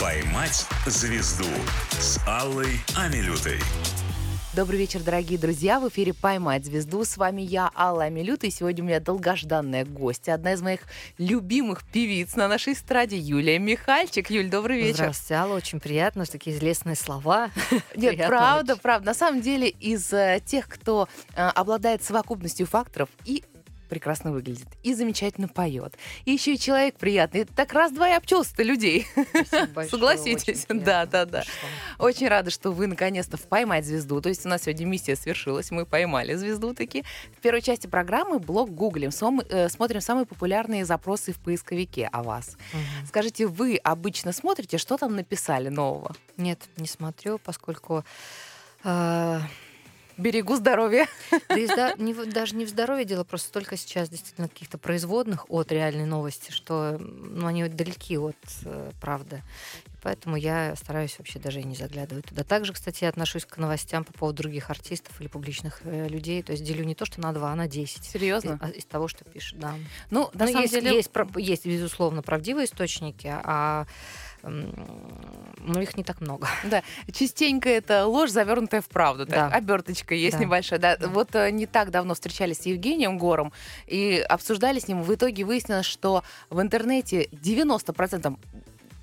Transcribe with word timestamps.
«Поймать 0.00 0.66
звезду» 0.86 1.44
с 1.90 2.18
Аллой 2.26 2.80
Амилютой. 2.96 3.58
Добрый 4.54 4.78
вечер, 4.78 5.00
дорогие 5.00 5.38
друзья. 5.38 5.78
В 5.78 5.90
эфире 5.90 6.14
«Поймать 6.14 6.64
звезду». 6.64 7.04
С 7.04 7.18
вами 7.18 7.42
я, 7.42 7.70
Алла 7.76 8.04
Амилюта, 8.04 8.46
и 8.46 8.50
сегодня 8.50 8.82
у 8.82 8.86
меня 8.86 8.98
долгожданная 8.98 9.84
гостья, 9.84 10.32
одна 10.32 10.54
из 10.54 10.62
моих 10.62 10.80
любимых 11.18 11.86
певиц 11.86 12.34
на 12.34 12.48
нашей 12.48 12.72
эстраде, 12.72 13.18
Юлия 13.18 13.58
Михальчик. 13.58 14.30
Юль, 14.30 14.48
добрый 14.48 14.80
вечер. 14.80 14.94
Здравствуйте, 14.94 15.34
Алла. 15.34 15.54
Очень 15.54 15.80
приятно, 15.80 16.24
что 16.24 16.32
такие 16.32 16.58
лестные 16.58 16.96
слова. 16.96 17.50
Нет, 17.94 18.26
правда, 18.26 18.76
правда. 18.76 19.06
На 19.06 19.14
самом 19.14 19.42
деле, 19.42 19.68
из 19.68 20.10
э, 20.14 20.40
тех, 20.44 20.66
кто 20.66 21.08
э, 21.36 21.46
обладает 21.46 22.02
совокупностью 22.02 22.66
факторов 22.66 23.10
и 23.26 23.44
прекрасно 23.90 24.32
выглядит 24.32 24.68
и 24.82 24.94
замечательно 24.94 25.48
поет. 25.48 25.98
И 26.24 26.30
еще 26.30 26.54
и 26.54 26.58
человек 26.58 26.94
приятный. 26.96 27.44
Так 27.44 27.72
раз-два 27.74 28.08
и 28.08 28.12
обчелся 28.12 28.62
людей. 28.62 29.06
Согласитесь? 29.90 30.66
Да, 30.68 31.04
да, 31.04 31.26
да. 31.26 31.42
Очень 31.98 32.28
рада, 32.28 32.50
что 32.50 32.70
вы 32.70 32.86
наконец-то 32.86 33.36
в 33.36 33.42
«Поймать 33.42 33.84
звезду». 33.84 34.20
То 34.20 34.28
есть 34.28 34.46
у 34.46 34.48
нас 34.48 34.62
сегодня 34.62 34.86
миссия 34.86 35.16
свершилась, 35.16 35.70
мы 35.70 35.84
поймали 35.84 36.34
звезду 36.34 36.72
таки. 36.72 37.04
В 37.36 37.40
первой 37.42 37.60
части 37.60 37.88
программы 37.88 38.38
блог 38.38 38.70
гуглим, 38.70 39.10
э, 39.10 39.68
смотрим 39.68 40.00
самые 40.00 40.24
популярные 40.24 40.84
запросы 40.84 41.32
в 41.32 41.40
поисковике 41.40 42.08
о 42.12 42.22
вас. 42.22 42.56
Скажите, 43.06 43.46
вы 43.46 43.76
обычно 43.76 44.32
смотрите, 44.32 44.78
что 44.78 44.96
там 44.96 45.16
написали 45.16 45.68
нового? 45.68 46.14
Нет, 46.36 46.60
не 46.76 46.86
смотрю, 46.86 47.38
поскольку 47.38 48.04
э, 48.84 49.40
берегу 50.20 50.56
здоровья. 50.56 51.06
Да 51.48 51.58
и 51.58 51.66
да, 51.66 51.94
не, 51.96 52.14
даже 52.14 52.54
не 52.54 52.64
в 52.64 52.68
здоровье 52.68 53.04
дело, 53.04 53.24
просто 53.24 53.52
только 53.52 53.76
сейчас 53.76 54.08
действительно 54.08 54.48
каких-то 54.48 54.78
производных 54.78 55.50
от 55.50 55.72
реальной 55.72 56.06
новости, 56.06 56.50
что 56.50 56.98
ну, 56.98 57.46
они 57.46 57.68
далеки 57.68 58.18
от 58.18 58.36
э, 58.64 58.90
правды. 59.00 59.42
Поэтому 60.02 60.36
я 60.36 60.74
стараюсь 60.76 61.18
вообще 61.18 61.38
даже 61.38 61.60
и 61.60 61.64
не 61.64 61.74
заглядывать 61.74 62.26
туда. 62.26 62.42
Также, 62.42 62.72
кстати, 62.72 63.04
я 63.04 63.10
отношусь 63.10 63.44
к 63.44 63.58
новостям 63.58 64.04
по 64.04 64.12
поводу 64.12 64.42
других 64.42 64.70
артистов 64.70 65.20
или 65.20 65.28
публичных 65.28 65.80
э, 65.84 66.08
людей. 66.08 66.42
То 66.42 66.52
есть 66.52 66.64
делю 66.64 66.84
не 66.84 66.94
то, 66.94 67.04
что 67.04 67.20
на 67.20 67.32
два, 67.32 67.52
а 67.52 67.54
на 67.54 67.68
десять. 67.68 68.04
Серьезно? 68.04 68.54
Из, 68.54 68.58
а, 68.60 68.68
из 68.70 68.84
того, 68.86 69.08
что 69.08 69.24
пишет, 69.24 69.58
да. 69.58 69.74
Ну, 70.10 70.30
на 70.32 70.46
Но 70.46 70.52
самом 70.52 70.62
есть, 70.62 70.72
деле... 70.72 70.94
Есть, 70.94 71.10
есть, 71.36 71.66
безусловно, 71.66 72.22
правдивые 72.22 72.64
источники, 72.64 73.26
а 73.30 73.86
но 74.42 75.80
их 75.80 75.96
не 75.96 76.04
так 76.04 76.20
много. 76.20 76.48
Да, 76.64 76.82
частенько 77.12 77.68
это 77.68 78.06
ложь, 78.06 78.30
завернутая 78.30 78.80
в 78.80 78.88
правду. 78.88 79.26
Да. 79.26 79.48
Так, 79.48 79.54
оберточка 79.54 80.14
есть 80.14 80.38
да. 80.38 80.44
небольшая. 80.44 80.78
Да. 80.78 80.96
да. 80.96 81.08
Вот 81.08 81.34
э, 81.34 81.50
не 81.50 81.66
так 81.66 81.90
давно 81.90 82.14
встречались 82.14 82.58
с 82.58 82.66
Евгением 82.66 83.18
Гором 83.18 83.52
и 83.86 84.24
обсуждали 84.28 84.78
с 84.78 84.88
ним. 84.88 85.02
В 85.02 85.14
итоге 85.14 85.44
выяснилось, 85.44 85.86
что 85.86 86.22
в 86.48 86.60
интернете 86.60 87.28
90% 87.32 88.36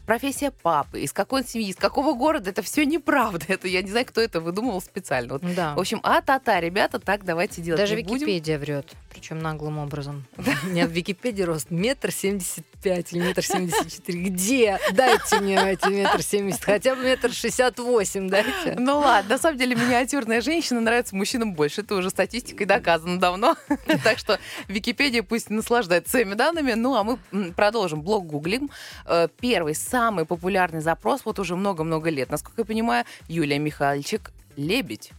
профессия 0.08 0.52
папы, 0.52 1.02
из 1.02 1.13
какой 1.13 1.41
он 1.41 1.47
семьи, 1.47 1.69
из 1.69 1.75
какого 1.75 2.13
города, 2.13 2.49
это 2.49 2.63
все 2.63 2.85
неправда. 2.85 3.45
Это 3.49 3.67
я 3.67 3.81
не 3.83 3.89
знаю, 3.91 4.05
кто 4.05 4.21
это 4.21 4.39
выдумывал 4.39 4.81
специально. 4.81 5.33
Вот, 5.33 5.43
да. 5.55 5.75
В 5.75 5.80
общем, 5.80 5.99
а-та-та, 6.02 6.59
ребята, 6.61 6.99
так 6.99 7.25
давайте 7.25 7.61
делать. 7.61 7.80
Даже 7.80 7.95
не 7.95 8.03
Википедия 8.03 8.58
будем. 8.58 8.75
врет, 8.75 8.93
причем 9.09 9.39
наглым 9.39 9.80
образом. 9.80 10.25
У 10.38 10.67
меня 10.67 10.88
в 10.88 10.91
Википедии 10.91 11.43
рост 11.43 11.69
метр 11.69 12.11
семьдесят 12.11 12.65
пять 12.88 13.11
или 13.11 13.19
метр 13.19 13.43
семьдесят 13.43 13.91
четыре. 13.91 14.30
Где? 14.30 14.80
Дайте 14.93 15.39
мне 15.41 15.57
эти 15.71 15.89
метр 15.89 16.21
семьдесят, 16.21 16.63
хотя 16.63 16.95
бы 16.95 17.03
метр 17.03 17.33
шестьдесят 17.33 17.77
восемь 17.80 18.30
дайте. 18.30 18.75
Ну 18.77 18.99
ладно, 18.99 19.31
на 19.31 19.38
самом 19.38 19.57
деле 19.57 19.75
миниатюрная 19.75 20.39
женщина 20.39 20.80
нравится 20.80 21.13
мужчинам 21.13 21.53
больше. 21.53 21.81
Это 21.81 21.95
уже 21.95 22.09
статистикой 22.09 22.65
доказано 22.65 23.19
давно. 23.19 23.58
Так 24.03 24.19
что 24.19 24.39
Википедия 24.69 25.21
пусть 25.21 25.49
наслаждается 25.49 26.11
своими 26.11 26.33
данными. 26.33 26.73
Ну 26.73 26.95
а 26.95 27.03
мы 27.03 27.17
продолжим. 27.53 28.02
Блог 28.02 28.25
гуглим. 28.25 28.69
Э, 29.05 29.27
первый, 29.38 29.75
самый 29.75 30.25
популярный 30.25 30.80
запрос 30.80 31.21
вот 31.25 31.39
уже 31.39 31.58
много-много 31.58 32.09
лет. 32.09 32.30
Насколько 32.30 32.61
я 32.61 32.65
понимаю, 32.65 33.05
Юлия 33.27 33.59
Михайловичек 33.59 34.31
«Лебедь». 34.55 35.11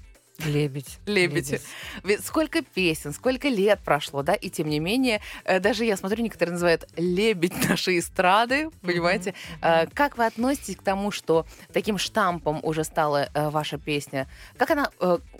Лебедь. 0.44 0.98
Лебедь. 1.06 1.60
Ведь 2.04 2.24
сколько 2.24 2.62
песен, 2.62 3.12
сколько 3.12 3.48
лет 3.48 3.80
прошло, 3.84 4.22
да, 4.22 4.34
и 4.34 4.50
тем 4.50 4.68
не 4.68 4.78
менее, 4.78 5.20
э, 5.44 5.58
даже 5.58 5.84
я 5.84 5.96
смотрю, 5.96 6.22
некоторые 6.22 6.52
называют 6.52 6.88
лебедь 6.96 7.68
нашей 7.68 7.98
эстрады, 7.98 8.70
понимаете? 8.82 9.34
Mm-hmm. 9.60 9.90
Как 9.94 10.16
вы 10.16 10.26
относитесь 10.26 10.76
к 10.76 10.82
тому, 10.82 11.10
что 11.10 11.44
таким 11.72 11.98
штампом 11.98 12.60
уже 12.62 12.84
стала 12.84 13.28
э, 13.34 13.50
ваша 13.50 13.78
песня? 13.78 14.28
Как 14.56 14.70
она 14.70 14.90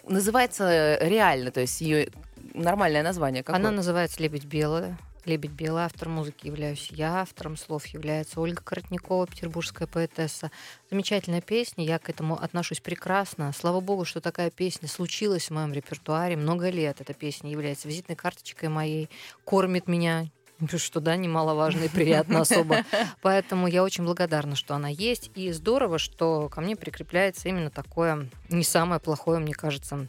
называется 0.09 0.98
реально, 1.00 1.53
то 1.53 1.60
есть 1.60 1.80
ее 1.80 2.09
нормальное 2.54 3.03
название? 3.03 3.42
Какое? 3.42 3.60
Она 3.60 3.70
называется 3.70 4.20
«Лебедь 4.22 4.44
белая». 4.44 4.98
«Лебедь 5.28 5.50
белый», 5.50 5.84
автор 5.84 6.09
музыки 6.09 6.47
являюсь 6.47 6.89
я, 6.91 7.21
автором 7.21 7.59
слов 7.59 7.84
является 7.87 8.41
Ольга 8.41 8.62
Коротникова, 8.62 9.27
петербургская 9.27 9.87
поэтесса. 9.87 10.50
Замечательная 10.91 11.43
песня, 11.43 11.84
я 11.84 11.99
к 11.99 12.09
этому 12.09 12.43
отношусь 12.43 12.81
прекрасно. 12.81 13.53
Слава 13.53 13.81
богу, 13.81 14.06
что 14.06 14.22
такая 14.22 14.50
песня 14.50 14.89
случилась 14.89 15.49
в 15.49 15.50
моем 15.50 15.75
репертуаре 15.75 16.37
много 16.37 16.71
лет. 16.71 17.03
Эта 17.03 17.12
песня 17.12 17.50
является 17.50 17.89
визитной 17.89 18.16
карточкой 18.16 18.71
моей, 18.71 19.11
кормит 19.44 19.87
меня 19.87 20.28
что 20.77 20.99
да, 21.00 21.15
немаловажно 21.15 21.84
и 21.84 21.89
приятно 21.89 22.41
особо. 22.41 22.84
Поэтому 23.22 23.69
я 23.69 23.84
очень 23.84 24.05
благодарна, 24.05 24.56
что 24.56 24.75
она 24.75 24.89
есть. 24.89 25.31
И 25.37 25.53
здорово, 25.53 25.99
что 25.99 26.49
ко 26.49 26.60
мне 26.60 26.75
прикрепляется 26.75 27.49
именно 27.49 27.71
такое 27.71 28.28
не 28.49 28.65
самое 28.65 29.00
плохое, 29.00 29.39
мне 29.39 29.55
кажется, 29.55 30.09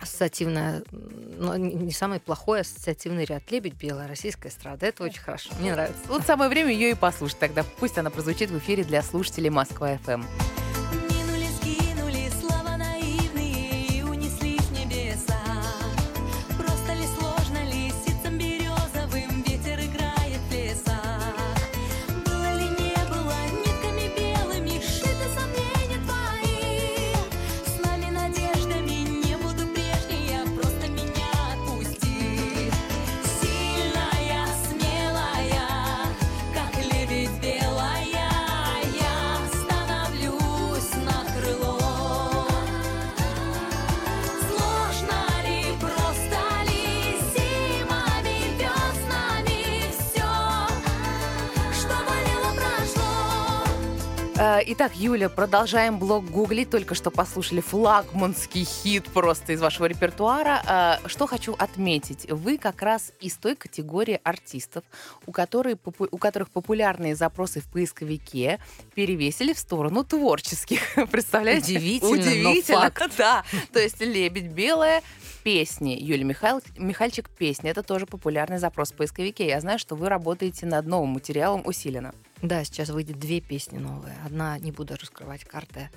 ассоциативная, 0.00 0.82
ну, 0.90 1.56
не 1.56 1.92
самый 1.92 2.20
плохой 2.20 2.60
ассоциативный 2.60 3.24
ряд. 3.24 3.50
«Лебедь 3.50 3.74
белая», 3.74 4.08
российская 4.08 4.48
эстрада. 4.48 4.86
Это 4.86 5.04
очень 5.04 5.20
хорошо. 5.20 5.50
Мне 5.60 5.72
нравится. 5.72 6.00
Вот 6.08 6.22
самое 6.22 6.50
время 6.50 6.72
ее 6.72 6.90
и 6.90 6.94
послушать 6.94 7.38
тогда. 7.38 7.64
Пусть 7.78 7.98
она 7.98 8.10
прозвучит 8.10 8.50
в 8.50 8.58
эфире 8.58 8.84
для 8.84 9.02
слушателей 9.02 9.50
Москва-ФМ. 9.50 10.22
Итак, 54.70 54.92
Юля, 54.96 55.28
продолжаем 55.28 55.98
блог 55.98 56.24
гуглить. 56.26 56.70
Только 56.70 56.94
что 56.94 57.10
послушали 57.10 57.60
флагманский 57.60 58.64
хит 58.64 59.04
просто 59.06 59.52
из 59.54 59.60
вашего 59.60 59.86
репертуара. 59.86 60.98
Э, 61.04 61.08
что 61.08 61.26
хочу 61.26 61.54
отметить. 61.58 62.30
Вы 62.30 62.58
как 62.58 62.82
раз 62.82 63.12
из 63.20 63.36
той 63.36 63.56
категории 63.56 64.20
артистов, 64.22 64.84
у, 65.26 65.32
которых, 65.32 65.78
у 65.98 66.18
которых 66.18 66.50
популярные 66.50 67.16
запросы 67.16 67.60
в 67.60 67.66
поисковике 67.70 68.58
перевесили 68.94 69.52
в 69.52 69.58
сторону 69.58 70.04
творческих. 70.04 70.80
Представляете? 71.10 71.76
Удивительно, 71.76 72.12
Удивительно. 72.12 72.78
но 72.78 72.90
факт. 72.90 73.12
Да. 73.18 73.44
То 73.72 73.80
есть 73.80 74.00
«Лебедь 74.00 74.52
белая», 74.52 75.02
песни. 75.48 75.96
Юлия 75.98 76.24
Михаил, 76.24 76.60
Михальчик 76.76 77.30
песни. 77.30 77.70
Это 77.70 77.82
тоже 77.82 78.04
популярный 78.04 78.58
запрос 78.58 78.92
в 78.92 78.96
поисковике. 78.96 79.46
Я 79.46 79.60
знаю, 79.60 79.78
что 79.78 79.94
вы 79.96 80.10
работаете 80.10 80.66
над 80.66 80.86
новым 80.86 81.08
материалом 81.10 81.62
усиленно. 81.64 82.14
Да, 82.42 82.62
сейчас 82.64 82.90
выйдет 82.90 83.18
две 83.18 83.40
песни 83.40 83.78
новые. 83.78 84.14
Одна, 84.24 84.58
не 84.58 84.70
буду 84.70 84.94
раскрывать 84.94 85.44
карты, 85.44 85.90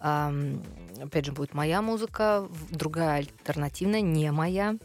эм, 0.00 0.62
опять 1.02 1.26
же, 1.26 1.32
будет 1.32 1.52
моя 1.52 1.82
музыка, 1.82 2.48
другая 2.70 3.18
альтернативная, 3.18 4.00
не 4.00 4.30
моя, 4.30 4.76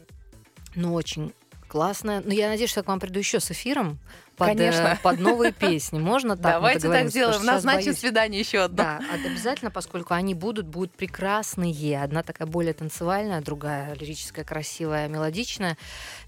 но 0.74 0.94
очень 0.94 1.32
классная. 1.68 2.22
Но 2.24 2.32
я 2.32 2.48
надеюсь, 2.48 2.70
что 2.70 2.80
я 2.80 2.84
к 2.84 2.88
вам 2.88 2.98
приду 2.98 3.18
еще 3.20 3.38
с 3.38 3.50
эфиром, 3.50 3.98
под, 4.36 4.48
Конечно. 4.48 4.98
под 5.02 5.18
новые 5.20 5.52
песни. 5.52 5.98
Можно 5.98 6.36
так? 6.36 6.52
Давайте 6.52 6.88
так 6.88 7.08
сделаем. 7.08 7.44
Назначим 7.44 7.94
свидание 7.94 8.40
еще 8.40 8.60
одно. 8.60 8.76
Да, 8.76 9.00
обязательно, 9.12 9.70
поскольку 9.70 10.14
они 10.14 10.34
будут, 10.34 10.66
будут 10.66 10.92
прекрасные. 10.92 12.00
Одна 12.00 12.22
такая 12.22 12.46
более 12.46 12.74
танцевальная, 12.74 13.40
другая 13.40 13.94
лирическая, 13.94 14.44
красивая, 14.44 15.08
мелодичная. 15.08 15.76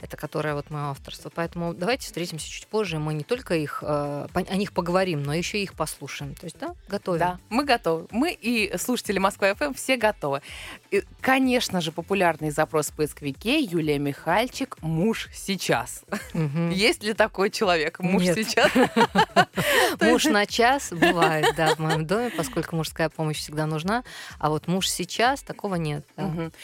Это 0.00 0.16
которая 0.16 0.54
вот 0.54 0.70
мое 0.70 0.90
авторство. 0.90 1.30
Поэтому 1.34 1.74
давайте 1.74 2.06
встретимся 2.06 2.48
чуть 2.48 2.66
позже. 2.66 2.98
Мы 2.98 3.14
не 3.14 3.24
только 3.24 3.54
их, 3.54 3.82
э, 3.86 4.26
о 4.32 4.56
них 4.56 4.72
поговорим, 4.72 5.22
но 5.22 5.34
еще 5.34 5.58
и 5.58 5.62
их 5.62 5.74
послушаем. 5.74 6.34
То 6.34 6.44
есть, 6.44 6.58
да, 6.58 6.74
готовы? 6.88 7.18
Да, 7.18 7.38
мы 7.50 7.64
готовы. 7.64 8.06
Мы 8.10 8.32
и 8.32 8.76
слушатели 8.78 9.18
Москва 9.18 9.54
ФМ 9.54 9.74
все 9.74 9.96
готовы. 9.96 10.42
И, 10.90 11.02
конечно 11.20 11.80
же, 11.80 11.92
популярный 11.92 12.50
запрос 12.50 12.88
в 12.88 12.94
поисковике 12.94 13.60
Юлия 13.60 13.98
Михальчик 13.98 14.76
«Муж 14.80 15.28
сейчас». 15.34 16.04
Угу. 16.34 16.70
Есть 16.70 17.02
ли 17.02 17.12
такой 17.12 17.50
человек? 17.50 17.97
Как 17.98 18.06
муж 18.06 18.22
Нет. 18.22 18.36
сейчас. 18.36 18.70
Муж 20.00 20.24
на 20.24 20.46
час 20.46 20.90
бывает, 20.92 21.54
да, 21.56 21.74
в 21.74 21.78
моем 21.78 22.06
доме, 22.06 22.30
поскольку 22.30 22.76
мужская 22.76 23.08
помощь 23.08 23.38
всегда 23.38 23.66
нужна. 23.66 24.04
А 24.38 24.50
вот 24.50 24.68
муж 24.68 24.88
сейчас, 24.88 25.42
такого 25.42 25.74
нет. 25.74 26.06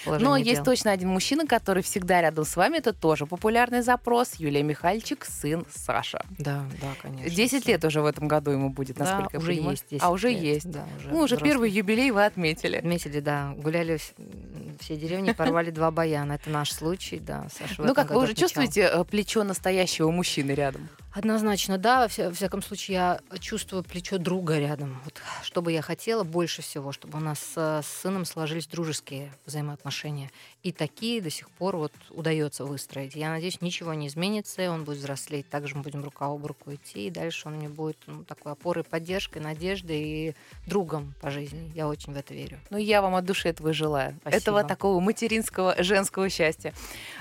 Но 0.06 0.36
есть 0.36 0.62
точно 0.62 0.92
один 0.92 1.08
мужчина, 1.08 1.46
который 1.46 1.82
всегда 1.82 2.22
рядом 2.22 2.44
с 2.44 2.56
вами. 2.56 2.78
Это 2.78 2.92
тоже 2.92 3.26
популярный 3.26 3.82
запрос. 3.82 4.34
Юлия 4.38 4.62
Михальчик, 4.62 5.24
сын 5.24 5.66
Саша. 5.74 6.24
Да, 6.38 6.64
да, 6.80 6.88
конечно. 7.00 7.30
10 7.30 7.66
лет 7.66 7.84
уже 7.84 8.00
в 8.00 8.06
этом 8.06 8.28
году 8.28 8.50
ему 8.50 8.70
будет, 8.70 8.98
насколько 8.98 9.36
уже 9.36 9.54
я 9.54 9.70
есть 9.70 9.86
10 9.90 10.02
А 10.02 10.10
уже 10.10 10.30
есть. 10.30 10.66
Ну, 11.10 11.20
уже 11.20 11.36
первый 11.36 11.70
юбилей 11.70 12.10
вы 12.10 12.24
отметили. 12.24 12.76
Отметили, 12.76 13.20
да. 13.20 13.54
Гуляли 13.56 13.98
все 14.80 14.96
деревни, 14.96 15.32
порвали 15.32 15.70
два 15.70 15.90
баяна. 15.90 16.34
Это 16.34 16.50
наш 16.50 16.72
случай, 16.72 17.18
да. 17.18 17.48
Саша 17.58 17.82
Ну 17.82 17.94
как, 17.94 18.10
вы 18.10 18.22
уже 18.22 18.34
чувствуете 18.34 18.82
э, 18.82 19.04
плечо 19.04 19.44
настоящего 19.44 20.10
мужчины 20.10 20.52
рядом? 20.52 20.88
Однозначно, 21.14 21.78
да. 21.78 22.00
Во, 22.00 22.08
вся- 22.08 22.28
во 22.28 22.34
всяком 22.34 22.60
случае, 22.60 22.94
я 22.94 23.38
чувствую 23.38 23.84
плечо 23.84 24.18
друга 24.18 24.58
рядом. 24.58 25.00
Вот, 25.04 25.22
что 25.44 25.62
бы 25.62 25.70
я 25.70 25.80
хотела 25.80 26.24
больше 26.24 26.60
всего, 26.60 26.90
чтобы 26.90 27.18
у 27.18 27.20
нас 27.20 27.38
с 27.54 27.82
сыном 28.02 28.24
сложились 28.24 28.66
дружеские 28.66 29.32
взаимоотношения. 29.46 30.30
И 30.64 30.72
такие 30.72 31.22
до 31.22 31.30
сих 31.30 31.50
пор 31.50 31.76
вот 31.76 31.92
удается 32.10 32.64
выстроить. 32.64 33.14
Я 33.14 33.30
надеюсь, 33.30 33.60
ничего 33.60 33.94
не 33.94 34.08
изменится, 34.08 34.68
он 34.72 34.82
будет 34.82 34.98
взрослеть. 34.98 35.48
Также 35.48 35.76
мы 35.76 35.82
будем 35.82 36.02
рука 36.02 36.26
об 36.26 36.44
руку 36.44 36.74
идти, 36.74 37.06
и 37.06 37.10
дальше 37.10 37.46
он 37.46 37.54
мне 37.54 37.68
будет 37.68 37.96
ну, 38.06 38.24
такой 38.24 38.50
опорой, 38.52 38.82
поддержкой, 38.82 39.38
надеждой 39.38 40.02
и 40.02 40.34
другом 40.66 41.14
по 41.20 41.30
жизни. 41.30 41.70
Я 41.76 41.86
очень 41.86 42.12
в 42.12 42.16
это 42.16 42.34
верю. 42.34 42.58
Ну, 42.70 42.76
я 42.76 43.00
вам 43.02 43.14
от 43.14 43.24
души 43.24 43.48
этого 43.48 43.72
желаю. 43.72 44.16
Спасибо. 44.22 44.36
Этого 44.42 44.64
такого 44.64 44.98
материнского, 44.98 45.76
женского 45.78 46.28
счастья. 46.28 46.74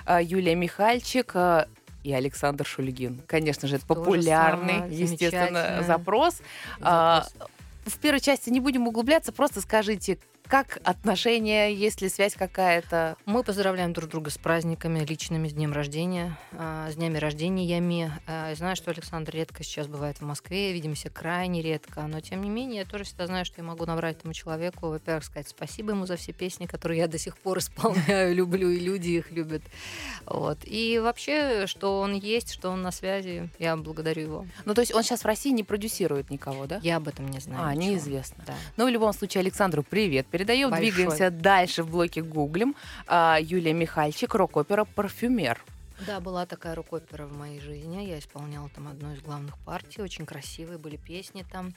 А, 0.06 0.20
Юлия 0.20 0.56
Михальчик 0.56 1.36
а, 1.36 1.68
и 2.04 2.14
Александр 2.14 2.66
Шульгин. 2.66 3.22
Конечно 3.28 3.68
же, 3.68 3.78
это 3.78 3.88
То 3.88 3.94
же 3.96 4.00
популярный, 4.02 4.74
самое, 4.80 4.98
естественно, 4.98 5.48
замечательно. 5.62 5.84
запрос. 5.88 6.42
А, 6.82 7.26
Запрос. 7.34 7.50
в 7.86 7.98
первой 8.00 8.20
части 8.20 8.50
не 8.50 8.60
будем 8.60 8.88
углубляться, 8.88 9.32
просто 9.32 9.62
скажите, 9.62 10.18
как 10.48 10.80
отношения, 10.84 11.74
есть 11.74 12.02
ли 12.02 12.10
связь 12.10 12.36
какая-то? 12.36 13.16
Мы 13.26 13.44
поздравляем 13.44 13.94
друг 13.94 14.10
друга 14.10 14.30
с 14.30 14.38
праздниками 14.38 15.00
личными, 15.00 15.48
с 15.48 15.54
днем 15.54 15.74
рождения, 15.74 16.38
а, 16.52 16.90
с 16.92 16.96
днями 16.96 17.18
рождениями. 17.18 18.12
А, 18.28 18.50
Я 18.50 18.56
знаю, 18.56 18.76
что 18.76 18.92
Александр 18.92 19.34
редко 19.34 19.64
сейчас 19.64 19.88
бывает 19.88 20.18
в 20.20 20.22
Москве, 20.26 20.74
видимся 20.74 21.10
крайне 21.10 21.62
редко, 21.62 22.02
но 22.04 22.20
тем 22.20 22.42
не 22.44 22.50
менее 22.50 22.80
я 22.82 22.86
тоже 22.86 23.04
всегда 23.06 23.28
знаю, 23.28 23.46
что 23.46 23.62
я 23.62 23.64
могу 23.68 23.86
набрать 23.86 24.18
этому 24.18 24.34
человеку, 24.34 24.90
во-первых, 24.90 25.24
сказать 25.24 25.48
спасибо 25.50 25.92
ему 25.92 26.06
за 26.06 26.18
все 26.18 26.34
песни, 26.34 26.66
которые 26.66 27.00
я 27.00 27.08
до 27.08 27.18
сих 27.18 27.38
пор 27.38 27.58
исполняю, 27.60 28.36
люблю, 28.36 28.70
и 28.70 28.80
люди 28.80 29.10
их 29.12 29.32
любят. 29.32 29.64
Вот. 30.26 30.60
И 30.66 31.00
вообще, 31.00 31.66
что 31.68 32.00
он 32.00 32.14
есть, 32.14 32.52
что 32.54 32.70
он 32.70 32.82
на 32.82 32.92
связи, 32.92 33.50
я 33.60 33.76
благодарю 33.76 34.22
его. 34.22 34.48
Ну, 34.66 34.74
то 34.74 34.82
есть 34.82 34.94
он 34.94 35.04
сейчас 35.04 35.22
в 35.22 35.26
России 35.26 35.52
не 35.52 35.64
продюсирует 35.64 36.30
никого, 36.30 36.66
да? 36.68 36.80
Я 36.84 36.98
об 36.98 37.08
этом 37.08 37.28
не 37.30 37.40
знаю. 37.40 37.64
А, 37.66 37.74
ничего. 37.74 37.92
неизвестно. 37.94 38.44
Да. 38.46 38.54
Ну, 38.78 38.86
в 38.86 38.90
любом 38.90 39.14
случае, 39.14 39.42
Александру 39.42 39.84
привет. 39.84 40.28
Передаем, 40.34 40.72
Большой. 40.72 40.90
двигаемся 40.90 41.30
дальше 41.30 41.84
в 41.84 41.92
блоке 41.92 42.24
гуглим. 42.24 42.76
А, 43.06 43.38
Юлия 43.40 43.72
Михальчик, 43.72 44.34
рок-опера 44.34 44.84
«Парфюмер». 44.84 45.64
Да, 46.08 46.20
была 46.20 46.48
такая 46.48 46.74
рок-опера 46.74 47.28
в 47.28 47.38
моей 47.38 47.60
жизни. 47.60 48.04
Я 48.04 48.18
исполняла 48.18 48.68
там 48.70 48.88
одну 48.88 49.14
из 49.14 49.22
главных 49.22 49.60
партий. 49.60 50.02
Очень 50.02 50.26
красивые 50.26 50.80
были 50.80 50.96
песни 50.96 51.46
там. 51.52 51.76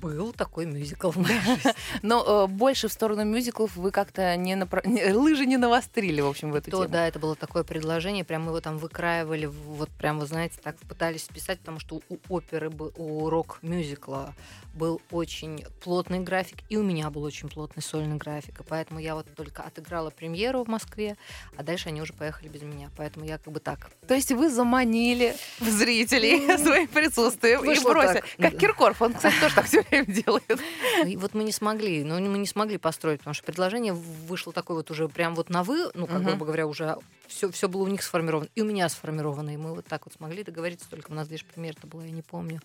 Был 0.00 0.32
такой 0.32 0.64
мюзикл 0.64 1.10
в 1.10 1.16
моей 1.16 1.40
жизни. 1.40 1.72
Но 2.02 2.44
э, 2.44 2.46
больше 2.46 2.88
в 2.88 2.92
сторону 2.92 3.24
мюзиклов 3.24 3.76
вы 3.76 3.90
как-то 3.90 4.34
не 4.36 4.54
напра- 4.54 4.86
не- 4.86 5.12
лыжи 5.12 5.44
не 5.44 5.58
навострили, 5.58 6.20
в 6.22 6.26
общем, 6.26 6.52
в 6.52 6.54
эту 6.54 6.70
То, 6.70 6.78
тему. 6.78 6.88
да, 6.88 7.06
это 7.06 7.18
было 7.18 7.36
такое 7.36 7.64
предложение. 7.64 8.24
Прям 8.24 8.46
его 8.46 8.60
там 8.60 8.78
выкраивали. 8.78 9.44
Вот 9.46 9.90
прям, 9.90 10.18
вы 10.18 10.26
знаете, 10.26 10.58
так 10.62 10.76
пытались 10.78 11.24
писать, 11.24 11.58
потому 11.60 11.80
что 11.80 12.00
у 12.08 12.16
оперы, 12.28 12.70
у 12.96 13.28
рок-мюзикла 13.28 14.34
был 14.74 15.02
очень 15.10 15.64
плотный 15.82 16.20
график, 16.20 16.58
и 16.68 16.76
у 16.76 16.82
меня 16.82 17.10
был 17.10 17.24
очень 17.24 17.48
плотный 17.48 17.82
сольный 17.82 18.16
график. 18.16 18.60
И 18.60 18.62
поэтому 18.62 19.00
я 19.00 19.14
вот 19.14 19.26
только 19.34 19.62
отыграла 19.62 20.10
премьеру 20.10 20.64
в 20.64 20.68
Москве, 20.68 21.16
а 21.56 21.62
дальше 21.62 21.88
они 21.88 22.00
уже 22.00 22.12
поехали 22.12 22.48
без 22.48 22.62
меня. 22.62 22.88
Поэтому 22.96 23.26
я 23.26 23.38
как 23.38 23.52
бы 23.52 23.60
так 23.60 23.90
То 24.06 24.14
есть 24.14 24.30
вы 24.32 24.48
заманили 24.48 25.34
зрителей 25.60 26.56
своим 26.58 26.88
присутствием 26.88 27.60
и 27.70 27.78
бросили. 27.82 28.22
Как 28.38 28.56
Киркоров, 28.56 29.02
он, 29.02 29.12
кстати, 29.14 29.34
тоже 29.40 29.54
так 29.54 29.66
все 29.66 29.79
время 29.82 30.06
делает. 30.06 30.44
Ну, 30.48 31.06
И 31.06 31.16
вот 31.16 31.34
мы 31.34 31.44
не 31.44 31.52
смогли, 31.52 32.04
ну, 32.04 32.18
мы 32.20 32.38
не 32.38 32.46
смогли 32.46 32.78
построить, 32.78 33.20
потому 33.20 33.34
что 33.34 33.44
предложение 33.44 33.92
вышло 33.92 34.52
такое 34.52 34.78
вот 34.78 34.90
уже 34.90 35.08
прям 35.08 35.34
вот 35.34 35.50
на 35.50 35.62
вы, 35.62 35.90
ну, 35.94 36.06
как 36.06 36.22
грубо 36.22 36.46
говоря, 36.46 36.66
уже 36.66 36.96
все, 37.26 37.50
все 37.50 37.68
было 37.68 37.82
у 37.82 37.88
них 37.88 38.02
сформировано, 38.02 38.48
и 38.54 38.60
у 38.62 38.64
меня 38.64 38.88
сформировано, 38.88 39.50
и 39.50 39.56
мы 39.56 39.74
вот 39.74 39.86
так 39.86 40.06
вот 40.06 40.14
смогли 40.14 40.42
договориться, 40.42 40.88
только 40.90 41.10
у 41.10 41.14
нас 41.14 41.28
лишь 41.28 41.44
премьера-то 41.44 41.86
была, 41.86 42.04
я 42.04 42.10
не 42.10 42.22
помню. 42.22 42.60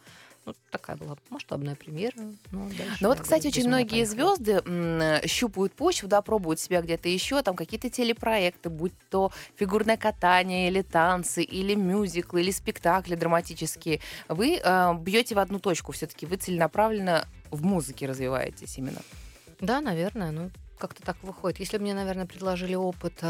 Ну, 0.45 0.53
такая 0.69 0.95
была 0.95 1.18
масштабная 1.31 1.75
премьера. 1.75 2.13
Ну, 2.51 2.69
Ну 3.01 3.07
вот, 3.09 3.19
кстати, 3.19 3.47
очень 3.47 3.68
многие 3.68 4.06
поехали. 4.06 4.62
звезды 4.62 5.27
щупают 5.27 5.74
почву, 5.74 6.07
да, 6.07 6.21
пробуют 6.21 6.59
себя 6.59 6.81
где-то 6.81 7.09
еще, 7.09 7.42
там 7.42 7.56
какие-то 7.56 7.89
телепроекты, 7.89 8.69
будь 8.69 8.94
то 9.09 9.31
фигурное 9.56 9.97
катание, 9.97 10.68
или 10.69 10.83
танцы, 10.83 11.42
или 11.42 11.74
мюзиклы, 11.74 12.42
или 12.42 12.51
спектакли 12.51 13.15
драматические. 13.15 14.01
Вы 14.27 14.59
э, 14.63 14.94
бьете 15.00 15.33
в 15.36 15.39
одну 15.39 15.59
точку, 15.59 15.92
все-таки 15.94 16.25
вы 16.27 16.36
целенаправленно 16.38 17.27
в 17.50 17.63
музыке 17.63 18.06
развиваетесь 18.06 18.77
именно. 18.77 19.01
Да, 19.59 19.81
наверное, 19.81 20.31
ну, 20.31 20.51
как-то 20.77 21.01
так 21.04 21.18
выходит. 21.24 21.60
Если 21.60 21.77
бы 21.77 21.83
мне, 21.83 21.94
наверное, 21.94 22.25
предложили 22.25 22.75
опыт 22.75 23.19
э, 23.22 23.27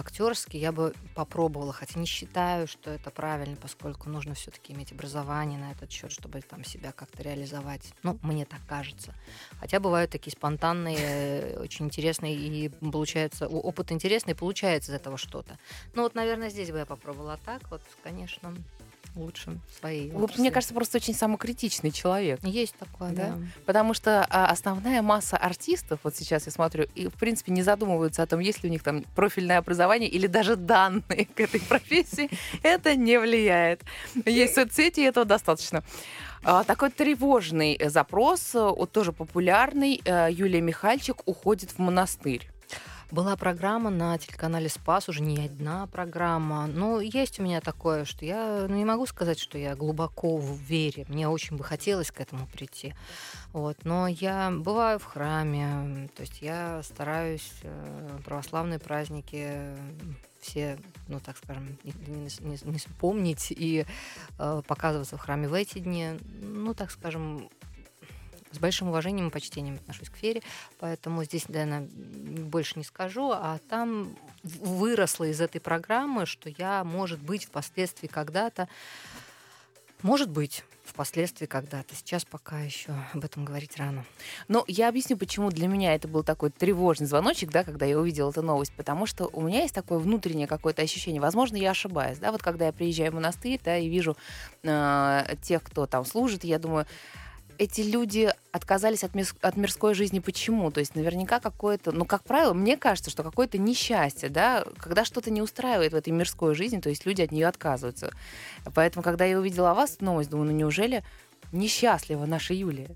актерский, 0.00 0.58
я 0.58 0.72
бы 0.72 0.94
попробовала, 1.14 1.72
хотя 1.72 1.98
не 1.98 2.06
считаю, 2.06 2.66
что 2.66 2.90
это 2.90 3.10
правильно, 3.10 3.56
поскольку 3.56 4.08
нужно 4.08 4.34
все-таки 4.34 4.72
иметь 4.72 4.92
образование 4.92 5.58
на 5.58 5.72
этот 5.72 5.90
счет, 5.90 6.12
чтобы 6.12 6.40
там 6.40 6.64
себя 6.64 6.92
как-то 6.92 7.22
реализовать. 7.22 7.92
Ну, 8.02 8.18
мне 8.22 8.44
так 8.44 8.60
кажется. 8.68 9.14
Хотя 9.58 9.80
бывают 9.80 10.10
такие 10.10 10.32
спонтанные, 10.32 10.98
э, 10.98 11.58
очень 11.60 11.86
интересные, 11.86 12.34
и 12.34 12.68
получается, 12.68 13.48
опыт 13.48 13.92
интересный, 13.92 14.34
получается 14.34 14.92
из 14.92 14.94
этого 14.94 15.18
что-то. 15.18 15.58
Ну, 15.94 16.02
вот, 16.02 16.14
наверное, 16.14 16.50
здесь 16.50 16.70
бы 16.70 16.78
я 16.78 16.86
попробовала 16.86 17.38
так, 17.44 17.62
вот, 17.70 17.82
конечно, 18.02 18.54
лучше 19.16 19.58
свои. 19.78 20.10
Вы, 20.10 20.28
мне 20.38 20.50
кажется, 20.50 20.74
просто 20.74 20.98
очень 20.98 21.14
самокритичный 21.14 21.90
человек. 21.90 22.38
есть 22.44 22.74
такое, 22.76 23.10
Да? 23.10 23.30
да. 23.30 23.38
Потому 23.64 23.94
что 23.94 24.26
а, 24.30 24.46
основная 24.46 25.02
масса 25.02 25.36
артистов, 25.36 26.00
вот 26.02 26.14
сейчас 26.16 26.46
я 26.46 26.52
смотрю, 26.52 26.86
и 26.94 27.08
в 27.08 27.14
принципе 27.14 27.52
не 27.52 27.62
задумываются 27.62 28.22
о 28.22 28.26
том, 28.26 28.40
есть 28.40 28.62
ли 28.62 28.68
у 28.68 28.72
них 28.72 28.82
там 28.82 29.04
профильное 29.14 29.58
образование 29.58 30.08
или 30.08 30.26
даже 30.26 30.56
данные 30.56 31.26
к 31.34 31.40
этой 31.40 31.60
профессии. 31.60 32.30
Это 32.62 32.94
не 32.94 33.18
влияет. 33.18 33.82
Есть 34.24 34.54
соцсети, 34.54 35.00
и 35.00 35.04
этого 35.04 35.26
достаточно. 35.26 35.82
А, 36.44 36.62
Такой 36.64 36.90
тревожный 36.90 37.78
запрос, 37.86 38.54
э, 38.54 38.58
вот 38.60 38.92
тоже 38.92 39.12
популярный. 39.12 40.00
Э, 40.04 40.28
Юлия 40.30 40.60
Михальчик 40.60 41.16
уходит 41.26 41.72
в 41.72 41.78
монастырь. 41.78 42.48
Была 43.12 43.36
программа 43.36 43.90
на 43.90 44.18
телеканале 44.18 44.68
Спас, 44.68 45.08
уже 45.08 45.22
не 45.22 45.46
одна 45.46 45.86
программа. 45.86 46.66
Но 46.66 47.00
есть 47.00 47.38
у 47.38 47.44
меня 47.44 47.60
такое, 47.60 48.04
что 48.04 48.24
я 48.24 48.66
ну, 48.68 48.74
не 48.74 48.84
могу 48.84 49.06
сказать, 49.06 49.38
что 49.38 49.58
я 49.58 49.76
глубоко 49.76 50.36
в 50.36 50.58
вере. 50.58 51.06
Мне 51.08 51.28
очень 51.28 51.56
бы 51.56 51.62
хотелось 51.62 52.10
к 52.10 52.20
этому 52.20 52.46
прийти. 52.48 52.94
Вот. 53.52 53.78
Но 53.84 54.08
я 54.08 54.50
бываю 54.50 54.98
в 54.98 55.04
храме, 55.04 56.08
то 56.16 56.22
есть 56.22 56.42
я 56.42 56.82
стараюсь 56.82 57.52
э, 57.62 58.18
православные 58.24 58.80
праздники 58.80 59.76
все, 60.40 60.78
ну 61.08 61.20
так 61.20 61.36
скажем, 61.36 61.78
не- 61.84 61.92
не- 62.06 62.72
не 62.72 62.78
помнить 62.98 63.50
и 63.50 63.86
э, 64.38 64.62
показываться 64.66 65.16
в 65.16 65.20
храме 65.20 65.48
в 65.48 65.54
эти 65.54 65.78
дни. 65.78 66.18
Ну, 66.40 66.74
так 66.74 66.90
скажем, 66.90 67.48
с 68.56 68.58
большим 68.58 68.88
уважением 68.88 69.28
и 69.28 69.30
почтением 69.30 69.76
отношусь 69.76 70.10
к 70.10 70.22
вере, 70.22 70.42
поэтому 70.78 71.22
здесь, 71.24 71.48
наверное, 71.48 71.88
больше 71.90 72.78
не 72.78 72.84
скажу, 72.84 73.30
а 73.32 73.58
там 73.68 74.16
выросло 74.42 75.24
из 75.24 75.40
этой 75.40 75.60
программы, 75.60 76.26
что 76.26 76.50
я, 76.50 76.84
может 76.84 77.20
быть, 77.20 77.44
впоследствии 77.44 78.06
когда-то, 78.06 78.68
может 80.02 80.28
быть, 80.30 80.64
впоследствии 80.84 81.46
когда-то, 81.46 81.94
сейчас 81.94 82.24
пока 82.24 82.60
еще 82.60 82.94
об 83.12 83.24
этом 83.24 83.44
говорить 83.44 83.76
рано. 83.76 84.04
Но 84.48 84.64
я 84.68 84.88
объясню, 84.88 85.16
почему 85.16 85.50
для 85.50 85.68
меня 85.68 85.94
это 85.94 86.06
был 86.06 86.22
такой 86.22 86.50
тревожный 86.50 87.06
звоночек, 87.06 87.50
да, 87.50 87.64
когда 87.64 87.86
я 87.86 87.98
увидела 87.98 88.30
эту 88.30 88.42
новость, 88.42 88.72
потому 88.76 89.06
что 89.06 89.28
у 89.32 89.42
меня 89.42 89.62
есть 89.62 89.74
такое 89.74 89.98
внутреннее 89.98 90.46
какое-то 90.46 90.82
ощущение, 90.82 91.20
возможно, 91.20 91.56
я 91.56 91.70
ошибаюсь, 91.70 92.18
да, 92.18 92.30
вот 92.30 92.42
когда 92.42 92.66
я 92.66 92.72
приезжаю 92.72 93.10
в 93.10 93.14
монастырь, 93.16 93.60
да, 93.64 93.76
и 93.76 93.88
вижу 93.88 94.16
э, 94.62 95.36
тех, 95.42 95.62
кто 95.62 95.86
там 95.86 96.04
служит, 96.04 96.44
я 96.44 96.58
думаю, 96.58 96.86
эти 97.58 97.80
люди 97.80 98.32
отказались 98.52 99.04
от, 99.04 99.14
мирс- 99.14 99.36
от 99.40 99.56
мирской 99.56 99.94
жизни. 99.94 100.18
Почему? 100.18 100.70
То 100.70 100.80
есть 100.80 100.94
наверняка 100.94 101.40
какое-то, 101.40 101.92
ну, 101.92 102.04
как 102.04 102.22
правило, 102.24 102.54
мне 102.54 102.76
кажется, 102.76 103.10
что 103.10 103.22
какое-то 103.22 103.58
несчастье, 103.58 104.28
да, 104.28 104.64
когда 104.78 105.04
что-то 105.04 105.30
не 105.30 105.42
устраивает 105.42 105.92
в 105.92 105.96
этой 105.96 106.10
мирской 106.10 106.54
жизни, 106.54 106.80
то 106.80 106.88
есть 106.88 107.06
люди 107.06 107.22
от 107.22 107.32
нее 107.32 107.46
отказываются. 107.46 108.12
Поэтому, 108.74 109.02
когда 109.02 109.24
я 109.24 109.38
увидела 109.38 109.74
вас, 109.74 110.00
новость, 110.00 110.30
думаю, 110.30 110.50
ну, 110.50 110.56
неужели 110.56 111.04
несчастлива 111.52 112.26
наша 112.26 112.54
Юлия? 112.54 112.90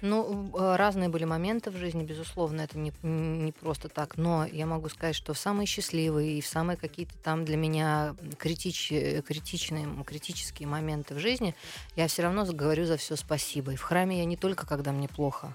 Ну, 0.00 0.50
э, 0.56 0.76
разные 0.76 1.08
были 1.08 1.24
моменты 1.24 1.70
в 1.70 1.76
жизни, 1.76 2.04
безусловно, 2.04 2.60
это 2.60 2.78
не, 2.78 2.92
не 3.02 3.52
просто 3.52 3.88
так, 3.88 4.16
но 4.16 4.46
я 4.46 4.66
могу 4.66 4.88
сказать, 4.88 5.16
что 5.16 5.34
в 5.34 5.38
самые 5.38 5.66
счастливые 5.66 6.38
и 6.38 6.40
в 6.40 6.46
самые 6.46 6.76
какие-то 6.76 7.16
там 7.18 7.44
для 7.44 7.56
меня 7.56 8.14
критич, 8.38 8.88
критичные, 9.26 9.88
критические 10.04 10.68
моменты 10.68 11.14
в 11.14 11.18
жизни 11.18 11.54
я 11.96 12.06
все 12.06 12.22
равно 12.22 12.44
говорю 12.44 12.84
за 12.84 12.96
все 12.96 13.16
спасибо. 13.16 13.72
И 13.72 13.76
в 13.76 13.82
храме 13.82 14.18
я 14.18 14.24
не 14.24 14.36
только, 14.36 14.66
когда 14.66 14.92
мне 14.92 15.08
плохо, 15.08 15.54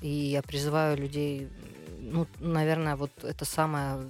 и 0.00 0.08
я 0.08 0.42
призываю 0.42 0.96
людей 0.96 1.48
ну, 1.98 2.26
наверное, 2.38 2.96
вот 2.96 3.24
это 3.24 3.44
самое 3.44 4.06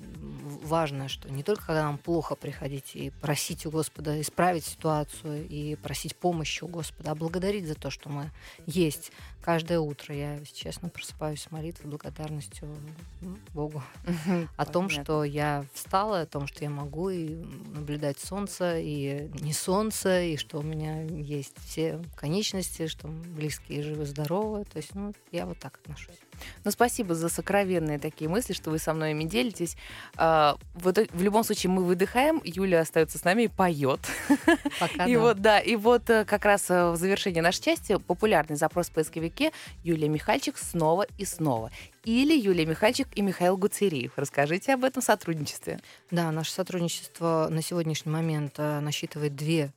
важное, 0.63 1.09
что 1.09 1.31
не 1.31 1.43
только 1.43 1.67
когда 1.67 1.83
нам 1.85 1.99
плохо 1.99 2.35
приходить 2.35 2.95
и 2.95 3.11
просить 3.11 3.67
у 3.67 3.71
Господа 3.71 4.21
исправить 4.21 4.65
ситуацию 4.65 5.47
и 5.49 5.77
просить 5.77 6.17
помощи 6.17 6.65
у 6.65 6.69
Господа, 6.69 7.13
а 7.13 7.15
благодарить 7.15 7.67
за 7.67 7.75
то, 7.75 7.91
что 7.91 8.09
мы 8.09 8.31
есть. 8.67 9.13
Каждое 9.43 9.81
утро 9.81 10.15
я, 10.15 10.35
если 10.35 10.55
честно, 10.55 10.89
просыпаюсь 10.91 11.43
с 11.43 11.51
молитвой, 11.51 11.91
благодарностью 11.91 12.69
Богу 13.55 13.83
о 14.57 14.67
том, 14.67 14.91
что 14.91 15.25
я 15.25 15.65
встала, 15.73 16.21
о 16.21 16.27
том, 16.27 16.47
что 16.47 16.63
я 16.63 16.71
могу 16.71 17.11
и 17.11 17.37
наблюдать 17.75 18.19
солнце, 18.19 18.79
и 18.79 19.31
не 19.41 19.53
солнце, 19.53 20.23
и 20.23 20.37
что 20.37 20.59
у 20.59 20.63
меня 20.63 21.03
есть 21.03 21.55
все 21.65 22.03
конечности, 22.17 22.87
что 22.87 23.09
близкие 23.09 23.83
живы-здоровы. 23.83 24.65
То 24.65 24.77
есть, 24.77 24.95
ну, 24.95 25.15
я 25.33 25.47
вот 25.47 25.59
так 25.59 25.79
отношусь. 25.83 26.19
Ну, 26.65 26.71
спасибо 26.71 27.15
за 27.15 27.29
сокровенные 27.29 27.99
такие 27.99 28.29
мысли, 28.29 28.53
что 28.53 28.71
вы 28.71 28.79
со 28.79 28.95
мной 28.95 29.13
ими 29.13 29.25
делитесь. 29.25 29.77
А, 30.17 30.57
в, 30.75 30.93
в 30.93 31.23
любом 31.23 31.45
случае 31.45 31.71
мы 31.71 31.85
выдыхаем, 31.85 32.41
Юля 32.45 32.81
остается 32.81 33.19
с 33.19 33.25
нами 33.25 33.45
и 33.45 33.49
поет. 33.49 34.01
Пока 34.81 35.07
и 35.07 35.15
да. 35.15 35.21
вот, 35.21 35.41
да, 35.41 35.61
и 35.61 35.77
вот 35.77 36.09
э, 36.11 36.25
как 36.25 36.45
раз 36.45 36.71
э, 36.71 36.91
в 36.91 36.97
завершении 36.97 37.41
нашей 37.41 37.63
части 37.63 37.97
популярный 37.99 38.57
запрос 38.57 38.89
в 38.89 38.93
поисковике 39.31 39.53
Юлия 39.83 40.09
Михальчик 40.09 40.59
снова 40.59 41.07
и 41.19 41.25
снова. 41.25 41.71
Или 42.05 42.39
Юлия 42.39 42.67
Михальчик 42.67 43.09
и 43.15 43.23
Михаил 43.23 43.57
Гуцериев. 43.57 44.13
Расскажите 44.17 44.75
об 44.75 44.85
этом 44.85 45.03
сотрудничестве. 45.03 45.81
Да, 46.11 46.31
наше 46.33 46.53
сотрудничество 46.53 47.49
на 47.51 47.63
сегодняшний 47.63 48.13
момент 48.13 48.55
э, 48.59 48.81
насчитывает 48.81 49.37
две 49.37 49.73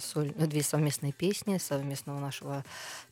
соль, 0.00 0.32
ну, 0.36 0.46
две 0.46 0.62
совместные 0.62 1.12
песни 1.12 1.58
совместного 1.58 2.18
нашего 2.18 2.64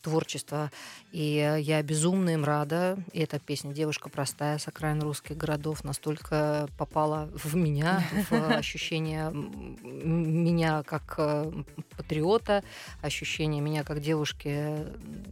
творчества. 0.03 0.71
И 1.13 1.59
я 1.61 1.83
безумно 1.83 2.31
им 2.31 2.45
рада. 2.45 2.99
И 3.13 3.21
эта 3.21 3.39
песня 3.39 3.73
«Девушка 3.73 4.09
простая» 4.09 4.59
с 4.59 4.69
окраин 4.69 5.03
русских 5.03 5.37
городов 5.37 5.85
настолько 5.85 6.69
попала 6.77 7.29
в 7.33 7.55
меня, 7.57 8.03
в 8.31 8.57
ощущение 8.57 9.31
меня 9.33 10.83
как 10.83 11.15
э, 11.19 11.53
патриота, 11.97 12.63
ощущение 13.03 13.61
меня 13.61 13.85
как 13.85 14.01
девушки 14.01 14.87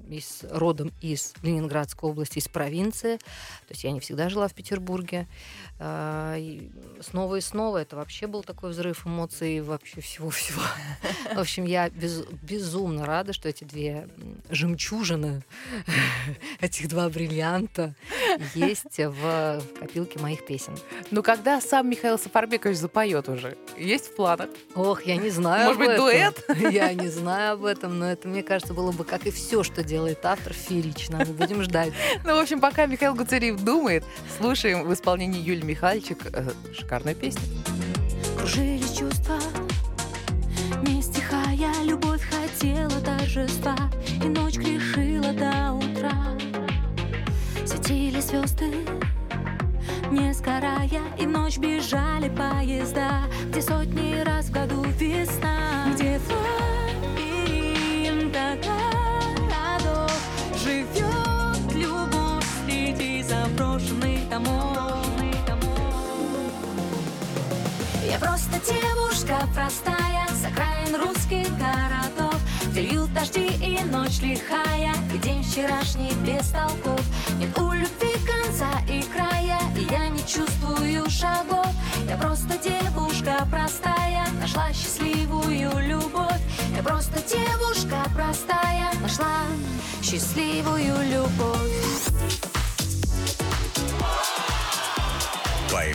из, 0.09 0.45
родом 0.51 0.93
из 1.01 1.35
Ленинградской 1.43 2.11
области, 2.11 2.39
из 2.39 2.49
провинции. 2.49 3.17
То 3.17 3.71
есть 3.71 3.85
я 3.85 3.93
не 3.93 4.01
всегда 4.01 4.29
жила 4.29 4.49
в 4.49 4.55
Петербурге. 4.55 5.27
А, 5.79 6.37
и 6.37 6.71
снова 7.01 7.37
и 7.37 7.41
снова 7.41 7.79
это 7.79 7.97
вообще 7.97 8.27
был 8.27 8.43
такой 8.43 8.71
взрыв 8.71 9.07
эмоций 9.07 9.61
вообще 9.61 10.01
всего-всего. 10.01 10.63
В 11.35 11.39
общем, 11.39 11.65
я 11.65 11.89
без, 11.91 12.23
безумно 12.43 13.07
рада, 13.07 13.33
что 13.33 13.49
эти 13.49 13.65
две 13.65 14.09
жемчужины, 14.51 15.43
этих 16.61 16.89
два 16.89 17.09
бриллианта 17.09 17.95
есть 18.55 18.99
в 18.99 19.63
копилке 19.79 20.19
моих 20.19 20.47
песен. 20.47 20.77
Ну, 21.11 21.23
когда 21.23 21.61
сам 21.61 21.89
Михаил 21.91 22.19
Сафарбекович 22.19 22.77
запоет 22.77 23.29
уже, 23.29 23.57
есть 23.77 24.09
в 24.09 24.17
планах? 24.17 24.49
Ох, 24.75 25.03
я 25.05 25.17
не 25.17 25.31
знаю 25.31 25.69
Может 25.69 25.79
быть, 25.79 25.97
дуэт? 25.97 26.45
Я 26.73 26.93
не 26.95 27.09
знаю 27.09 27.55
об 27.55 27.65
этом, 27.65 27.99
но 27.99 28.11
это, 28.11 28.29
мне 28.29 28.43
кажется, 28.43 28.73
было 28.73 28.93
бы, 28.93 29.05
как 29.05 29.27
и 29.27 29.31
все, 29.31 29.63
что 29.63 29.83
делает 29.83 30.25
автор, 30.25 30.53
феерично. 30.53 31.19
Мы 31.19 31.33
будем 31.33 31.63
ждать. 31.63 31.93
Ну, 32.25 32.37
в 32.37 32.41
общем, 32.41 32.61
пока 32.61 32.87
Михаил 32.87 33.15
Гуцериев 33.15 33.61
думает, 33.63 34.05
слушаем 34.39 34.85
в 34.85 34.93
исполнении 34.93 35.41
Юли 35.41 35.63
Михальчик 35.63 36.19
э, 36.33 36.51
шикарную 36.73 37.17
песню. 37.17 37.43
Кружились 38.39 38.97
чувства 38.97 39.39
не 40.83 41.03
стихая, 41.03 41.73
любовь 41.85 42.23
хотела 42.23 43.01
торжества 43.01 43.77
И 44.23 44.29
ночь 44.29 44.57
грешила 44.57 45.33
до 45.33 45.73
утра. 45.73 46.13
Светили 47.65 48.21
звезды, 48.21 48.73
не 50.11 50.33
сгорая 50.35 51.03
И 51.19 51.27
в 51.27 51.29
ночь 51.29 51.59
бежали 51.59 52.29
поезда 52.29 53.23
Где 53.49 53.63
сотни 53.63 54.21
раз 54.21 54.47
в 54.47 54.53
году 54.53 54.85
весна 54.99 55.87
Где 55.95 56.19
в 56.19 56.29
городов 58.33 60.13
Живет 60.63 61.75
любовь 61.75 62.45
среди 62.67 63.23
заброшенных 63.23 64.29
домов 64.29 64.72
просто 68.23 68.59
девушка 68.67 69.37
простая. 69.55 70.27
С 70.29 70.45
окраин 70.45 70.95
русских 70.97 71.49
городов 71.59 72.35
Где 72.71 72.83
льют 72.83 73.13
дожди 73.13 73.47
и 73.47 73.83
ночь 73.85 74.21
лихая. 74.21 74.95
И 75.15 75.19
день 75.19 75.43
вчерашний 75.43 76.13
без 76.25 76.49
толков. 76.49 77.01
Нет 77.39 77.57
у 77.59 77.73
любви 77.73 78.13
конца 78.27 78.71
и 78.89 79.03
края 79.03 79.61
И 79.77 79.85
я 79.91 80.09
не 80.09 80.21
чувствую 80.21 81.09
шагов. 81.11 81.67
Я 82.09 82.17
просто 82.17 82.57
девушка 82.59 83.47
простая 83.51 84.27
Нашла 84.41 84.73
счастливую 84.73 85.71
любовь. 85.89 86.41
Я 86.77 86.83
просто 86.83 87.21
девушка 87.23 88.05
простая 88.15 88.91
Нашла 89.01 89.43
счастливую 90.03 90.95
любовь 91.11 91.82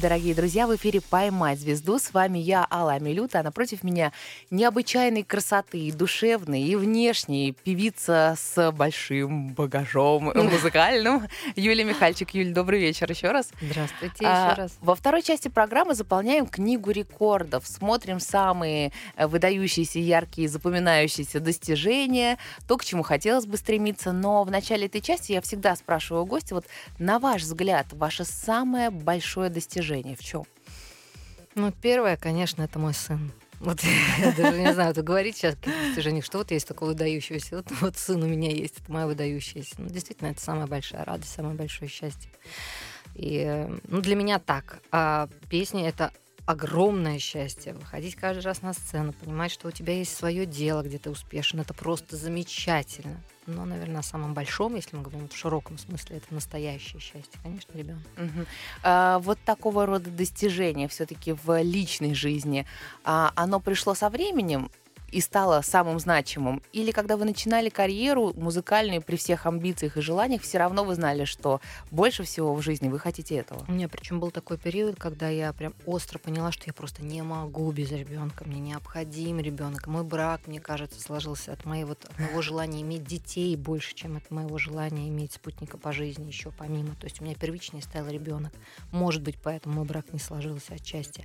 Дорогие 0.00 0.34
друзья, 0.34 0.66
в 0.66 0.74
эфире 0.76 1.02
«Поймать 1.02 1.60
звезду». 1.60 1.98
С 1.98 2.14
вами 2.14 2.38
я, 2.38 2.66
Алла 2.70 2.94
Амилюта, 2.94 3.40
а 3.40 3.42
напротив 3.42 3.82
меня 3.82 4.12
необычайной 4.50 5.24
красоты, 5.24 5.78
и 5.78 5.92
душевной, 5.92 6.62
и 6.62 6.74
внешней 6.74 7.52
певица 7.52 8.34
с 8.38 8.72
большим 8.72 9.50
багажом 9.52 10.32
музыкальным 10.34 11.28
Юлия 11.54 11.84
Михальчик. 11.84 12.30
Юль, 12.30 12.54
добрый 12.54 12.80
вечер 12.80 13.10
еще 13.10 13.30
раз. 13.30 13.50
Здравствуйте 13.60 14.24
А, 14.24 14.52
еще 14.52 14.62
раз. 14.62 14.78
Во 14.80 14.94
второй 14.94 15.20
части 15.20 15.48
программы 15.48 15.94
заполняем 15.94 16.46
книгу 16.46 16.90
рекордов, 16.92 17.66
смотрим 17.66 18.20
самые 18.20 18.92
выдающиеся, 19.18 19.98
яркие, 19.98 20.48
запоминающиеся 20.48 21.40
достижения, 21.40 22.38
то, 22.66 22.78
к 22.78 22.86
чему 22.86 23.02
хотелось 23.02 23.44
бы 23.44 23.58
стремиться. 23.58 24.12
Но 24.12 24.44
в 24.44 24.50
начале 24.50 24.86
этой 24.86 25.02
части 25.02 25.32
я 25.32 25.42
всегда 25.42 25.76
спрашиваю 25.76 26.24
гостя, 26.24 26.54
вот 26.54 26.64
на 26.98 27.18
ваш 27.18 27.42
взгляд, 27.42 27.88
ваше 27.92 28.24
самое 28.24 28.88
большое 28.88 29.50
достижение 29.50 29.89
в 29.94 30.22
чем? 30.22 30.44
Ну, 31.54 31.72
первое, 31.72 32.16
конечно, 32.16 32.62
это 32.62 32.78
мой 32.78 32.94
сын. 32.94 33.32
Вот 33.60 33.80
я 34.18 34.32
даже 34.32 34.58
не 34.58 34.72
знаю, 34.72 34.94
то 34.94 35.02
говорить 35.02 35.36
сейчас 35.36 35.56
достижениях, 35.56 36.24
что 36.24 36.38
вот 36.38 36.50
есть 36.50 36.66
такого 36.66 36.90
выдающегося. 36.90 37.56
Вот, 37.56 37.66
вот 37.80 37.96
сын 37.96 38.22
у 38.22 38.26
меня 38.26 38.50
есть, 38.50 38.78
это 38.80 38.90
мое 38.90 39.06
выдающееся. 39.06 39.74
Ну, 39.78 39.88
действительно, 39.88 40.28
это 40.28 40.40
самая 40.40 40.66
большая 40.66 41.04
радость, 41.04 41.32
самое 41.32 41.54
большое 41.54 41.90
счастье. 41.90 42.30
И 43.14 43.66
ну, 43.88 44.00
для 44.00 44.16
меня 44.16 44.38
так. 44.38 44.80
А 44.92 45.28
песни 45.50 45.86
это 45.86 46.12
огромное 46.46 47.18
счастье. 47.18 47.74
Выходить 47.74 48.16
каждый 48.16 48.42
раз 48.42 48.62
на 48.62 48.72
сцену, 48.72 49.12
понимать, 49.12 49.52
что 49.52 49.68
у 49.68 49.70
тебя 49.70 49.94
есть 49.94 50.16
свое 50.16 50.46
дело, 50.46 50.82
где 50.82 50.98
ты 50.98 51.10
успешен. 51.10 51.60
Это 51.60 51.74
просто 51.74 52.16
замечательно. 52.16 53.20
Но, 53.50 53.64
наверное, 53.64 54.02
самым 54.02 54.34
большом, 54.34 54.74
если 54.76 54.96
мы 54.96 55.02
говорим 55.02 55.28
в 55.28 55.36
широком 55.36 55.78
смысле, 55.78 56.18
это 56.18 56.32
настоящее 56.34 57.00
счастье, 57.00 57.38
конечно, 57.42 57.72
ребенок. 57.76 58.02
Мгм. 58.16 58.46
А, 58.82 59.18
вот 59.18 59.38
такого 59.44 59.86
рода 59.86 60.10
достижения 60.10 60.88
все-таки 60.88 61.32
в 61.32 61.62
личной 61.62 62.14
жизни, 62.14 62.66
а, 63.04 63.32
оно 63.34 63.60
пришло 63.60 63.94
со 63.94 64.08
временем 64.08 64.70
и 65.12 65.20
стало 65.20 65.60
самым 65.62 65.98
значимым? 65.98 66.62
Или 66.72 66.90
когда 66.90 67.16
вы 67.16 67.24
начинали 67.24 67.68
карьеру 67.68 68.32
музыкальную 68.34 69.02
при 69.02 69.16
всех 69.16 69.46
амбициях 69.46 69.96
и 69.96 70.00
желаниях, 70.00 70.42
все 70.42 70.58
равно 70.58 70.84
вы 70.84 70.94
знали, 70.94 71.24
что 71.24 71.60
больше 71.90 72.22
всего 72.22 72.54
в 72.54 72.62
жизни 72.62 72.88
вы 72.88 72.98
хотите 72.98 73.36
этого? 73.36 73.64
У 73.68 73.72
меня 73.72 73.88
причем 73.88 74.20
был 74.20 74.30
такой 74.30 74.58
период, 74.58 74.96
когда 74.96 75.28
я 75.28 75.52
прям 75.52 75.74
остро 75.86 76.18
поняла, 76.18 76.52
что 76.52 76.64
я 76.66 76.72
просто 76.72 77.02
не 77.02 77.22
могу 77.22 77.70
без 77.72 77.90
ребенка. 77.90 78.44
Мне 78.44 78.60
необходим 78.60 79.40
ребенок. 79.40 79.86
Мой 79.86 80.04
брак, 80.04 80.46
мне 80.46 80.60
кажется, 80.60 81.00
сложился 81.00 81.52
от 81.52 81.64
моего, 81.64 81.92
от 81.92 82.18
моего 82.18 82.42
желания 82.42 82.82
иметь 82.82 83.04
детей 83.04 83.56
больше, 83.56 83.94
чем 83.94 84.16
от 84.16 84.30
моего 84.30 84.58
желания 84.58 85.08
иметь 85.08 85.32
спутника 85.32 85.78
по 85.78 85.92
жизни 85.92 86.26
еще 86.26 86.50
помимо. 86.50 86.94
То 86.96 87.04
есть 87.04 87.20
у 87.20 87.24
меня 87.24 87.34
первичнее 87.34 87.82
стал 87.82 88.08
ребенок. 88.08 88.52
Может 88.92 89.22
быть, 89.22 89.36
поэтому 89.42 89.76
мой 89.76 89.84
брак 89.84 90.12
не 90.12 90.18
сложился 90.18 90.74
отчасти. 90.74 91.24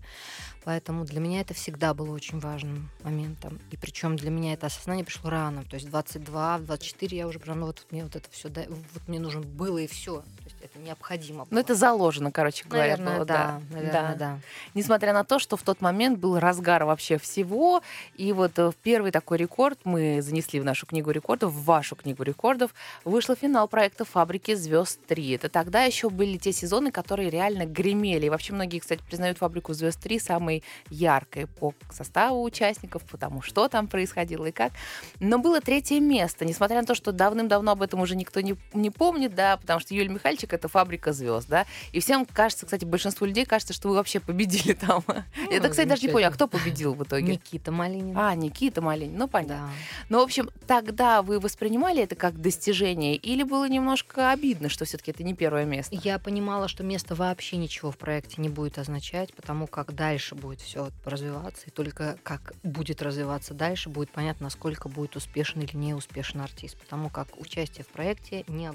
Поэтому 0.64 1.06
для 1.06 1.20
меня 1.20 1.42
это 1.42 1.54
всегда 1.54 1.94
было 1.94 2.12
очень 2.12 2.40
важным 2.40 2.90
моментом. 3.04 3.60
И 3.76 3.78
причем 3.78 4.16
для 4.16 4.30
меня 4.32 4.54
это 4.54 4.68
осознание 4.68 5.04
пришло 5.04 5.30
рано. 5.30 5.66
То 5.66 5.74
есть 5.74 5.90
22, 5.90 6.60
в 6.60 6.64
24 6.64 7.18
я 7.18 7.28
уже 7.28 7.40
прям, 7.40 7.60
ну 7.60 7.66
вот 7.66 7.86
мне 7.92 8.04
вот 8.04 8.16
это 8.16 8.30
все, 8.32 8.48
вот 8.48 9.08
мне 9.08 9.20
нужно 9.20 9.42
было 9.42 9.80
и 9.80 9.88
все. 9.88 10.24
Это 10.66 10.80
необходимо 10.80 11.46
было. 11.46 11.48
Ну, 11.52 11.60
это 11.60 11.76
заложено, 11.76 12.32
короче 12.32 12.66
говоря, 12.68 12.98
наверное, 12.98 13.16
было, 13.18 13.26
да, 13.26 13.62
наверное, 13.70 14.16
да. 14.16 14.40
Несмотря 14.74 15.14
на 15.14 15.24
то, 15.24 15.38
что 15.38 15.58
в 15.58 15.62
тот 15.62 15.80
момент 15.80 16.18
был 16.18 16.40
разгар 16.40 16.86
вообще 16.86 17.20
всего, 17.20 17.84
и 18.16 18.34
вот 18.34 18.58
э, 18.58 18.72
первый 18.82 19.12
такой 19.12 19.38
рекорд 19.38 19.80
мы 19.84 20.24
занесли 20.24 20.60
в 20.60 20.66
нашу 20.66 20.88
книгу 20.88 21.12
рекордов, 21.12 21.52
в 21.52 21.66
вашу 21.66 21.96
книгу 21.96 22.24
рекордов, 22.24 22.74
вышел 23.04 23.36
финал 23.36 23.68
проекта 23.68 24.06
«Фабрики 24.06 24.56
звезд 24.56 25.00
3». 25.08 25.36
Это 25.36 25.50
тогда 25.50 25.84
еще 25.84 26.10
были 26.10 26.38
те 26.38 26.52
сезоны, 26.52 26.92
которые 26.92 27.30
реально 27.30 27.68
гремели. 27.68 28.26
И 28.26 28.30
вообще 28.30 28.54
многие, 28.54 28.80
кстати, 28.80 29.04
признают 29.08 29.38
«Фабрику 29.38 29.74
звезд 29.74 30.04
3» 30.04 30.20
самой 30.20 30.64
яркой 30.90 31.46
по 31.46 31.76
составу 31.92 32.42
участников, 32.42 33.04
потому 33.04 33.44
что 33.44 33.68
там 33.68 33.88
происходило 33.88 34.48
и 34.48 34.52
как. 34.52 34.72
Но 35.20 35.38
было 35.38 35.62
третье 35.62 36.00
место, 36.00 36.44
несмотря 36.44 36.82
на 36.82 36.88
то, 36.88 36.96
что 36.96 37.12
давным-давно 37.12 37.74
об 37.74 37.84
этом 37.84 38.00
уже 38.00 38.16
никто 38.16 38.42
не, 38.42 38.56
не 38.74 38.90
помнит, 38.90 39.36
да, 39.36 39.58
потому 39.58 39.80
что 39.80 39.94
Юлия 39.94 40.10
Михальчик— 40.10 40.54
это 40.56 40.68
«Фабрика 40.68 41.14
звезд», 41.14 41.48
да, 41.48 41.66
и 41.92 42.00
всем 42.00 42.26
кажется, 42.26 42.66
кстати, 42.66 42.86
большинству 42.86 43.26
людей 43.26 43.46
кажется, 43.46 43.74
что 43.74 43.90
вы 43.90 43.96
вообще 43.96 44.20
победили 44.20 44.74
там. 44.74 45.04
Я, 45.52 45.60
так, 45.60 45.72
кстати, 45.72 45.88
даже 45.88 46.02
не 46.02 46.10
понял, 46.10 46.30
а 46.30 46.32
кто 46.32 46.48
победил 46.48 46.94
в 46.94 47.04
итоге? 47.04 47.34
Никита 47.34 47.72
Малинин. 47.72 48.18
А, 48.18 48.34
Никита 48.36 48.82
Малинин, 48.82 49.18
ну 49.18 49.28
понятно. 49.28 49.56
Да. 49.56 49.70
Ну, 50.10 50.20
в 50.20 50.24
общем, 50.24 50.50
тогда 50.68 51.22
вы 51.22 51.40
воспринимали 51.40 52.02
это 52.02 52.16
как 52.16 52.40
достижение 52.42 53.16
или 53.16 53.44
было 53.44 53.68
немножко 53.68 54.32
обидно, 54.32 54.70
что 54.70 54.86
все-таки 54.86 55.12
это 55.12 55.24
не 55.24 55.34
первое 55.34 55.66
место? 55.66 55.96
Я 56.04 56.20
понимала, 56.20 56.68
что 56.68 56.84
место 56.84 57.16
вообще 57.16 57.58
ничего 57.58 57.92
в 57.92 57.98
проекте 57.98 58.42
не 58.42 58.50
будет 58.50 58.78
означать, 58.78 59.34
потому 59.34 59.68
как 59.68 59.94
дальше 59.94 60.36
будет 60.36 60.62
все 60.62 60.90
развиваться, 61.04 61.68
и 61.68 61.70
только 61.70 62.18
как 62.24 62.54
будет 62.64 63.02
развиваться 63.02 63.54
дальше, 63.54 63.90
будет 63.90 64.10
понятно, 64.12 64.46
насколько 64.46 64.90
будет 64.90 65.16
успешен 65.16 65.62
или 65.62 65.76
не 65.76 65.94
успешен 65.94 66.42
артист, 66.42 66.78
потому 66.78 67.10
как 67.10 67.40
участие 67.40 67.84
в 67.84 67.88
проекте 67.88 68.44
не, 68.48 68.72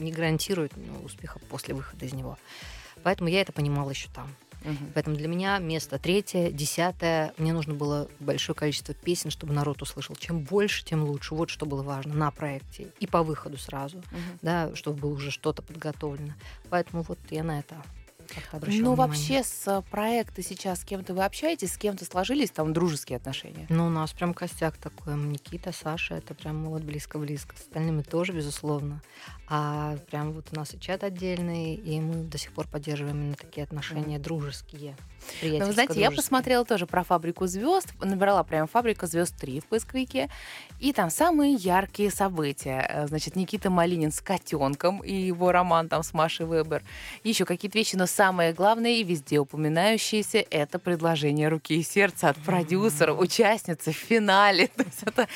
не 0.00 0.12
гарантирует 0.30 0.72
ну, 0.76 1.00
успеха 1.04 1.40
после 1.48 1.74
выхода 1.74 2.04
из 2.04 2.12
него. 2.12 2.38
Поэтому 3.02 3.28
я 3.28 3.40
это 3.40 3.52
понимала 3.52 3.90
еще 3.90 4.08
там. 4.14 4.28
Мгм. 4.62 4.92
Поэтому 4.94 5.16
для 5.16 5.26
меня 5.26 5.58
место 5.58 5.98
третье, 5.98 6.50
десятое. 6.50 7.32
Мне 7.38 7.52
нужно 7.54 7.74
было 7.74 8.08
большое 8.20 8.54
количество 8.54 8.92
песен, 8.94 9.30
чтобы 9.30 9.54
народ 9.54 9.80
услышал. 9.82 10.14
Чем 10.16 10.40
больше, 10.40 10.84
тем 10.84 11.02
лучше. 11.04 11.34
Вот 11.34 11.48
что 11.48 11.64
было 11.64 11.82
важно 11.82 12.14
на 12.14 12.30
проекте. 12.30 12.88
И 13.00 13.06
по 13.06 13.22
выходу 13.22 13.56
сразу, 13.56 13.96
Мгм. 13.96 14.38
да, 14.42 14.76
чтобы 14.76 15.00
было 15.00 15.14
уже 15.14 15.30
что-то 15.30 15.62
подготовлено. 15.62 16.34
Поэтому 16.68 17.02
вот 17.02 17.18
я 17.30 17.42
на 17.42 17.58
это 17.58 17.82
как-то 18.30 18.56
обращала 18.56 18.82
Ну, 18.82 18.92
внимание. 18.92 19.08
вообще, 19.08 19.42
с 19.42 19.82
проекта 19.90 20.42
сейчас 20.42 20.80
с 20.80 20.84
кем-то 20.84 21.14
вы 21.14 21.24
общаетесь, 21.24 21.72
с 21.74 21.76
кем-то 21.78 22.04
сложились 22.04 22.50
там 22.50 22.72
дружеские 22.72 23.16
отношения? 23.16 23.66
Ну, 23.68 23.86
у 23.86 23.90
нас 23.90 24.12
прям 24.12 24.34
костяк 24.34 24.76
такой. 24.76 25.14
Никита, 25.16 25.72
Саша, 25.72 26.14
это 26.16 26.34
прям 26.34 26.64
вот 26.66 26.82
близко-близко. 26.82 27.56
С 27.56 27.60
остальными 27.60 28.02
тоже, 28.02 28.32
безусловно. 28.32 29.02
А 29.48 29.96
прям 30.10 30.32
вот 30.32 30.46
у 30.52 30.56
нас 30.56 30.72
и 30.74 30.80
чат 30.80 31.02
отдельный, 31.04 31.74
и 31.74 32.00
мы 32.00 32.22
до 32.24 32.38
сих 32.38 32.52
пор 32.52 32.66
поддерживаем 32.68 33.16
именно 33.20 33.34
такие 33.34 33.64
отношения 33.64 34.18
дружеские. 34.18 34.96
Ну, 35.42 35.66
вы 35.66 35.72
знаете, 35.72 36.00
я 36.00 36.10
посмотрела 36.10 36.64
тоже 36.64 36.86
про 36.86 37.04
фабрику 37.04 37.46
звезд, 37.46 37.88
набрала 38.00 38.42
прям 38.44 38.66
фабрика 38.66 39.06
звезд 39.06 39.36
3 39.38 39.60
в 39.60 39.64
поисковике, 39.66 40.28
и 40.78 40.92
там 40.92 41.10
самые 41.10 41.54
яркие 41.54 42.10
события. 42.10 42.86
Э, 42.88 43.06
Значит, 43.06 43.36
Никита 43.36 43.70
Малинин 43.70 44.12
с 44.12 44.20
котенком 44.20 45.02
и 45.02 45.12
его 45.12 45.52
роман 45.52 45.88
там 45.88 46.02
с 46.02 46.12
Машей 46.12 46.46
Вебер. 46.46 46.82
Еще 47.24 47.44
какие-то 47.44 47.76
вещи, 47.78 47.96
но 47.96 48.06
самое 48.06 48.52
главное 48.52 48.92
и 48.92 49.02
везде 49.02 49.38
упоминающееся 49.38 50.44
это 50.50 50.78
предложение 50.78 51.48
руки 51.48 51.74
и 51.74 51.82
сердца 51.82 52.28
от 52.28 52.36
продюсера, 52.38 53.12
участницы 53.12 53.92
в 53.92 53.96
финале. 53.96 54.66
То 54.76 54.84
есть 54.84 55.02
это, 55.02 55.28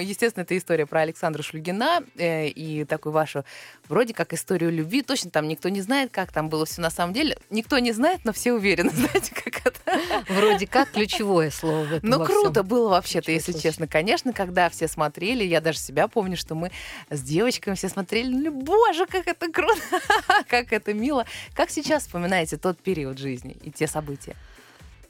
естественно, 0.00 0.42
это 0.42 0.56
история 0.56 0.86
про 0.86 1.00
Александра 1.00 1.42
Шлюгина 1.42 2.02
э, 2.16 2.48
и 2.48 2.84
такую 2.84 3.12
вашу 3.12 3.44
вроде 3.88 4.14
как 4.14 4.32
историю 4.32 4.72
любви. 4.72 5.02
Точно 5.02 5.30
там 5.30 5.46
никто 5.46 5.68
не 5.68 5.80
знает, 5.82 6.10
как 6.10 6.32
там 6.32 6.48
было 6.48 6.64
все 6.64 6.80
на 6.80 6.90
самом 6.90 7.12
деле. 7.12 7.36
Никто 7.50 7.78
не 7.78 7.92
знает, 7.92 8.20
но 8.24 8.32
все 8.32 8.52
уверены. 8.52 8.90
Знаете, 8.94 9.19
как 9.34 9.66
это? 9.66 9.80
Вроде 10.28 10.66
как 10.66 10.90
ключевое 10.90 11.50
слово 11.50 11.84
в 11.84 11.92
этом 11.92 12.08
Ну, 12.10 12.24
круто 12.24 12.52
всём. 12.60 12.66
было 12.66 12.88
вообще-то, 12.90 13.30
если 13.30 13.52
случае. 13.52 13.70
честно. 13.70 13.86
Конечно, 13.88 14.32
когда 14.32 14.68
все 14.70 14.88
смотрели, 14.88 15.44
я 15.44 15.60
даже 15.60 15.78
себя 15.78 16.08
помню, 16.08 16.36
что 16.36 16.54
мы 16.54 16.70
с 17.10 17.20
девочками 17.22 17.74
все 17.74 17.88
смотрели, 17.88 18.28
ну, 18.32 18.50
боже, 18.50 19.06
как 19.06 19.26
это 19.26 19.50
круто, 19.52 19.80
как 20.48 20.72
это 20.72 20.94
мило. 20.94 21.26
Как 21.54 21.70
сейчас 21.70 22.04
вспоминаете 22.04 22.56
тот 22.56 22.78
период 22.78 23.18
жизни 23.18 23.56
и 23.62 23.70
те 23.70 23.86
события? 23.86 24.36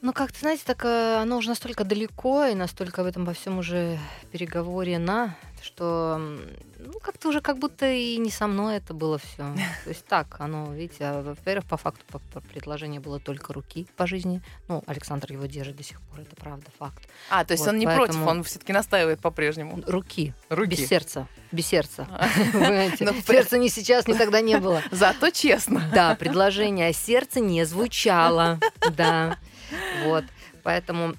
Ну, 0.01 0.13
как-то, 0.13 0.39
знаете, 0.39 0.63
так 0.65 0.83
э, 0.83 1.17
оно 1.21 1.37
уже 1.37 1.49
настолько 1.49 1.83
далеко 1.83 2.45
и 2.45 2.55
настолько 2.55 3.03
в 3.03 3.05
этом 3.05 3.23
во 3.23 3.33
всем 3.33 3.59
уже 3.59 3.99
переговорено, 4.31 5.35
что 5.61 6.19
ну, 6.79 6.93
как-то 6.99 7.29
уже 7.29 7.39
как 7.39 7.59
будто 7.59 7.85
и 7.91 8.17
не 8.17 8.31
со 8.31 8.47
мной 8.47 8.77
это 8.77 8.95
было 8.95 9.19
все. 9.19 9.37
То 9.83 9.89
есть 9.89 10.03
так, 10.07 10.37
оно, 10.39 10.73
видите, 10.73 11.03
а, 11.05 11.21
во-первых, 11.21 11.65
по 11.65 11.77
факту 11.77 12.03
по- 12.09 12.41
предложение 12.41 12.99
было 12.99 13.19
только 13.19 13.53
руки 13.53 13.85
по 13.95 14.07
жизни. 14.07 14.41
Ну, 14.67 14.83
Александр 14.87 15.33
его 15.33 15.45
держит 15.45 15.75
до 15.75 15.83
сих 15.83 16.01
пор, 16.01 16.21
это 16.21 16.35
правда, 16.35 16.65
факт. 16.79 17.07
А, 17.29 17.45
то 17.45 17.51
есть 17.53 17.63
Вот, 17.63 17.73
он 17.73 17.77
не 17.77 17.85
поэтому- 17.85 18.07
против, 18.07 18.27
он 18.27 18.43
все-таки 18.43 18.73
настаивает 18.73 19.19
по-прежнему. 19.19 19.83
Руки, 19.85 20.33
Руки. 20.49 20.69
без 20.71 20.87
сердца, 20.87 21.27
без 21.51 21.67
сердца. 21.67 22.07
Понимаете? 22.53 23.05
Ну, 23.05 23.13
Сердца 23.21 23.59
ни 23.59 23.67
сейчас, 23.67 24.07
ни 24.07 24.13
тогда 24.13 24.41
не 24.41 24.57
было. 24.57 24.81
Зато 24.91 25.29
честно. 25.29 25.83
Да, 25.93 26.15
предложение 26.15 26.87
о 26.87 26.93
сердце 26.93 27.39
не 27.39 27.63
звучало. 27.65 28.59
Да. 28.97 29.37
Вот. 30.03 30.25
Поэтому 30.63 31.15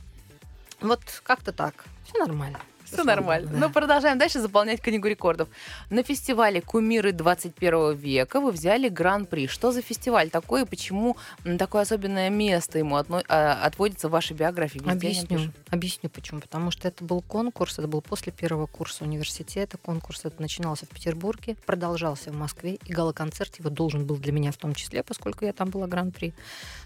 вот 0.80 1.00
как-то 1.24 1.52
так. 1.52 1.84
Все 2.04 2.18
нормально. 2.18 2.60
Все 2.92 3.04
нормально. 3.04 3.50
Ну, 3.52 3.70
продолжаем 3.70 4.18
дальше 4.18 4.40
заполнять 4.40 4.80
книгу 4.80 5.08
рекордов. 5.08 5.48
На 5.90 6.02
фестивале 6.02 6.60
«Кумиры 6.60 7.12
21 7.12 7.94
века» 7.94 8.40
вы 8.40 8.52
взяли 8.52 8.88
гран-при. 8.88 9.46
Что 9.46 9.72
за 9.72 9.82
фестиваль 9.82 10.30
такой 10.30 10.62
и 10.62 10.64
почему 10.64 11.16
такое 11.58 11.82
особенное 11.82 12.30
место 12.30 12.78
ему 12.78 12.96
а, 12.96 13.60
отводится 13.64 14.08
в 14.08 14.12
вашей 14.12 14.36
биографии? 14.36 14.78
Везде 14.78 14.90
Объясню. 14.90 15.52
Объясню 15.70 16.10
почему. 16.10 16.40
Потому 16.40 16.70
что 16.70 16.88
это 16.88 17.04
был 17.04 17.22
конкурс, 17.22 17.78
это 17.78 17.88
был 17.88 18.00
после 18.00 18.32
первого 18.32 18.66
курса 18.66 19.04
университета. 19.04 19.78
Конкурс 19.78 20.24
это 20.24 20.40
начинался 20.40 20.86
в 20.86 20.90
Петербурге, 20.90 21.56
продолжался 21.66 22.30
в 22.30 22.36
Москве, 22.36 22.78
и 22.84 22.92
гала-концерт 22.92 23.58
его 23.58 23.70
должен 23.70 24.06
был 24.06 24.16
для 24.16 24.32
меня 24.32 24.52
в 24.52 24.56
том 24.56 24.74
числе, 24.74 25.02
поскольку 25.02 25.44
я 25.44 25.52
там 25.52 25.70
была 25.70 25.86
гран-при, 25.86 26.34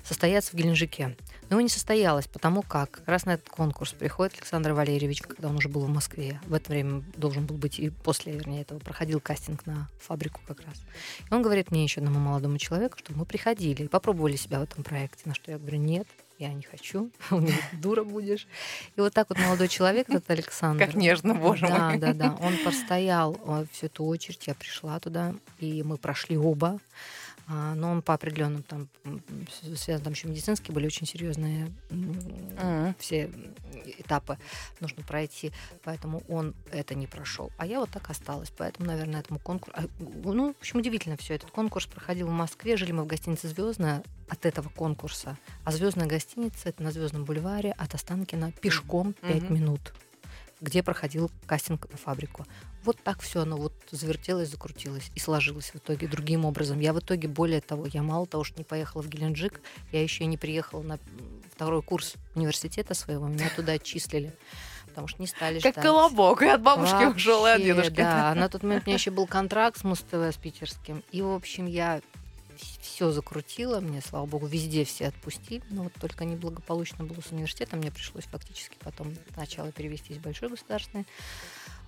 состояться 0.05 0.53
в 0.53 0.55
Геленджике. 0.55 1.17
Но 1.49 1.57
его 1.57 1.61
не 1.61 1.69
состоялось, 1.69 2.27
потому 2.27 2.63
как 2.63 2.87
как 2.91 3.09
раз 3.09 3.25
на 3.25 3.35
этот 3.35 3.49
конкурс 3.49 3.93
приходит 3.93 4.35
Александр 4.35 4.73
Валерьевич, 4.73 5.23
когда 5.23 5.49
он 5.49 5.57
уже 5.57 5.69
был 5.69 5.83
в 5.83 5.89
Москве. 5.97 6.41
В 6.47 6.55
это 6.55 6.71
время 6.71 7.03
должен 7.17 7.47
был 7.47 7.57
быть 7.57 7.79
и 7.79 7.91
после, 7.91 8.33
вернее, 8.33 8.63
этого 8.63 8.79
проходил 8.79 9.21
кастинг 9.21 9.67
на 9.67 9.89
фабрику 9.99 10.41
как 10.47 10.61
раз. 10.61 10.77
И 11.29 11.35
он 11.35 11.43
говорит 11.43 11.71
мне 11.71 11.83
еще 11.83 12.01
одному 12.01 12.21
молодому 12.21 12.59
человеку, 12.59 12.99
чтобы 12.99 13.21
мы 13.21 13.25
приходили 13.25 13.85
и 13.85 13.89
попробовали 13.89 14.37
себя 14.37 14.61
в 14.61 14.63
этом 14.63 14.85
проекте. 14.85 15.23
На 15.25 15.35
что 15.35 15.51
я 15.51 15.59
говорю, 15.59 15.79
нет, 15.79 16.07
я 16.39 16.53
не 16.53 16.63
хочу, 16.63 17.11
он 17.31 17.41
говорит, 17.41 17.65
дура 17.73 18.05
будешь. 18.05 18.47
И 18.97 19.01
вот 19.01 19.13
так 19.15 19.29
вот 19.31 19.39
молодой 19.39 19.69
человек, 19.69 20.09
этот 20.09 20.31
Александр. 20.31 20.85
Как 20.85 20.95
нежно, 20.95 21.35
боже 21.35 21.67
да, 21.67 21.91
мой. 21.91 21.99
Да, 21.99 22.13
да, 22.13 22.37
Он 22.41 22.57
простоял 22.63 23.39
э, 23.47 23.67
всю 23.73 23.87
эту 23.87 24.05
очередь, 24.05 24.47
я 24.47 24.55
пришла 24.55 25.01
туда, 25.01 25.35
и 25.59 25.83
мы 25.83 25.97
прошли 25.97 26.37
оба. 26.37 26.79
А, 27.49 27.75
Но 27.77 27.91
он 27.93 28.03
по 28.03 28.15
определенным 28.15 28.63
там 28.65 28.89
м, 29.05 29.23
с- 29.49 29.79
связано, 29.79 30.05
там 30.05 30.13
еще 30.15 30.27
медицинские 30.29 30.75
были 30.75 30.87
очень 30.87 31.07
серьезные 31.07 31.73
Мгм. 31.91 32.95
все 32.99 33.31
этапы 33.99 34.37
нужно 34.81 35.03
пройти, 35.05 35.53
поэтому 35.85 36.23
он 36.29 36.55
это 36.73 36.95
не 36.97 37.07
прошел. 37.07 37.53
А 37.57 37.67
я 37.67 37.79
вот 37.79 37.91
так 37.91 38.11
осталась, 38.11 38.51
поэтому, 38.57 38.89
наверное, 38.89 39.21
этому 39.21 39.39
конкурсу... 39.39 39.89
Ну, 40.01 40.55
в 40.55 40.59
общем, 40.59 40.81
удивительно 40.81 41.17
все. 41.17 41.35
Этот 41.35 41.51
конкурс 41.53 41.87
проходил 41.87 42.27
в 42.27 42.31
Москве, 42.33 42.77
жили 42.77 42.91
мы 42.93 43.05
в 43.05 43.07
гостинице 43.07 43.47
«Звездная» 43.49 44.03
от 44.29 44.45
этого 44.45 44.69
конкурса. 44.69 45.39
А 45.65 45.71
«Звездная 45.71 46.07
гостиница»— 46.07 46.61
это 46.69 46.83
на 46.83 46.91
Звездном 46.91 47.25
бульваре 47.25 47.73
от 47.73 47.95
Останкина 47.95 48.51
пешком 48.61 49.13
5 49.23 49.43
Мгм. 49.45 49.55
минут 49.55 49.95
где 50.63 50.83
проходил 50.83 51.31
кастинг 51.45 51.87
на 51.91 51.99
фабрику. 51.99 52.47
Вот 52.87 53.03
так 53.03 53.21
все 53.21 53.43
оно 53.43 53.57
вот 53.57 53.73
завертелось, 53.91 54.49
закрутилось 54.49 55.11
и 55.17 55.19
сложилось 55.19 55.71
в 55.71 55.77
итоге 55.77 56.07
другим 56.07 56.45
образом. 56.45 56.79
Я 56.79 56.93
в 56.93 57.01
итоге, 57.01 57.27
более 57.27 57.61
того, 57.61 57.87
я 57.93 58.01
мало 58.01 58.27
того, 58.27 58.45
что 58.45 58.59
не 58.59 58.65
поехала 58.65 59.03
в 59.03 59.09
Геленджик, 59.09 59.61
я 59.91 60.01
еще 60.01 60.23
и 60.23 60.29
не 60.29 60.37
приехала 60.37 60.83
на 60.83 61.01
второй 61.53 61.83
курс 61.83 62.15
университета 62.37 62.95
своего, 62.95 63.27
меня 63.27 63.51
туда 63.57 63.73
отчислили, 63.73 64.33
потому 64.87 65.09
что 65.09 65.21
не 65.21 65.27
стали 65.27 65.59
Как 65.59 65.73
ждать. 65.73 65.85
колобок, 65.85 66.43
и 66.43 66.47
от 66.47 66.63
бабушки 66.63 67.13
ушел, 67.13 67.45
и 67.47 67.51
от 67.51 67.59
Вообще, 67.59 67.65
дедушки. 67.65 67.97
Да, 67.97 68.33
на 68.37 68.49
тот 68.49 68.63
момент 68.63 68.85
у 68.85 68.87
меня 68.87 68.95
еще 68.95 69.11
был 69.11 69.27
контракт 69.27 69.79
с 69.81 69.83
Муз-ТВ, 69.83 70.15
с 70.15 70.37
питерским. 70.37 71.03
И, 71.11 71.23
в 71.23 71.33
общем, 71.35 71.67
я 71.67 72.01
все 72.81 73.11
закрутила, 73.11 73.81
мне, 73.81 74.01
слава 74.01 74.27
богу, 74.27 74.47
везде 74.47 74.85
все 74.85 75.09
отпустили. 75.09 75.63
Но 75.71 75.85
вот 75.85 75.93
только 76.01 76.25
неблагополучно 76.25 77.05
было 77.05 77.21
с 77.21 77.33
университетом. 77.33 77.81
Мне 77.81 77.91
пришлось 77.91 78.25
фактически 78.25 78.77
потом 78.81 79.13
сначала 79.35 79.73
перевестись 79.73 80.19
в 80.19 80.21
Большой 80.23 80.49
государственный 80.51 81.05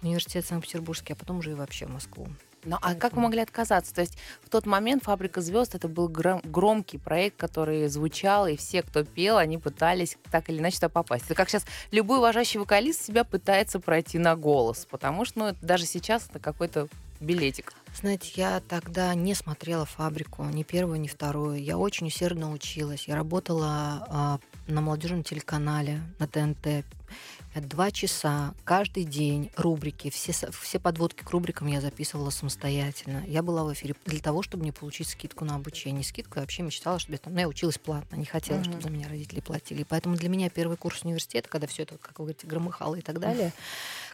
университет 0.02 0.46
Санкт-Петербургский, 0.46 1.12
а 1.12 1.16
потом 1.16 1.38
уже 1.38 1.52
и 1.52 1.54
вообще 1.54 1.87
в 1.87 1.90
Москву. 1.90 2.28
Ну, 2.64 2.76
а 2.82 2.94
как 2.94 3.14
вы 3.14 3.22
могли 3.22 3.40
отказаться? 3.40 3.94
То 3.94 4.00
есть 4.00 4.18
в 4.42 4.50
тот 4.50 4.66
момент 4.66 5.04
«Фабрика 5.04 5.40
звезд» 5.40 5.74
это 5.74 5.88
был 5.88 6.08
гром- 6.08 6.42
громкий 6.44 6.98
проект, 6.98 7.37
который 7.37 7.88
звучал, 7.88 8.46
и 8.46 8.56
все, 8.56 8.82
кто 8.82 9.04
пел, 9.04 9.37
они 9.38 9.58
пытались 9.58 10.18
так 10.30 10.50
или 10.50 10.58
иначе 10.58 10.76
туда 10.76 10.88
попасть. 10.88 11.26
Это 11.26 11.34
как 11.34 11.48
сейчас 11.48 11.64
любой 11.92 12.18
уважающий 12.18 12.58
вокалист 12.61 13.02
себя 13.02 13.24
пытается 13.24 13.80
пройти 13.80 14.18
на 14.18 14.37
голос, 14.37 14.87
потому 14.90 15.24
что 15.24 15.38
ну, 15.38 15.56
даже 15.62 15.87
сейчас 15.87 16.26
это 16.28 16.40
какой-то 16.40 16.88
билетик. 17.20 17.72
Знаете, 17.94 18.30
я 18.37 18.61
тогда 18.68 19.14
не 19.14 19.34
смотрела 19.34 19.84
«Фабрику», 19.84 20.44
ни 20.44 20.62
первую, 20.62 21.00
ни 21.00 21.08
вторую. 21.08 21.62
Я 21.62 21.78
очень 21.78 22.08
усердно 22.08 22.52
училась. 22.52 23.08
Я 23.08 23.16
работала 23.16 24.06
а, 24.08 24.38
на 24.66 24.80
молодежном 24.80 25.24
телеканале, 25.24 26.02
на 26.18 26.28
ТНТ. 26.28 26.84
Два 27.54 27.90
часа 27.90 28.54
каждый 28.64 29.04
день 29.04 29.50
рубрики, 29.56 30.11
все, 30.11 30.32
все 30.32 30.78
подводки 30.78 31.22
к 31.24 31.30
рубрикам 31.30 31.66
я 31.66 31.80
записывала 31.80 32.30
самостоятельно. 32.30 33.24
Я 33.26 33.42
была 33.42 33.64
в 33.64 33.72
эфире 33.72 33.96
для 34.04 34.20
того, 34.20 34.42
чтобы 34.42 34.62
мне 34.62 34.72
получить 34.72 35.08
скидку 35.08 35.44
на 35.44 35.56
обучение. 35.56 36.04
Скидку 36.04 36.37
я 36.37 36.42
вообще 36.42 36.62
мечтала, 36.62 36.98
чтобы 36.98 37.14
я 37.14 37.18
там, 37.18 37.34
ну, 37.34 37.40
я 37.40 37.48
училась 37.48 37.78
платно, 37.78 38.16
не 38.16 38.26
хотела, 38.26 38.58
Мгм. 38.58 38.64
чтобы 38.64 38.82
за 38.82 38.90
меня 38.90 39.08
родители 39.08 39.40
платили. 39.40 39.80
И 39.80 39.84
поэтому 39.84 40.14
для 40.16 40.28
меня 40.28 40.50
первый 40.50 40.76
курс 40.76 41.02
университета, 41.04 41.48
когда 41.48 41.66
все 41.66 41.82
это, 41.82 41.96
как 41.98 42.18
вы 42.18 42.26
говорите, 42.26 42.46
громыхало 42.46 42.94
и 42.96 43.00
так 43.00 43.18
далее, 43.18 43.52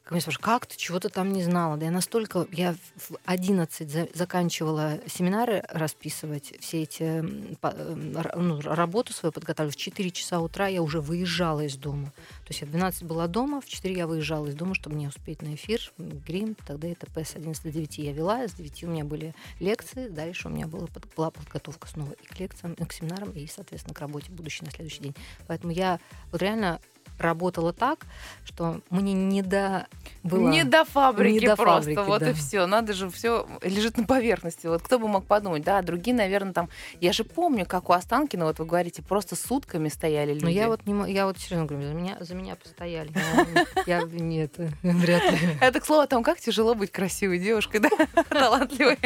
как 0.04 0.12
меня 0.12 0.20
спрашивают, 0.20 0.44
как 0.44 0.66
ты 0.66 0.76
чего-то 0.76 1.08
там 1.08 1.32
не 1.32 1.42
знала? 1.42 1.78
Да 1.78 1.86
я 1.86 1.90
настолько, 1.90 2.46
я 2.52 2.74
в 2.96 3.12
11 3.24 3.90
за- 3.90 4.08
заканчивала 4.12 5.00
семинары 5.06 5.64
расписывать, 5.70 6.52
все 6.60 6.82
эти, 6.82 7.22
ну, 7.22 8.60
работу 8.60 9.14
свою 9.14 9.32
подготавливать. 9.32 9.76
В 9.76 9.80
4 9.80 10.10
часа 10.10 10.40
утра 10.40 10.68
я 10.68 10.82
уже 10.82 11.00
выезжала 11.00 11.62
из 11.62 11.76
дома. 11.76 12.12
То 12.44 12.50
есть 12.50 12.60
я 12.60 12.66
в 12.66 12.70
12 12.70 13.04
была 13.04 13.26
дома, 13.28 13.62
в 13.62 13.66
4 13.66 13.96
я 13.96 14.06
выезжала 14.06 14.46
из 14.48 14.54
дома, 14.54 14.74
чтобы 14.74 14.96
мне 14.96 15.08
успеть 15.08 15.40
на 15.40 15.54
эфир, 15.54 15.80
грим, 15.96 16.54
тогда 16.66 16.88
т.п. 16.88 17.24
С 17.24 17.34
11 17.36 17.62
до 17.62 17.70
9 17.70 17.98
я 17.98 18.12
вела, 18.12 18.46
с 18.46 18.52
9 18.52 18.84
у 18.84 18.88
меня 18.88 19.04
были 19.04 19.34
лекции, 19.58 20.08
дальше 20.08 20.48
у 20.48 20.50
меня 20.50 20.66
была, 20.66 20.86
под- 20.86 21.14
была 21.16 21.30
подготовка 21.30 21.88
снова 21.88 22.12
и 22.12 22.26
к 22.26 22.38
лекциям, 22.38 22.74
и 22.74 22.84
к 22.84 22.92
семинарам, 22.92 23.30
и, 23.30 23.46
соответственно, 23.46 23.94
к 23.94 24.00
работе 24.00 24.30
будущей 24.30 24.66
на 24.66 24.70
следующий 24.70 25.00
день. 25.00 25.14
Поэтому 25.46 25.72
я 25.72 25.98
вот 26.30 26.42
реально 26.42 26.78
работала 27.18 27.72
так, 27.72 28.06
что 28.44 28.80
мне 28.90 29.12
не 29.12 29.42
до 29.42 29.86
было. 30.24 30.48
Не 30.48 30.64
до 30.64 30.84
фабрики 30.86 31.40
Не 31.40 31.46
до 31.48 31.56
просто, 31.56 31.94
фабрики, 31.94 32.08
вот 32.08 32.20
да. 32.20 32.30
и 32.30 32.32
все. 32.32 32.66
Надо 32.66 32.94
же, 32.94 33.10
все 33.10 33.46
лежит 33.62 33.98
на 33.98 34.04
поверхности. 34.04 34.66
Вот 34.66 34.80
кто 34.80 34.98
бы 34.98 35.06
мог 35.06 35.26
подумать, 35.26 35.62
да, 35.62 35.82
другие, 35.82 36.16
наверное, 36.16 36.54
там. 36.54 36.70
Я 37.00 37.12
же 37.12 37.24
помню, 37.24 37.66
как 37.66 37.90
у 37.90 37.92
Останкина, 37.92 38.46
вот 38.46 38.58
вы 38.58 38.64
говорите, 38.64 39.02
просто 39.02 39.36
сутками 39.36 39.88
стояли 39.88 40.32
люди. 40.32 40.44
Но 40.44 40.50
я 40.50 40.68
вот 40.68 40.86
не, 40.86 41.12
я 41.12 41.26
вот 41.26 41.38
серьезно 41.38 41.66
говорю, 41.66 41.88
за 41.88 41.94
меня, 41.94 42.16
за 42.20 42.34
меня 42.34 42.56
постояли. 42.56 43.12
Я, 43.86 43.98
я 43.98 44.02
нет, 44.04 44.54
вряд 44.82 45.30
ли. 45.30 45.38
Это 45.60 45.80
к 45.80 45.84
слову 45.84 46.02
о 46.02 46.06
том, 46.06 46.22
как 46.22 46.40
тяжело 46.40 46.74
быть 46.74 46.90
красивой 46.90 47.38
девушкой, 47.38 47.80
да, 47.80 47.90
талантливой. 48.30 48.98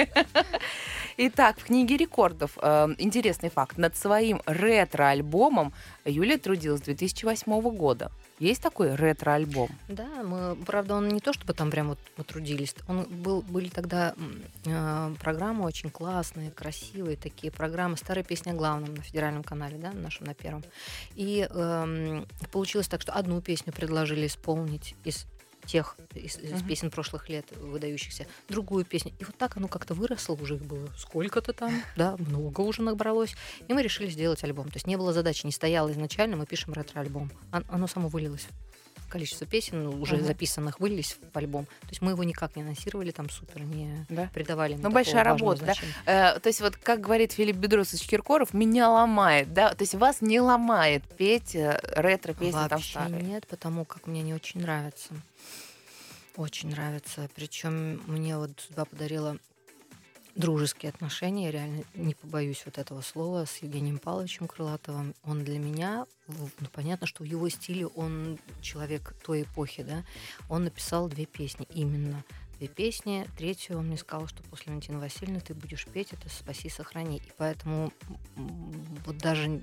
Итак, 1.21 1.59
в 1.59 1.65
книге 1.65 1.97
рекордов 1.97 2.57
э, 2.63 2.95
интересный 2.97 3.51
факт. 3.51 3.77
Над 3.77 3.97
своим 3.97 4.41
ретро-альбомом 4.47 5.73
Юлия 6.05 6.39
трудилась 6.39 6.79
с 6.79 6.85
2008 6.85 7.61
года. 7.77 8.13
Есть 8.39 8.63
такой 8.63 8.95
ретро-альбом? 8.95 9.69
Да, 9.89 10.07
мы, 10.23 10.55
правда, 10.65 10.95
он 10.95 11.09
не 11.09 11.19
то 11.19 11.33
чтобы 11.33 11.55
там 11.55 11.73
прям 11.73 11.89
вот 11.89 11.99
мы 12.17 12.23
трудились. 12.23 12.73
Он 12.87 13.03
был, 13.03 13.43
были 13.43 13.69
тогда 13.69 14.15
э, 14.65 15.15
программы 15.21 15.65
очень 15.65 15.91
классные, 15.91 16.53
красивые 16.53 17.17
такие 17.17 17.53
программы. 17.53 17.97
Старая 17.97 18.23
песня 18.23 18.55
главном 18.55 18.95
на 18.95 19.03
федеральном 19.03 19.43
канале, 19.43 19.77
да, 19.77 19.91
на 19.91 20.03
нашем 20.03 20.27
на 20.27 20.35
первом. 20.35 20.63
И 21.17 21.49
эм, 21.51 22.29
получилось 22.53 22.87
так, 22.87 23.03
что 23.03 23.11
одну 23.11 23.41
песню 23.41 23.73
предложили 23.73 24.29
исполнить 24.29 24.95
из 25.03 25.27
тех 25.69 25.97
из, 26.15 26.37
из 26.39 26.53
Мгм. 26.61 26.69
песен 26.69 26.91
прошлых 26.91 27.29
лет 27.29 27.45
выдающихся, 27.57 28.27
другую 28.49 28.85
песню. 28.85 29.13
И 29.21 29.25
вот 29.25 29.37
так 29.37 29.57
оно 29.57 29.69
как-то 29.69 29.95
выросло, 29.95 30.35
уже 30.35 30.57
их 30.57 30.63
было 30.63 30.89
сколько-то 30.97 31.53
там, 31.53 31.71
да, 31.97 32.17
много 32.19 32.63
уже 32.63 32.83
набралось. 32.83 33.35
И 33.69 33.73
мы 33.75 33.83
решили 33.83 34.09
сделать 34.09 34.43
альбом. 34.45 34.67
То 34.69 34.77
есть 34.77 34.87
не 34.87 34.97
было 34.97 35.13
задачи, 35.13 35.47
не 35.47 35.53
стояло 35.53 35.93
изначально, 35.93 36.37
мы 36.37 36.47
пишем 36.47 36.73
ретро-альбом. 36.73 37.31
Он- 37.53 37.65
Оно 37.69 37.87
само 37.87 38.09
вылилось 38.09 38.49
количество 39.09 39.47
песен, 39.47 39.85
ну, 39.85 40.01
уже 40.01 40.17
Мгм. 40.17 40.27
записанных, 40.27 40.81
вылились 40.81 41.17
в 41.33 41.37
альбом. 41.37 41.65
То 41.67 41.89
есть 41.89 42.03
мы 42.03 42.13
его 42.13 42.23
никак 42.25 42.55
не 42.57 42.63
анонсировали 42.63 43.11
там 43.11 43.29
супер, 43.31 43.63
не 43.63 44.07
Да. 44.09 44.31
придавали 44.33 44.75
Ну, 44.75 44.91
большая 44.91 45.25
работа, 45.25 45.65
да? 45.67 45.75
Э, 46.35 46.39
то 46.41 46.49
есть 46.49 46.61
вот 46.61 46.77
как 46.77 47.01
говорит 47.01 47.33
Филипп 47.33 47.57
Бедросович 47.57 48.07
Киркоров, 48.07 48.55
меня 48.55 48.89
ломает, 48.91 49.53
да? 49.53 49.71
То 49.75 49.83
есть 49.83 49.95
вас 49.95 50.21
не 50.21 50.41
ломает 50.41 51.03
петь 51.17 51.55
э, 51.57 51.81
ретро-песни 51.97 52.69
там 52.69 52.81
старые? 52.83 53.23
нет, 53.23 53.47
потому 53.47 53.85
как 53.85 54.07
мне 54.07 54.23
не 54.23 54.35
очень 54.35 54.61
нравится. 54.61 55.15
Очень 56.37 56.71
нравится. 56.71 57.29
Причем 57.35 58.01
мне 58.07 58.37
вот 58.39 58.51
судьба 58.59 58.85
подарила 58.85 59.37
дружеские 60.39 60.91
отношения, 60.91 61.47
я 61.47 61.51
реально 61.51 61.85
не 61.95 62.15
побоюсь 62.15 62.63
вот 62.65 62.79
этого 62.79 63.01
слова, 63.01 63.45
с 63.45 63.59
Евгением 63.59 63.99
Павловичем 63.99 64.47
Крылатовым. 64.47 65.15
Он 65.25 65.45
для 65.45 65.59
меня, 65.59 66.07
ну, 66.29 66.49
понятно, 66.73 67.07
что 67.07 67.25
в 67.25 67.27
его 67.27 67.49
стиле 67.49 67.87
он 67.87 68.39
человек 68.63 69.15
той 69.25 69.43
эпохи, 69.43 69.83
да, 69.83 70.05
он 70.49 70.65
написал 70.65 71.09
две 71.09 71.27
песни 71.27 71.67
именно. 71.75 72.25
Две 72.59 72.69
песни. 72.69 73.27
Третью 73.37 73.79
он 73.79 73.87
мне 73.87 73.97
сказал, 73.97 74.27
что 74.27 74.43
после 74.45 74.73
Валентины 74.73 74.99
Васильевны 74.99 75.41
ты 75.41 75.55
будешь 75.55 75.87
петь 75.87 76.13
это 76.13 76.29
«Спаси, 76.29 76.69
сохрани». 76.69 77.19
И 77.19 77.33
поэтому 77.37 77.93
вот 79.07 79.19
даже 79.19 79.61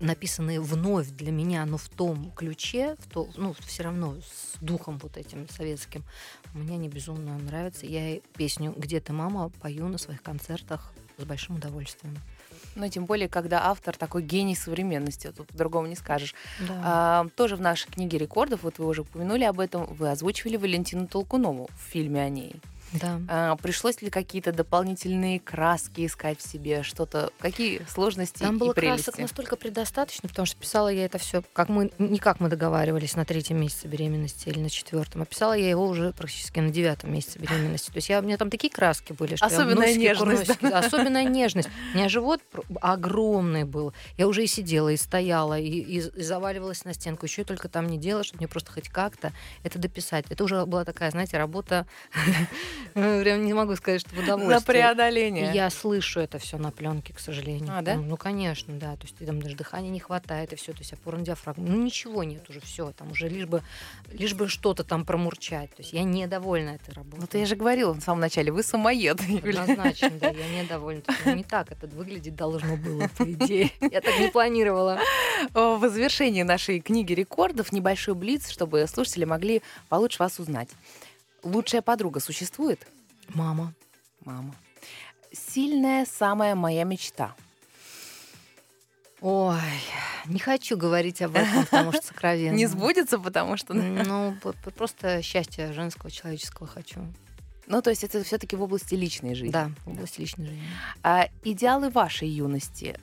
написанные 0.00 0.60
вновь 0.60 1.08
для 1.08 1.32
меня, 1.32 1.64
но 1.66 1.76
в 1.76 1.88
том 1.88 2.30
ключе, 2.32 2.96
в 2.98 3.10
то, 3.10 3.28
ну, 3.36 3.54
все 3.60 3.84
равно 3.84 4.16
с 4.20 4.62
духом 4.62 4.98
вот 5.02 5.16
этим 5.16 5.48
советским, 5.48 6.04
мне 6.52 6.74
они 6.74 6.88
безумно 6.88 7.36
нравятся. 7.38 7.86
Я 7.86 8.20
песню 8.36 8.74
«Где 8.76 9.00
ты, 9.00 9.12
мама?» 9.12 9.50
пою 9.60 9.88
на 9.88 9.98
своих 9.98 10.22
концертах 10.22 10.92
с 11.18 11.24
большим 11.24 11.56
удовольствием. 11.56 12.16
Ну, 12.76 12.88
тем 12.88 13.06
более, 13.06 13.28
когда 13.28 13.66
автор 13.66 13.96
такой 13.96 14.22
гений 14.22 14.56
современности, 14.56 15.30
тут 15.30 15.48
по-другому 15.48 15.86
не 15.86 15.94
скажешь. 15.94 16.34
Да. 16.60 16.80
А, 16.84 17.26
тоже 17.36 17.56
в 17.56 17.60
нашей 17.60 17.88
книге 17.90 18.18
рекордов, 18.18 18.64
вот 18.64 18.78
вы 18.78 18.86
уже 18.86 19.02
упомянули 19.02 19.44
об 19.44 19.60
этом, 19.60 19.84
вы 19.94 20.10
озвучивали 20.10 20.56
Валентину 20.56 21.06
Толкунову 21.06 21.68
в 21.72 21.90
фильме 21.90 22.22
о 22.22 22.28
ней. 22.28 22.56
Да. 22.92 23.20
А, 23.28 23.56
пришлось 23.56 24.00
ли 24.02 24.10
какие-то 24.10 24.52
дополнительные 24.52 25.40
краски 25.40 26.06
искать 26.06 26.38
в 26.38 26.48
себе, 26.48 26.82
что-то, 26.82 27.30
какие 27.40 27.82
сложности 27.88 28.40
Там 28.42 28.56
и 28.56 28.58
было 28.58 28.72
прелести? 28.72 29.04
красок 29.04 29.18
настолько 29.20 29.56
предостаточно, 29.56 30.28
потому 30.28 30.46
что 30.46 30.56
писала 30.56 30.88
я 30.88 31.04
это 31.04 31.18
все, 31.18 31.42
как 31.52 31.68
мы, 31.68 31.90
не 31.98 32.18
как 32.18 32.40
мы 32.40 32.48
договаривались 32.48 33.16
на 33.16 33.24
третьем 33.24 33.60
месяце 33.60 33.88
беременности 33.88 34.48
или 34.48 34.58
на 34.60 34.70
четвертом, 34.70 35.22
а 35.22 35.24
писала 35.24 35.54
я 35.54 35.68
его 35.70 35.86
уже 35.86 36.12
практически 36.12 36.60
на 36.60 36.70
девятом 36.70 37.12
месяце 37.12 37.38
беременности. 37.38 37.90
То 37.90 37.96
есть 37.96 38.08
я, 38.08 38.20
у 38.20 38.22
меня 38.22 38.36
там 38.36 38.50
такие 38.50 38.72
краски 38.72 39.12
были, 39.12 39.36
что 39.36 39.46
я 39.48 39.52
Особенная 39.56 39.86
носике, 39.88 40.00
нежность, 40.00 40.18
курносике, 40.46 40.68
да, 40.70 40.78
особенная 40.78 41.24
нежность. 41.24 41.68
У 41.92 41.96
меня 41.96 42.08
живот 42.08 42.40
огромный 42.80 43.64
был. 43.64 43.92
Я 44.16 44.28
уже 44.28 44.44
и 44.44 44.46
сидела, 44.46 44.90
и 44.90 44.96
стояла, 44.96 45.58
и, 45.58 45.66
и- 45.68 45.98
и 45.98 46.22
заваливалась 46.22 46.84
на 46.84 46.94
стенку. 46.94 47.26
Еще 47.26 47.44
только 47.44 47.68
там 47.68 47.86
не 47.86 47.98
делала, 47.98 48.24
чтобы 48.24 48.38
мне 48.38 48.48
просто 48.48 48.70
хоть 48.72 48.88
как-то 48.88 49.32
это 49.62 49.78
дописать. 49.78 50.26
Это 50.28 50.44
уже 50.44 50.64
была 50.66 50.84
такая, 50.84 51.10
знаете, 51.10 51.38
работа. 51.38 51.86
Прям 52.94 53.44
не 53.44 53.54
могу 53.54 53.76
сказать, 53.76 54.00
что 54.00 54.10
в 54.10 54.16
На 54.18 54.22
удовольствие. 54.34 54.60
преодоление. 54.62 55.52
И 55.52 55.54
я 55.54 55.70
слышу 55.70 56.20
это 56.20 56.38
все 56.38 56.58
на 56.58 56.70
пленке, 56.70 57.12
к 57.12 57.18
сожалению. 57.18 57.72
А, 57.76 57.82
да? 57.82 57.96
Ну, 57.96 58.02
ну, 58.02 58.16
конечно, 58.16 58.74
да. 58.74 58.96
То 58.96 59.02
есть 59.02 59.16
там 59.18 59.40
даже 59.40 59.56
дыхания 59.56 59.90
не 59.90 60.00
хватает, 60.00 60.52
и 60.52 60.56
все, 60.56 60.72
то 60.72 60.78
есть 60.78 60.92
опора 60.92 61.16
на 61.18 61.24
диафрагму. 61.24 61.66
Ну, 61.66 61.82
ничего 61.82 62.24
нет 62.24 62.48
уже, 62.48 62.60
все, 62.60 62.92
там 62.92 63.12
уже 63.12 63.28
лишь 63.28 63.46
бы, 63.46 63.62
лишь 64.12 64.34
бы 64.34 64.48
что-то 64.48 64.84
там 64.84 65.04
промурчать. 65.04 65.70
То 65.70 65.82
есть 65.82 65.92
я 65.92 66.02
недовольна 66.04 66.70
этой 66.70 66.94
работой. 66.94 67.20
Вот 67.20 67.34
я 67.34 67.46
же 67.46 67.56
говорила 67.56 67.92
в 67.92 68.00
самом 68.00 68.20
начале, 68.20 68.52
вы 68.52 68.62
самоед. 68.62 69.20
Однозначно, 69.20 70.10
да, 70.20 70.28
я 70.28 70.62
недовольна. 70.62 71.02
Ну, 71.24 71.34
не 71.34 71.44
так 71.44 71.72
это 71.72 71.86
выглядеть 71.86 72.36
должно 72.36 72.76
было, 72.76 73.08
по 73.16 73.22
идее. 73.30 73.70
Я 73.80 74.00
так 74.00 74.18
не 74.18 74.28
планировала. 74.28 74.98
В 75.52 75.88
завершении 75.88 76.42
нашей 76.42 76.80
книги 76.80 77.12
рекордов 77.12 77.72
небольшой 77.72 78.14
блиц, 78.14 78.48
чтобы 78.50 78.86
слушатели 78.86 79.24
могли 79.24 79.62
получше 79.88 80.18
вас 80.22 80.38
узнать. 80.38 80.68
Лучшая 81.44 81.82
подруга 81.82 82.20
существует? 82.20 82.86
Мама. 83.28 83.72
Мама. 84.24 84.54
Сильная 85.32 86.06
самая 86.06 86.54
моя 86.54 86.84
мечта. 86.84 87.34
Ой, 89.20 89.58
не 90.26 90.38
хочу 90.38 90.76
говорить 90.76 91.22
об 91.22 91.36
этом, 91.36 91.64
потому 91.64 91.92
что 91.92 92.02
сокровенно. 92.02 92.56
Не 92.56 92.66
сбудется, 92.66 93.18
потому 93.18 93.56
что... 93.56 93.72
Ну, 93.74 94.36
просто 94.76 95.22
счастья 95.22 95.72
женского, 95.72 96.10
человеческого 96.10 96.66
хочу. 96.66 97.00
Ну, 97.66 97.80
то 97.80 97.90
есть 97.90 98.04
это 98.04 98.22
все-таки 98.22 98.56
в 98.56 98.62
области 98.62 98.94
личной 98.94 99.34
жизни. 99.34 99.52
Да, 99.52 99.70
в 99.86 99.90
области 99.92 100.20
личной 100.20 100.46
жизни. 100.48 100.62
А 101.02 101.28
идеалы 101.42 101.88
вашей 101.88 102.28
юности? 102.28 102.98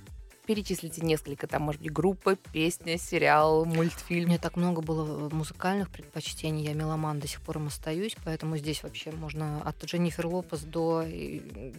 Перечислите 0.52 1.00
несколько, 1.00 1.48
там, 1.48 1.62
может 1.62 1.82
быть, 1.82 1.94
группа, 1.94 2.36
песня, 2.36 2.98
сериал, 2.98 3.62
У 3.62 3.66
мультфильм. 3.66 4.28
меня 4.28 4.38
так 4.38 4.58
много 4.58 4.82
было 4.82 5.30
музыкальных 5.30 5.90
предпочтений, 5.90 6.66
я 6.66 6.74
меломан 6.74 7.22
до 7.22 7.28
сих 7.30 7.40
пор 7.40 7.56
им 7.60 7.68
остаюсь, 7.68 8.18
поэтому 8.26 8.58
здесь 8.58 8.84
вообще 8.84 9.12
можно 9.12 9.62
от 9.62 9.82
Дженнифер 9.82 10.28
Лопес 10.28 10.64
до... 10.64 11.04
и- 11.04 11.74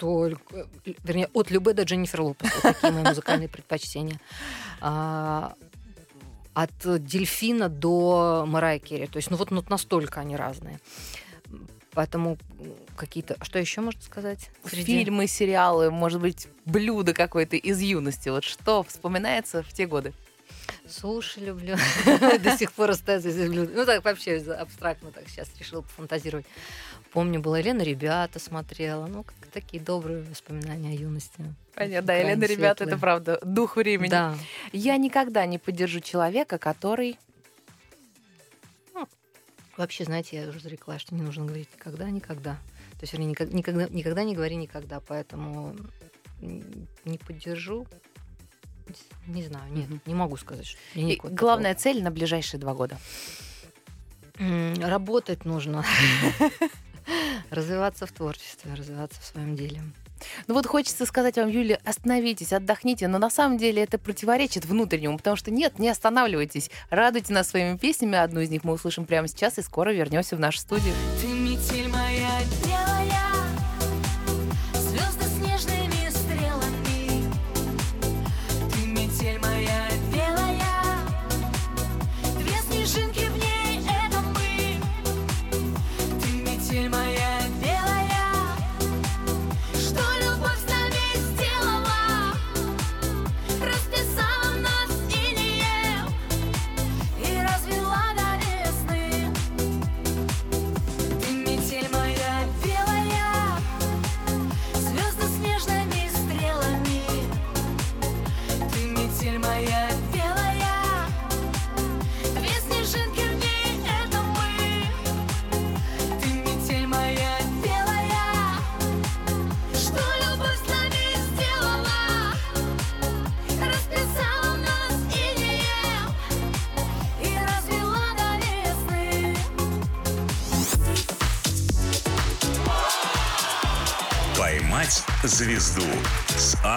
до 0.00 0.30
вернее, 1.04 1.28
от 1.34 1.50
Любе 1.50 1.74
до 1.74 1.82
Дженнифер 1.82 2.22
Лопес. 2.22 2.50
Вот 2.54 2.62
такие 2.62 2.94
мои 2.94 3.04
музыкальные 3.04 3.50
предпочтения. 3.50 4.18
А, 4.80 5.52
от 6.54 7.04
Дельфина 7.04 7.68
до 7.68 8.44
Марай 8.48 8.78
Керри. 8.78 9.06
То 9.06 9.18
есть, 9.18 9.30
ну 9.30 9.36
вот 9.36 9.50
ну, 9.50 9.62
настолько 9.68 10.20
они 10.20 10.34
разные. 10.34 10.80
Поэтому 11.92 12.38
какие-то... 12.98 13.36
а 13.38 13.44
Что 13.44 13.58
еще 13.58 13.80
можно 13.80 14.02
сказать? 14.02 14.50
Среди- 14.64 14.84
Фильмы, 14.84 15.26
сериалы, 15.26 15.90
может 15.90 16.20
быть, 16.20 16.48
блюдо 16.64 17.14
какое-то 17.14 17.56
из 17.56 17.80
юности. 17.80 18.28
Вот 18.28 18.44
что 18.44 18.82
вспоминается 18.82 19.62
в 19.62 19.72
те 19.72 19.86
годы? 19.86 20.12
Суши 20.86 21.40
люблю. 21.40 21.76
До 22.42 22.56
сих 22.56 22.72
пор 22.72 22.90
остается 22.90 23.30
здесь 23.30 23.48
блюдо. 23.48 23.72
Ну, 23.74 23.86
так 23.86 24.04
вообще 24.04 24.36
абстрактно 24.36 25.10
так 25.10 25.28
сейчас 25.28 25.48
решила 25.58 25.82
пофантазировать. 25.82 26.46
Помню, 27.12 27.40
была 27.40 27.58
Елена 27.58 27.82
«Ребята» 27.82 28.38
смотрела. 28.38 29.06
Ну, 29.06 29.22
как 29.22 29.34
такие 29.52 29.82
добрые 29.82 30.22
воспоминания 30.22 30.90
о 30.90 31.00
юности. 31.00 31.54
Понятно, 31.74 32.06
да, 32.06 32.14
Елена, 32.16 32.44
ребята, 32.44 32.84
это 32.84 32.98
правда 32.98 33.38
дух 33.42 33.76
времени. 33.76 34.10
Да. 34.10 34.36
Я 34.72 34.96
никогда 34.96 35.46
не 35.46 35.58
поддержу 35.58 36.00
человека, 36.00 36.58
который... 36.58 37.18
Вообще, 39.76 40.02
знаете, 40.04 40.40
я 40.42 40.48
уже 40.48 40.58
зарекла, 40.58 40.98
что 40.98 41.14
не 41.14 41.22
нужно 41.22 41.44
говорить 41.44 41.68
никогда, 41.72 42.10
никогда. 42.10 42.58
То 42.98 43.04
есть, 43.04 43.12
вернее, 43.12 43.28
никогда, 43.28 43.88
никогда, 43.88 44.24
не 44.24 44.34
говори 44.34 44.56
никогда, 44.56 45.00
поэтому 45.00 45.76
не 46.40 47.18
поддержу. 47.18 47.86
Не 49.26 49.42
знаю, 49.42 49.72
нет, 49.72 50.06
не 50.06 50.14
могу 50.14 50.36
сказать. 50.36 50.66
Что 50.66 50.78
И 50.94 51.18
главная 51.22 51.74
цель 51.74 52.02
на 52.02 52.10
ближайшие 52.10 52.58
два 52.58 52.74
года. 52.74 52.98
такого. 54.38 54.74
Работать 54.88 55.44
нужно. 55.44 55.84
Развиваться 57.50 58.06
в 58.06 58.12
творчестве, 58.12 58.74
развиваться 58.74 59.20
в 59.20 59.24
своем 59.24 59.56
деле. 59.56 59.82
Ну 60.46 60.54
вот 60.54 60.66
хочется 60.66 61.06
сказать 61.06 61.36
вам, 61.36 61.48
Юля, 61.48 61.78
остановитесь, 61.84 62.52
отдохните, 62.52 63.08
но 63.08 63.18
на 63.18 63.30
самом 63.30 63.58
деле 63.58 63.82
это 63.82 63.98
противоречит 63.98 64.64
внутреннему, 64.64 65.16
потому 65.18 65.36
что 65.36 65.50
нет, 65.50 65.78
не 65.78 65.88
останавливайтесь. 65.88 66.70
Радуйте 66.90 67.32
нас 67.32 67.48
своими 67.48 67.76
песнями. 67.76 68.16
Одну 68.18 68.40
из 68.40 68.50
них 68.50 68.64
мы 68.64 68.72
услышим 68.72 69.04
прямо 69.06 69.28
сейчас 69.28 69.58
и 69.58 69.62
скоро 69.62 69.90
вернемся 69.90 70.36
в 70.36 70.40
нашу 70.40 70.58
студию. 70.58 70.94
Ты 71.20 71.28
метель 71.28 71.88
моя 71.88 72.40
белая, 72.64 73.37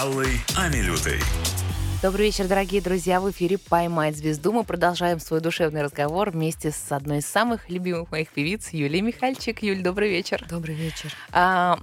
Аллой 0.02 0.42
Амилютой. 0.58 1.20
Добрый 2.02 2.26
вечер, 2.26 2.48
дорогие 2.48 2.82
друзья. 2.82 3.22
В 3.22 3.30
эфире 3.30 3.60
«Поймать 3.60 4.18
звезду». 4.18 4.52
Мы 4.52 4.64
продолжаем 4.64 5.20
свой 5.20 5.42
душевный 5.42 5.84
разговор 5.84 6.32
вместе 6.32 6.72
с 6.72 6.92
одной 6.92 7.20
из 7.20 7.28
самых 7.28 7.70
любимых 7.70 8.10
моих 8.10 8.30
певиц 8.30 8.70
Юлией 8.72 9.02
Михальчик. 9.02 9.62
Юль, 9.62 9.84
добрый 9.84 10.10
вечер. 10.10 10.44
Добрый 10.50 10.74
вечер. 10.74 11.14
А, 11.32 11.78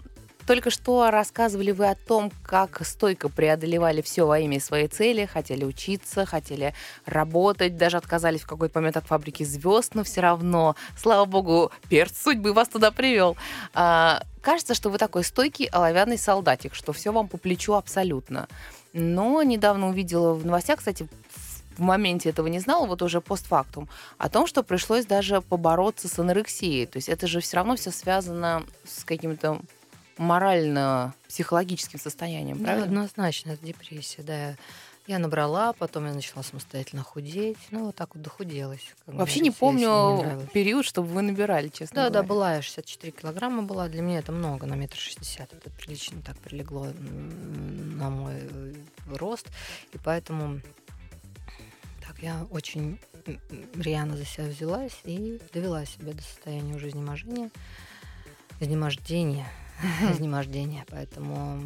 только 0.49 0.71
что 0.71 1.11
рассказывали 1.11 1.73
вы 1.73 1.91
о 1.91 1.95
том, 1.95 2.33
как 2.43 2.81
стойко 2.87 3.29
преодолевали 3.29 4.01
все 4.01 4.27
во 4.27 4.39
имя 4.39 4.61
своей 4.61 4.89
цели, 4.89 5.27
хотели 5.27 5.63
учиться, 5.63 6.25
хотели 6.25 6.73
работать, 7.05 7.77
даже 7.77 7.99
отказались 7.99 8.41
в 8.41 8.47
какой-то 8.47 8.79
момент 8.79 8.97
от 8.97 9.07
фабрики 9.07 9.43
звезд, 9.43 9.95
но 9.95 10.05
все 10.05 10.23
равно, 10.23 10.75
слава 10.97 11.27
богу, 11.27 11.71
перц 11.91 12.17
судьбы 12.17 12.55
вас 12.55 12.69
туда 12.69 12.91
привел. 12.91 13.37
А, 13.75 14.23
кажется, 14.41 14.73
что 14.73 14.89
вы 14.89 14.97
такой 14.97 15.23
стойкий 15.23 15.67
оловянный 15.67 16.17
солдатик, 16.17 16.75
что 16.75 16.95
все 16.95 17.13
вам 17.13 17.29
по 17.29 17.37
плечу 17.37 17.75
абсолютно. 17.75 18.49
Но 18.95 19.43
недавно 19.43 19.91
увидела 19.91 20.33
в 20.33 20.47
новостях, 20.47 20.79
кстати, 20.79 21.07
в 21.77 21.83
моменте 21.83 22.31
этого 22.31 22.47
не 22.47 22.59
знала, 22.59 22.87
вот 22.87 23.03
уже 23.03 23.21
постфактум, 23.21 23.87
о 24.17 24.31
том, 24.31 24.47
что 24.47 24.63
пришлось 24.63 25.05
даже 25.05 25.43
побороться 25.43 26.09
с 26.09 26.19
анорексией. 26.19 26.87
То 26.87 26.97
есть 26.97 27.11
это 27.11 27.27
же 27.27 27.41
все 27.41 27.59
равно 27.59 27.77
все 27.77 27.91
связано 27.91 28.65
с 28.87 29.05
каким-то 29.05 29.61
морально-психологическим 30.19 31.99
состоянием, 31.99 32.59
Да, 32.59 32.65
правильно? 32.65 32.85
однозначно, 32.87 33.53
это 33.53 33.65
депрессия, 33.65 34.23
да. 34.23 34.57
Я 35.07 35.19
набрала, 35.19 35.73
потом 35.73 36.05
я 36.07 36.13
начала 36.13 36.43
самостоятельно 36.43 37.03
худеть. 37.03 37.57
Ну, 37.71 37.87
вот 37.87 37.97
так 37.97 38.15
вот 38.15 38.23
дохуделась. 38.23 38.95
Вообще 39.07 39.41
не 39.41 39.49
говорится, 39.49 39.61
помню 39.61 40.17
нравилось. 40.23 40.51
период, 40.53 40.85
чтобы 40.85 41.09
вы 41.09 41.23
набирали, 41.23 41.69
честно 41.69 41.95
Да, 41.95 42.03
да, 42.11 42.11
говоря. 42.11 42.29
была 42.29 42.55
я 42.57 42.63
64 42.63 43.13
килограмма 43.13 43.63
была. 43.63 43.89
Для 43.89 44.03
меня 44.03 44.19
это 44.19 44.33
много, 44.33 44.67
на 44.67 44.75
метр 44.75 44.99
шестьдесят. 44.99 45.51
Это 45.55 45.71
прилично 45.71 46.21
так 46.21 46.37
прилегло 46.41 46.93
на 46.99 48.11
мой 48.11 48.35
э, 48.35 48.75
рост. 49.15 49.47
И 49.95 49.99
поэтому 50.05 50.61
так 52.07 52.19
я 52.21 52.45
очень 52.51 53.01
рьяно 53.77 54.15
за 54.15 54.27
себя 54.27 54.45
взялась 54.49 55.01
и 55.05 55.41
довела 55.55 55.87
себя 55.87 56.13
до 56.13 56.21
состояния 56.23 56.75
уже 56.75 56.91
изнеможения. 56.91 57.49
Изнемождения. 58.61 59.47
Изнемождения. 60.13 60.85
Поэтому 60.91 61.63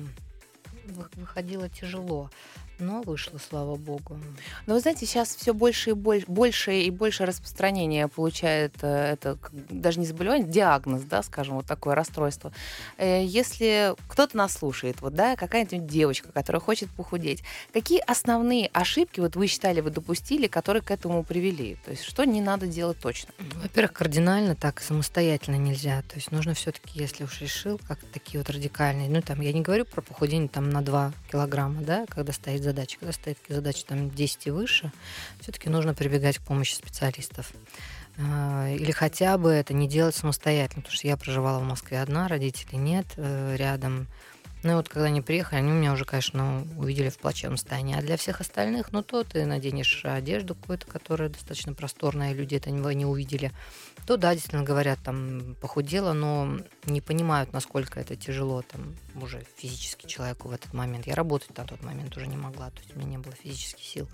вы- 0.86 1.08
выходило 1.16 1.68
тяжело. 1.68 2.30
Но 2.78 3.02
вышло, 3.02 3.38
слава 3.38 3.76
богу. 3.76 4.18
Но 4.66 4.74
вы 4.74 4.80
знаете, 4.80 5.06
сейчас 5.06 5.34
все 5.36 5.54
больше 5.54 5.90
и 5.90 5.92
больше, 5.92 6.26
больше 6.26 6.80
и 6.80 6.90
больше 6.90 7.26
распространения 7.26 8.08
получает 8.08 8.74
э, 8.82 9.12
это 9.12 9.38
даже 9.52 10.00
не 10.00 10.06
заболевание, 10.06 10.48
диагноз, 10.48 11.02
да, 11.02 11.22
скажем, 11.22 11.56
вот 11.56 11.66
такое 11.66 11.94
расстройство. 11.94 12.52
Э, 12.98 13.24
Если 13.24 13.94
кто-то 14.08 14.36
нас 14.36 14.54
слушает, 14.54 15.00
вот, 15.00 15.14
да, 15.14 15.36
какая-нибудь 15.36 15.86
девочка, 15.86 16.32
которая 16.32 16.60
хочет 16.60 16.90
похудеть, 16.90 17.44
какие 17.72 18.00
основные 18.00 18.68
ошибки 18.72 19.20
вот 19.20 19.36
вы 19.36 19.46
считали, 19.46 19.80
вы 19.80 19.90
допустили, 19.90 20.46
которые 20.46 20.82
к 20.82 20.90
этому 20.90 21.22
привели? 21.22 21.76
То 21.84 21.92
есть 21.92 22.02
что 22.04 22.24
не 22.24 22.40
надо 22.40 22.66
делать 22.66 22.98
точно? 22.98 23.32
Во-первых, 23.62 23.92
кардинально 23.92 24.56
так 24.56 24.80
самостоятельно 24.80 25.56
нельзя. 25.56 26.02
То 26.02 26.16
есть 26.16 26.32
нужно 26.32 26.54
все-таки, 26.54 26.98
если 26.98 27.24
уж 27.24 27.40
решил, 27.40 27.78
как 27.86 27.98
такие 28.12 28.40
вот 28.40 28.50
радикальные, 28.50 29.08
ну 29.08 29.22
там 29.22 29.40
я 29.40 29.52
не 29.52 29.60
говорю 29.60 29.84
про 29.84 30.00
похудение 30.00 30.48
там 30.48 30.70
на 30.70 30.82
2 30.82 31.12
килограмма, 31.30 31.82
да, 31.82 32.06
когда 32.08 32.32
стоит 32.32 32.62
задача, 32.72 32.98
когда 32.98 33.12
стоит 33.12 33.38
задача 33.48 33.84
там 33.86 34.10
10 34.10 34.46
и 34.46 34.50
выше, 34.50 34.90
все-таки 35.40 35.68
нужно 35.68 35.94
прибегать 35.94 36.38
к 36.38 36.42
помощи 36.42 36.74
специалистов. 36.74 37.52
А, 38.18 38.68
Или 38.68 38.90
хотя 38.90 39.38
бы 39.38 39.50
это 39.50 39.74
не 39.74 39.88
делать 39.88 40.14
самостоятельно, 40.14 40.82
потому 40.82 40.96
что 40.96 41.06
я 41.06 41.16
проживала 41.16 41.60
в 41.60 41.64
Москве 41.64 42.00
одна, 42.00 42.28
родителей 42.28 42.78
нет 42.78 43.06
э, 43.16 43.56
рядом. 43.56 44.08
Ну 44.62 44.76
вот 44.76 44.88
когда 44.88 45.06
они 45.06 45.20
приехали, 45.20 45.58
они 45.58 45.72
меня 45.72 45.92
уже, 45.92 46.04
конечно, 46.04 46.64
увидели 46.76 47.08
в 47.08 47.18
плачевном 47.18 47.56
состоянии. 47.56 47.96
А 47.96 48.00
для 48.00 48.16
всех 48.16 48.40
остальных, 48.40 48.92
ну 48.92 49.02
то 49.02 49.24
ты 49.24 49.44
наденешь 49.44 50.04
одежду 50.04 50.54
какую-то, 50.54 50.86
которая 50.86 51.30
достаточно 51.30 51.74
просторная, 51.74 52.32
люди 52.32 52.54
это 52.54 52.70
не, 52.70 53.04
увидели. 53.04 53.50
То 54.06 54.16
да, 54.16 54.32
действительно 54.32 54.62
говорят, 54.62 55.00
там 55.02 55.56
похудела, 55.60 56.12
но 56.12 56.58
не 56.84 57.00
понимают, 57.00 57.52
насколько 57.52 57.98
это 57.98 58.14
тяжело 58.14 58.62
там 58.62 58.94
уже 59.20 59.44
физически 59.56 60.06
человеку 60.06 60.48
в 60.48 60.52
этот 60.52 60.72
момент. 60.72 61.06
Я 61.08 61.16
работать 61.16 61.56
на 61.56 61.64
тот 61.64 61.82
момент 61.82 62.16
уже 62.16 62.28
не 62.28 62.36
могла, 62.36 62.70
то 62.70 62.78
есть 62.80 62.94
у 62.94 62.98
меня 62.98 63.10
не 63.10 63.18
было 63.18 63.34
физических 63.34 63.84
сил. 63.84 64.08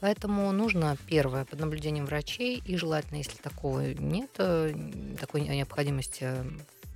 Поэтому 0.00 0.50
нужно, 0.52 0.96
первое, 1.06 1.44
под 1.44 1.60
наблюдением 1.60 2.06
врачей, 2.06 2.62
и 2.66 2.76
желательно, 2.76 3.18
если 3.18 3.36
такого 3.36 3.92
нет, 3.94 4.30
э, 4.38 4.74
такой 5.18 5.42
необходимости 5.42 6.28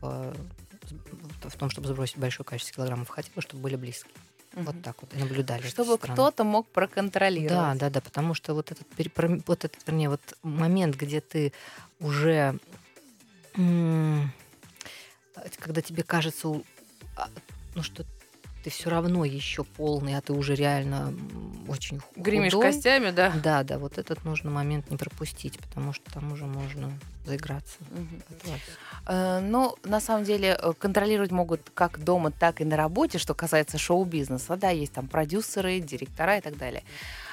в, 0.00 0.34
в 0.90 1.56
том, 1.56 1.70
чтобы 1.70 1.88
сбросить 1.88 2.18
большое 2.18 2.44
количество 2.44 2.76
килограммов, 2.76 3.08
хотя 3.08 3.30
бы, 3.34 3.42
чтобы 3.42 3.62
были 3.62 3.76
близкие. 3.76 4.12
Вот 4.54 4.82
так 4.82 4.96
вот, 5.00 5.14
и 5.14 5.18
наблюдали. 5.18 5.62
Чтобы 5.62 5.96
кто-то 5.96 6.42
мог 6.42 6.66
Да, 6.66 6.72
проконтролировать. 6.72 7.78
да, 7.78 7.90
да, 7.90 8.00
потому 8.00 8.34
что 8.34 8.54
вот 8.54 8.72
этот, 8.72 8.86
вот 9.46 9.64
этот, 9.64 9.86
вернее, 9.86 10.08
вот 10.08 10.20
момент, 10.42 10.96
где 10.96 11.20
ты 11.20 11.52
уже, 12.00 12.58
когда 13.54 15.82
тебе 15.82 16.02
кажется, 16.02 16.48
а, 17.16 17.28
ну 17.76 17.84
что 17.84 18.04
ты 18.62 18.70
все 18.70 18.90
равно 18.90 19.24
еще 19.24 19.64
полный, 19.64 20.16
а 20.16 20.20
ты 20.20 20.32
уже 20.32 20.54
реально 20.54 21.14
очень 21.68 21.98
худой. 22.00 22.22
костями, 22.62 23.10
да? 23.10 23.32
Да, 23.42 23.62
да, 23.62 23.78
вот 23.78 23.98
этот 23.98 24.24
нужно 24.24 24.50
момент 24.50 24.90
не 24.90 24.96
пропустить, 24.96 25.58
потому 25.58 25.92
что 25.92 26.10
там 26.12 26.32
уже 26.32 26.46
можно 26.46 26.92
заиграться. 27.24 27.78
Э, 29.06 29.40
Ну, 29.40 29.76
на 29.84 30.00
самом 30.00 30.24
деле, 30.24 30.58
э, 30.60 30.72
контролировать 30.78 31.30
могут 31.30 31.70
как 31.74 32.02
дома, 32.02 32.30
так 32.30 32.60
и 32.60 32.64
на 32.64 32.76
работе, 32.76 33.18
что 33.18 33.34
касается 33.34 33.78
шоу-бизнеса. 33.78 34.56
Да, 34.56 34.70
есть 34.70 34.92
там 34.92 35.08
продюсеры, 35.08 35.80
директора 35.80 36.38
и 36.38 36.40
так 36.40 36.56
далее. 36.56 36.82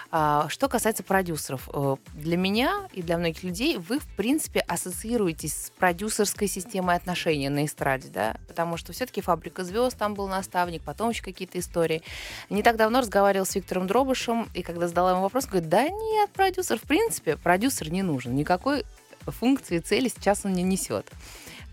А, 0.10 0.48
Что 0.50 0.70
касается 0.70 1.04
продюсеров, 1.04 1.70
э, 1.74 1.98
для 2.14 2.38
меня 2.38 2.88
и 2.94 3.02
для 3.02 3.18
многих 3.18 3.44
людей 3.44 3.78
вы, 3.78 4.00
в 4.00 4.08
принципе, 4.16 4.62
ассоциируетесь 4.62 5.54
с 5.54 5.70
продюсерской 5.72 6.48
системой 6.48 6.96
отношений 6.96 7.50
на 7.50 7.66
эстраде, 7.66 8.10
да? 8.10 8.38
Потому 8.48 8.78
что 8.78 8.94
все-таки 8.94 9.20
«Фабрика 9.20 9.66
звезд», 9.66 9.98
там 9.98 10.14
был 10.14 10.28
наставник, 10.28 10.82
потом 10.84 11.10
еще 11.10 11.24
какие-то 11.24 11.60
истории. 11.60 12.02
Не 12.50 12.64
так 12.64 12.78
давно 12.78 13.02
разговаривал 13.02 13.46
с 13.46 13.56
Виктором 13.56 13.88
Дробышем, 13.88 14.48
и 14.54 14.62
когда 14.62 14.88
задала 14.88 15.12
ему 15.12 15.24
вопрос, 15.24 15.46
говорит, 15.46 15.68
да 15.68 15.90
нет, 15.90 16.30
продюсер, 16.32 16.80
в 16.80 16.84
принципе, 16.84 17.36
продюсер 17.36 17.92
не 17.92 18.02
нужен, 18.02 18.34
никакой 18.36 18.86
функции, 19.26 19.80
цели 19.80 20.08
сейчас 20.08 20.46
он 20.46 20.54
не 20.54 20.64
несет. 20.64 21.12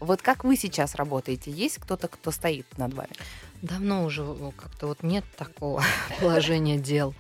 Вот 0.01 0.23
как 0.23 0.45
вы 0.45 0.57
сейчас 0.57 0.97
работаете? 0.97 1.51
Есть 1.51 1.79
кто-то, 1.79 2.09
кто 2.09 2.31
стоит 2.31 2.67
над 2.79 2.95
вами? 2.95 3.13
Давно 3.63 4.05
уже 4.05 4.27
как-то 4.57 4.89
вот 4.89 5.03
нет 5.03 5.25
такого 5.39 5.83
положения 6.21 6.77
дел. 6.79 7.15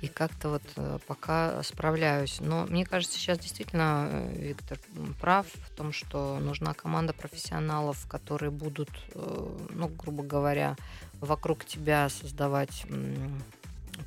И 0.00 0.06
как-то 0.06 0.50
вот 0.50 0.62
э, 0.76 0.98
пока 1.06 1.62
справляюсь. 1.64 2.38
Но 2.40 2.66
мне 2.66 2.86
кажется, 2.86 3.18
сейчас 3.18 3.38
действительно 3.38 4.08
э, 4.10 4.34
Виктор 4.36 4.78
прав 5.20 5.46
в 5.46 5.70
том, 5.76 5.92
что 5.92 6.38
нужна 6.38 6.72
команда 6.72 7.12
профессионалов, 7.12 8.06
которые 8.06 8.50
будут, 8.50 8.90
э, 9.14 9.56
ну, 9.70 9.88
грубо 9.88 10.22
говоря, 10.22 10.76
вокруг 11.20 11.64
тебя 11.64 12.08
создавать 12.08 12.86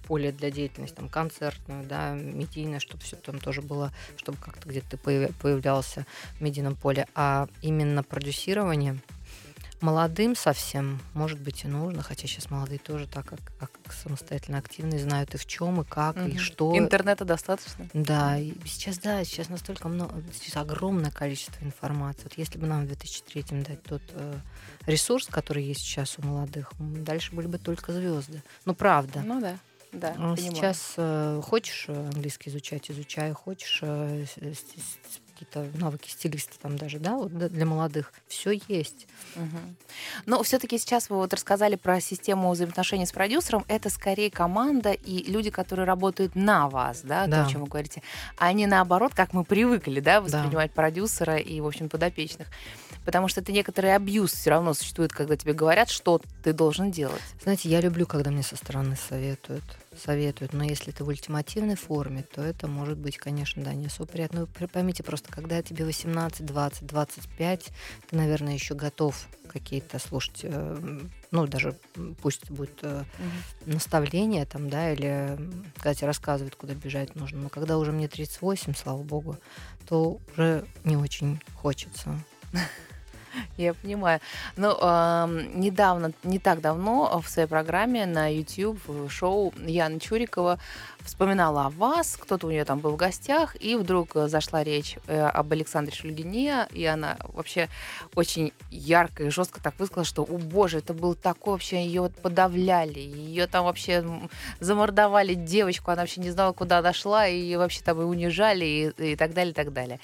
поле 0.07 0.31
для 0.31 0.51
деятельности, 0.51 0.95
там, 0.95 1.09
концертную, 1.09 1.85
да, 1.85 2.13
медийное, 2.13 2.79
чтобы 2.79 3.03
все 3.03 3.15
там 3.15 3.39
тоже 3.39 3.61
было, 3.61 3.91
чтобы 4.17 4.37
как-то 4.37 4.67
где-то 4.67 4.91
ты 4.91 4.97
появ- 4.97 5.33
появлялся 5.41 6.05
в 6.37 6.41
медийном 6.41 6.75
поле. 6.75 7.07
А 7.15 7.47
именно 7.61 8.03
продюсирование 8.03 8.97
молодым 9.81 10.35
совсем, 10.35 10.99
может 11.13 11.39
быть, 11.39 11.63
и 11.63 11.67
нужно, 11.67 12.03
хотя 12.03 12.27
сейчас 12.27 12.49
молодые 12.49 12.79
тоже 12.79 13.07
так 13.07 13.25
как, 13.25 13.39
как 13.59 13.93
самостоятельно 13.93 14.57
активные, 14.57 14.99
знают 14.99 15.33
и 15.35 15.37
в 15.37 15.45
чем, 15.45 15.81
и 15.81 15.85
как, 15.85 16.17
и 16.17 16.19
Мгм. 16.21 16.37
что. 16.39 16.77
Интернета 16.77 17.25
достаточно? 17.25 17.87
Да, 17.93 18.37
и 18.37 18.53
сейчас, 18.65 18.97
да, 18.99 19.23
сейчас 19.23 19.49
настолько 19.49 19.87
много, 19.87 20.21
сейчас 20.33 20.57
огромное 20.57 21.11
количество 21.11 21.63
информации. 21.63 22.23
Вот 22.23 22.33
если 22.37 22.57
бы 22.57 22.67
нам 22.67 22.83
в 22.83 22.87
2003 22.87 23.61
дать 23.63 23.83
тот 23.83 24.01
э, 24.13 24.35
ресурс, 24.85 25.27
который 25.27 25.63
есть 25.63 25.81
сейчас 25.81 26.17
у 26.17 26.21
молодых, 26.25 26.71
дальше 26.79 27.33
были 27.33 27.47
бы 27.47 27.57
только 27.57 27.91
звезды. 27.93 28.43
Ну, 28.65 28.73
правда. 28.75 29.21
Ну 29.25 29.41
да, 29.41 29.57
да, 29.91 30.15
А. 30.17 30.35
Сейчас 30.37 30.93
э, 30.97 31.41
хочешь 31.43 31.85
э, 31.87 31.93
английский 32.13 32.49
изучать, 32.49 32.89
изучай, 32.89 33.33
хочешь 33.33 33.79
э, 33.81 34.25
какие-то 35.45 35.77
навыки 35.77 36.09
стилиста 36.09 36.59
там 36.59 36.77
даже, 36.77 36.99
да, 36.99 37.15
вот 37.15 37.31
для 37.35 37.65
молодых, 37.65 38.13
все 38.27 38.59
есть. 38.67 39.07
Мгм. 39.35 39.75
Но 40.25 40.43
все-таки 40.43 40.77
сейчас 40.77 41.09
вы 41.09 41.17
вот 41.17 41.33
рассказали 41.33 41.75
про 41.75 41.99
систему 41.99 42.51
взаимоотношений 42.51 43.05
с 43.05 43.11
продюсером. 43.11 43.65
Это 43.67 43.89
скорее 43.89 44.29
команда 44.29 44.91
и 44.91 45.23
люди, 45.31 45.49
которые 45.49 45.85
работают 45.85 46.35
на 46.35 46.69
вас, 46.69 47.01
да, 47.01 47.25
то, 47.25 47.31
Да. 47.31 47.45
о 47.45 47.49
чем 47.49 47.61
вы 47.61 47.67
говорите, 47.67 48.03
а 48.37 48.51
не 48.53 48.67
наоборот, 48.67 49.13
как 49.15 49.33
мы 49.33 49.43
привыкли, 49.43 49.99
да, 49.99 50.19
Да. 50.19 50.21
воспринимать 50.21 50.71
продюсера 50.73 51.37
и, 51.37 51.59
в 51.59 51.67
общем, 51.67 51.89
подопечных. 51.89 52.47
Потому 53.05 53.27
что 53.27 53.41
это 53.41 53.51
некоторый 53.51 53.95
абьюз 53.95 54.33
все 54.33 54.51
равно 54.51 54.73
существует, 54.73 55.11
когда 55.11 55.35
тебе 55.35 55.53
говорят, 55.53 55.89
что 55.89 56.21
ты 56.43 56.53
должен 56.53 56.91
делать. 56.91 57.21
Знаете, 57.41 57.67
я 57.69 57.81
люблю, 57.81 58.05
когда 58.05 58.29
мне 58.29 58.43
со 58.43 58.55
стороны 58.55 58.95
советуют, 58.95 59.63
советуют, 59.95 60.53
но 60.53 60.63
если 60.63 60.93
это 60.93 61.03
в 61.03 61.07
ультимативной 61.07 61.75
форме, 61.75 62.23
то 62.23 62.41
это 62.41 62.67
может 62.67 62.97
быть, 62.97 63.17
конечно, 63.17 63.63
да, 63.63 63.73
не 63.73 63.87
особо 63.87 64.07
приятно. 64.09 64.41
Вы 64.41 64.47
пр- 64.47 64.67
поймите 64.67 65.03
просто, 65.03 65.31
когда 65.31 65.61
тебе 65.61 65.85
18, 65.85 66.45
20, 66.45 66.85
25, 66.85 67.71
ты, 68.09 68.15
наверное, 68.15 68.53
еще 68.53 68.73
готов 68.73 69.27
какие-то 69.47 69.99
слушать, 69.99 70.41
э, 70.43 71.01
ну, 71.31 71.47
даже 71.47 71.77
пусть 72.21 72.49
будет 72.49 72.79
э, 72.83 73.03
наставления 73.65 74.45
там, 74.45 74.69
да, 74.69 74.93
или 74.93 75.37
тебе 75.93 76.07
рассказывают, 76.07 76.55
куда 76.55 76.73
бежать 76.73 77.15
нужно. 77.15 77.41
Но 77.41 77.49
когда 77.49 77.77
уже 77.77 77.91
мне 77.91 78.07
38, 78.07 78.73
слава 78.75 79.03
богу, 79.03 79.37
то 79.87 80.19
уже 80.31 80.65
не 80.85 80.95
очень 80.95 81.41
хочется. 81.55 82.17
Я 83.57 83.73
понимаю. 83.73 84.19
Ну, 84.57 84.75
ам, 84.81 85.59
недавно, 85.59 86.11
не 86.23 86.39
так 86.39 86.61
давно 86.61 87.21
в 87.21 87.29
своей 87.29 87.47
программе 87.47 88.05
на 88.05 88.27
YouTube 88.27 88.79
шоу 89.09 89.53
Яна 89.65 89.99
Чурикова 89.99 90.59
вспоминала 91.03 91.65
о 91.65 91.69
вас, 91.69 92.17
кто-то 92.19 92.47
у 92.47 92.51
нее 92.51 92.65
там 92.65 92.79
был 92.79 92.91
в 92.91 92.95
гостях, 92.95 93.55
и 93.59 93.75
вдруг 93.75 94.15
э, 94.15 94.27
зашла 94.27 94.63
речь 94.63 94.97
э, 95.07 95.19
об 95.19 95.51
Александре 95.51 95.95
Шульгине, 95.95 96.67
и 96.71 96.85
она 96.85 97.17
вообще 97.33 97.69
очень 98.15 98.53
ярко 98.69 99.23
и 99.23 99.29
жестко 99.29 99.61
так 99.61 99.79
высказала, 99.79 100.05
что, 100.05 100.23
о 100.23 100.37
боже, 100.37 100.79
это 100.79 100.93
был 100.93 101.15
такой 101.15 101.53
вообще, 101.53 101.85
ее 101.85 102.11
подавляли, 102.21 102.99
ее 102.99 103.47
там 103.47 103.65
вообще 103.65 104.05
замордовали 104.59 105.33
девочку, 105.33 105.91
она 105.91 106.03
вообще 106.03 106.21
не 106.21 106.31
знала, 106.31 106.53
куда 106.53 106.81
дошла, 106.81 107.27
и 107.27 107.55
вообще 107.55 107.81
там 107.81 108.01
и 108.01 108.03
унижали, 108.03 108.65
и, 108.65 109.11
и 109.11 109.15
так 109.15 109.33
далее, 109.33 109.51
и 109.51 109.55
так 109.55 109.73
далее. 109.73 109.99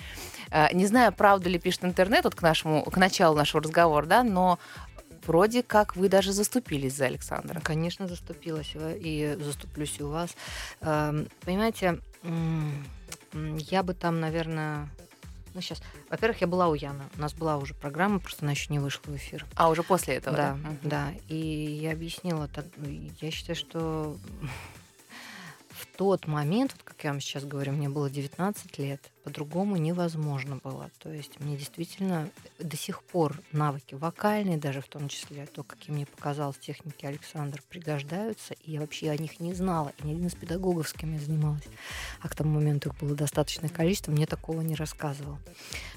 А, 0.51 0.71
Не 0.73 0.85
знаю, 0.85 1.11
правду 1.13 1.49
ли 1.49 1.59
пишет 1.59 1.83
интернет 1.85 2.23
вот 2.25 2.35
к 2.35 2.41
нашему, 2.41 2.83
к 2.83 2.97
началу 2.97 3.35
нашего 3.35 3.63
разговора, 3.63 4.05
да, 4.05 4.23
но 4.23 4.59
вроде 5.25 5.61
как 5.63 5.95
вы 5.95 6.07
даже 6.09 6.31
заступились 6.31 6.95
за 6.95 7.05
Александра. 7.05 7.59
Конечно, 7.59 8.07
заступилась 8.07 8.71
и 8.73 8.77
во- 8.77 8.91
и 8.93 9.35
заступлюсь 9.43 9.95
и 9.99 10.03
у 10.03 10.09
вас. 10.09 10.35
Эм, 10.81 11.27
Понимаете, 11.41 11.99
я 13.71 13.83
бы 13.83 13.93
там, 13.93 14.19
наверное, 14.19 14.87
ну 15.53 15.61
сейчас, 15.61 15.81
во-первых, 16.09 16.41
я 16.41 16.47
была 16.47 16.67
у 16.69 16.75
Яны, 16.75 17.03
у 17.17 17.21
нас 17.21 17.33
была 17.33 17.57
уже 17.57 17.73
программа, 17.73 18.19
просто 18.19 18.45
она 18.45 18.51
еще 18.51 18.71
не 18.71 18.79
вышла 18.79 19.01
в 19.11 19.15
эфир. 19.15 19.45
А 19.55 19.69
уже 19.69 19.83
после 19.83 20.15
этого, 20.15 20.35
да? 20.37 20.57
Да, 20.63 20.69
да. 20.83 21.11
И 21.27 21.35
я 21.81 21.91
объяснила, 21.91 22.47
так, 22.47 22.65
я 23.21 23.31
считаю, 23.31 23.55
что 23.55 24.17
тот 25.97 26.27
момент, 26.27 26.73
вот 26.73 26.83
как 26.83 27.03
я 27.03 27.09
вам 27.11 27.19
сейчас 27.19 27.43
говорю, 27.43 27.71
мне 27.73 27.89
было 27.89 28.09
19 28.09 28.77
лет, 28.77 29.01
по-другому 29.23 29.77
невозможно 29.77 30.59
было. 30.63 30.89
То 30.99 31.11
есть 31.11 31.39
мне 31.39 31.57
действительно 31.57 32.29
до 32.59 32.77
сих 32.77 33.01
пор 33.03 33.41
навыки 33.51 33.95
вокальные 33.95 34.57
даже 34.57 34.81
в 34.81 34.87
том 34.87 35.09
числе, 35.09 35.47
то, 35.47 35.63
какие 35.63 35.93
мне 35.93 36.05
показалось 36.05 36.57
техники 36.59 37.05
Александр, 37.05 37.61
пригождаются, 37.67 38.53
и 38.63 38.71
я 38.73 38.79
вообще 38.79 39.09
о 39.09 39.17
них 39.17 39.39
не 39.39 39.53
знала. 39.53 39.91
И 39.97 40.07
ни 40.07 40.11
один 40.13 40.27
из 40.27 40.35
педагогов, 40.35 40.87
с 40.87 40.93
кем 40.93 41.13
я 41.13 41.19
занималась, 41.19 41.65
а 42.21 42.29
к 42.29 42.35
тому 42.35 42.51
моменту 42.51 42.89
их 42.89 42.95
было 42.99 43.15
достаточное 43.15 43.69
количество, 43.69 44.11
мне 44.11 44.27
такого 44.27 44.61
не 44.61 44.75
рассказывал. 44.75 45.37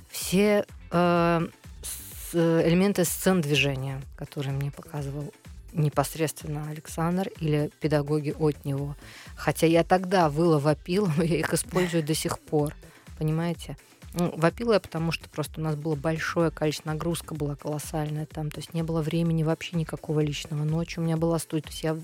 Все 0.09 0.65
э, 0.91 1.49
с- 1.83 2.35
элементы 2.67 3.05
сцен 3.05 3.41
движения, 3.43 4.01
которые 4.17 4.55
мне 4.55 4.71
показывал 4.71 5.33
непосредственно 5.73 6.69
Александр 6.69 7.29
или 7.41 7.71
педагоги 7.81 8.35
от 8.39 8.65
него. 8.65 8.97
Хотя 9.37 9.67
я 9.67 9.85
тогда 9.85 10.29
выла 10.29 10.59
вопила, 10.59 11.11
я 11.19 11.39
их 11.39 11.53
использую 11.53 12.03
до 12.03 12.15
сих 12.15 12.39
пор. 12.39 12.75
Понимаете? 13.19 13.77
Ну, 14.13 14.33
вопила 14.37 14.75
я, 14.75 14.81
потому 14.81 15.13
что 15.13 15.29
просто 15.29 15.61
у 15.61 15.65
нас 15.65 15.77
было 15.77 15.95
большое 15.95 16.51
количество, 16.51 16.91
нагрузка 16.91 17.35
была 17.35 17.55
колоссальная 17.55 18.27
там, 18.27 18.51
то 18.51 18.59
есть 18.59 18.75
не 18.75 18.83
было 18.83 19.03
времени 19.03 19.45
вообще 19.45 19.77
никакого 19.77 20.21
личного. 20.21 20.65
Ночью 20.65 21.03
у 21.03 21.07
меня 21.07 21.17
была 21.17 21.39
студия, 21.39 21.63
то 21.63 21.71
есть 21.71 21.83
я 21.85 21.97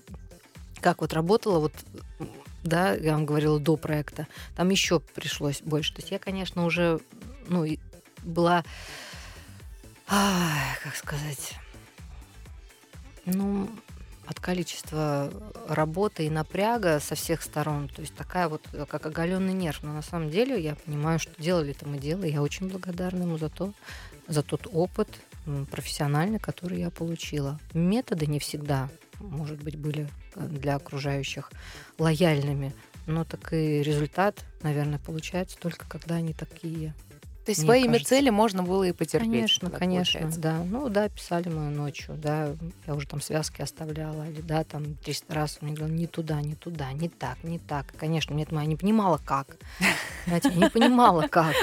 как 0.81 1.01
вот 1.01 1.13
работала, 1.13 1.59
вот, 1.59 1.73
да, 2.63 2.95
я 2.95 3.15
вам 3.15 3.27
говорила, 3.27 3.59
до 3.59 3.77
проекта, 3.77 4.29
там 4.55 4.69
еще 4.71 5.01
пришлось 5.01 5.63
больше. 5.63 5.95
То 5.95 6.01
есть 6.01 6.13
я, 6.13 6.21
конечно, 6.21 6.65
уже, 6.65 7.01
ну, 7.49 7.67
была, 8.23 8.65
ай, 10.09 10.77
как 10.85 10.95
сказать, 10.95 11.55
ну, 13.27 13.69
от 14.27 14.41
количества 14.41 15.33
работы 15.69 16.27
и 16.27 16.31
напряга 16.31 16.99
со 17.01 17.15
всех 17.15 17.43
сторон. 17.43 17.89
То 17.89 18.01
есть 18.03 18.15
такая 18.15 18.49
вот, 18.49 18.63
как 18.89 19.07
оголенный 19.07 19.53
нерв. 19.53 19.83
Но 19.83 19.93
на 19.93 20.03
самом 20.03 20.31
деле 20.31 20.61
я 20.61 20.75
понимаю, 20.75 21.19
что 21.19 21.41
делали 21.41 21.71
это 21.71 21.87
мы 21.87 21.99
делали. 21.99 22.31
Я 22.31 22.43
очень 22.43 22.69
благодарна 22.69 23.23
ему 23.23 23.39
за 23.39 23.49
то, 23.49 23.73
за 24.27 24.43
тот 24.43 24.67
опыт 24.73 25.09
профессиональный, 25.71 26.41
который 26.41 26.81
я 26.81 26.91
получила. 26.91 27.61
Методы 27.73 28.27
не 28.27 28.41
всегда, 28.41 28.89
может 29.21 29.63
быть, 29.63 29.77
были 29.77 30.09
э, 30.35 30.47
для 30.47 30.75
окружающих 30.75 31.53
лояльными. 31.99 32.75
Но 33.07 33.25
так 33.25 33.53
и 33.53 33.83
результат, 33.83 34.45
наверное, 34.63 34.99
получается 34.99 35.57
только 35.59 35.87
когда 35.89 36.17
они 36.17 36.33
такие. 36.33 36.95
То 37.47 37.51
есть 37.51 37.61
Мне 37.61 37.69
своими 37.69 37.93
кажется. 37.93 38.09
цели 38.09 38.31
можно 38.31 38.65
было 38.65 38.83
и 38.83 38.91
потерпеть. 38.91 39.31
Конечно, 39.31 39.71
конечно, 39.71 40.19
получается. 40.19 40.41
да. 40.41 40.65
Ну 40.65 40.89
да, 40.89 41.09
писали 41.09 41.49
мы 41.49 41.71
ночью, 41.71 42.17
да, 42.17 42.49
я 42.89 42.95
уже 42.97 43.07
там 43.07 43.21
связки 43.21 43.63
оставляла, 43.63 44.29
или 44.29 44.41
да, 44.41 44.65
там 44.65 44.97
300 44.97 45.33
раз 45.33 45.59
он 45.61 45.69
мне 45.69 45.77
говорил, 45.77 45.97
не 45.97 46.09
туда, 46.09 46.41
не 46.41 46.57
туда, 46.57 46.93
не 46.93 47.09
так, 47.09 47.39
не 47.45 47.61
так. 47.61 47.87
Конечно, 47.97 48.35
нет, 48.35 48.49
я 48.51 48.65
не 48.67 48.75
понимала, 48.75 49.21
как. 49.25 49.59
Знаете, 50.27 50.49
я 50.49 50.57
не 50.57 50.71
понимала, 50.71 51.29
как. 51.29 51.55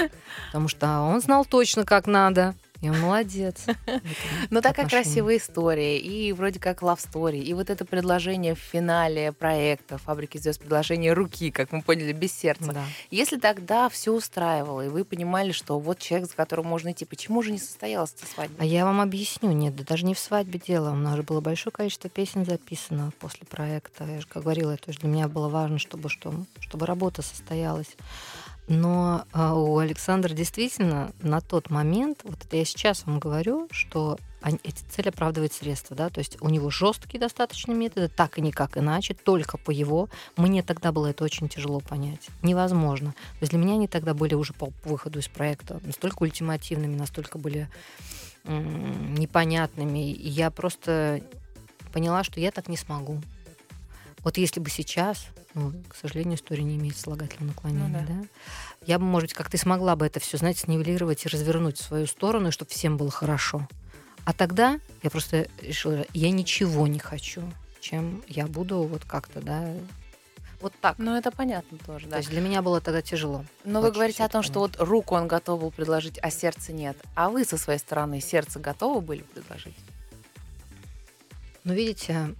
Потому 0.46 0.68
что 0.68 1.00
он 1.00 1.20
знал 1.20 1.44
точно, 1.44 1.84
как 1.84 2.06
надо. 2.06 2.54
Я 2.84 2.92
молодец. 2.92 3.64
Ну, 4.50 4.60
такая 4.60 4.86
красивая 4.86 5.38
история, 5.38 5.98
и 5.98 6.32
вроде 6.32 6.60
как 6.60 6.82
love 6.82 6.98
story, 6.98 7.40
и 7.40 7.54
вот 7.54 7.70
это 7.70 7.84
предложение 7.84 8.54
в 8.54 8.58
финале 8.58 9.32
проекта 9.32 9.96
«Фабрики 9.96 10.36
звезд», 10.38 10.60
предложение 10.60 11.14
руки, 11.14 11.50
как 11.50 11.72
мы 11.72 11.80
поняли, 11.80 12.12
без 12.12 12.32
сердца. 12.32 12.72
Да. 12.72 12.84
Если 13.10 13.38
тогда 13.38 13.88
все 13.88 14.12
устраивало, 14.12 14.82
и 14.82 14.88
вы 14.88 15.04
понимали, 15.04 15.52
что 15.52 15.78
вот 15.78 15.98
человек, 15.98 16.28
за 16.28 16.36
которым 16.36 16.66
можно 16.66 16.92
идти, 16.92 17.04
почему 17.04 17.42
же 17.42 17.52
не 17.52 17.58
состоялась 17.58 18.14
эта 18.18 18.26
свадьба? 18.26 18.56
А 18.58 18.64
я 18.64 18.84
вам 18.84 19.00
объясню, 19.00 19.52
нет, 19.52 19.74
да 19.74 19.84
даже 19.84 20.04
не 20.04 20.14
в 20.14 20.18
свадьбе 20.18 20.60
дело. 20.64 20.90
У 20.90 20.96
нас 20.96 21.16
же 21.16 21.22
было 21.22 21.40
большое 21.40 21.72
количество 21.72 22.10
песен 22.10 22.44
записано 22.44 23.12
после 23.18 23.46
проекта. 23.46 24.04
Я 24.04 24.20
же 24.20 24.26
как 24.26 24.42
говорила, 24.42 24.76
то 24.76 24.88
есть 24.88 25.00
для 25.00 25.08
меня 25.08 25.28
было 25.28 25.48
важно, 25.48 25.78
чтобы, 25.78 26.10
что, 26.10 26.34
чтобы 26.60 26.84
работа 26.84 27.22
состоялась. 27.22 27.96
Но 28.66 29.26
а, 29.32 29.54
у 29.54 29.78
Александра 29.78 30.32
действительно 30.32 31.12
на 31.20 31.40
тот 31.40 31.68
момент, 31.68 32.20
вот 32.24 32.44
это 32.44 32.56
я 32.56 32.64
сейчас 32.64 33.04
вам 33.04 33.18
говорю, 33.18 33.68
что 33.70 34.18
они, 34.40 34.58
эти 34.62 34.82
цели 34.90 35.08
оправдывают 35.08 35.52
средства, 35.52 35.96
да, 35.96 36.08
то 36.08 36.18
есть 36.18 36.36
у 36.40 36.48
него 36.48 36.70
жесткие 36.70 37.20
достаточно 37.20 37.72
методы, 37.72 38.08
так 38.08 38.38
и 38.38 38.42
никак 38.42 38.76
иначе, 38.76 39.14
только 39.14 39.58
по 39.58 39.70
его. 39.70 40.08
Мне 40.36 40.62
тогда 40.62 40.92
было 40.92 41.08
это 41.08 41.24
очень 41.24 41.48
тяжело 41.48 41.80
понять, 41.80 42.28
невозможно. 42.42 43.12
То 43.12 43.38
есть 43.42 43.52
для 43.52 43.58
меня 43.58 43.74
они 43.74 43.88
тогда 43.88 44.14
были 44.14 44.34
уже 44.34 44.52
по 44.52 44.70
выходу 44.84 45.18
из 45.18 45.28
проекта 45.28 45.80
настолько 45.84 46.22
ультимативными, 46.22 46.94
настолько 46.94 47.38
были 47.38 47.68
м, 48.44 49.14
непонятными, 49.14 50.10
и 50.10 50.28
я 50.28 50.50
просто 50.50 51.22
поняла, 51.92 52.24
что 52.24 52.40
я 52.40 52.50
так 52.50 52.68
не 52.68 52.76
смогу. 52.76 53.20
Вот 54.24 54.38
если 54.38 54.58
бы 54.58 54.70
сейчас, 54.70 55.26
ну, 55.52 55.72
к 55.88 55.94
сожалению, 55.94 56.36
история 56.36 56.64
не 56.64 56.76
имеет 56.76 56.96
слагательного 56.96 57.48
наклонения, 57.52 57.88
Ну 57.88 58.06
да. 58.08 58.22
да. 58.22 58.28
я 58.86 58.98
бы, 58.98 59.04
может 59.04 59.28
быть, 59.28 59.34
как 59.34 59.50
ты 59.50 59.58
смогла 59.58 59.94
бы 59.96 60.06
это 60.06 60.18
все, 60.18 60.38
знаете, 60.38 60.60
снивелировать 60.60 61.24
и 61.24 61.28
развернуть 61.28 61.78
в 61.78 61.84
свою 61.84 62.06
сторону, 62.06 62.50
чтобы 62.50 62.70
всем 62.70 62.96
было 62.96 63.10
хорошо. 63.10 63.68
А 64.24 64.32
тогда 64.32 64.80
я 65.02 65.10
просто 65.10 65.48
решила, 65.60 66.06
я 66.14 66.30
ничего 66.30 66.86
не 66.86 66.98
хочу, 66.98 67.42
чем 67.80 68.22
я 68.26 68.46
буду 68.46 68.82
вот 68.84 69.04
как-то, 69.04 69.40
да, 69.42 69.68
вот 70.60 70.72
так. 70.80 70.96
Ну, 70.96 71.14
это 71.14 71.30
понятно 71.30 71.76
тоже, 71.76 72.06
То 72.06 72.12
да. 72.12 72.16
есть 72.18 72.30
для 72.30 72.40
меня 72.40 72.62
было 72.62 72.80
тогда 72.80 73.02
тяжело. 73.02 73.44
Но 73.64 73.82
вы 73.82 73.88
очень 73.88 73.96
говорите 73.96 74.14
всё 74.16 74.24
о 74.24 74.28
том, 74.30 74.40
это 74.40 74.48
что 74.50 74.60
вот 74.60 74.76
руку 74.78 75.14
он 75.14 75.28
готов 75.28 75.60
был 75.60 75.70
предложить, 75.70 76.18
а 76.22 76.30
сердца 76.30 76.72
нет. 76.72 76.96
А 77.14 77.28
вы 77.28 77.44
со 77.44 77.58
своей 77.58 77.78
стороны 77.78 78.22
сердце 78.22 78.58
готовы 78.60 79.02
были 79.02 79.20
предложить? 79.20 79.76
Но 81.64 81.74
видите, 81.74 82.34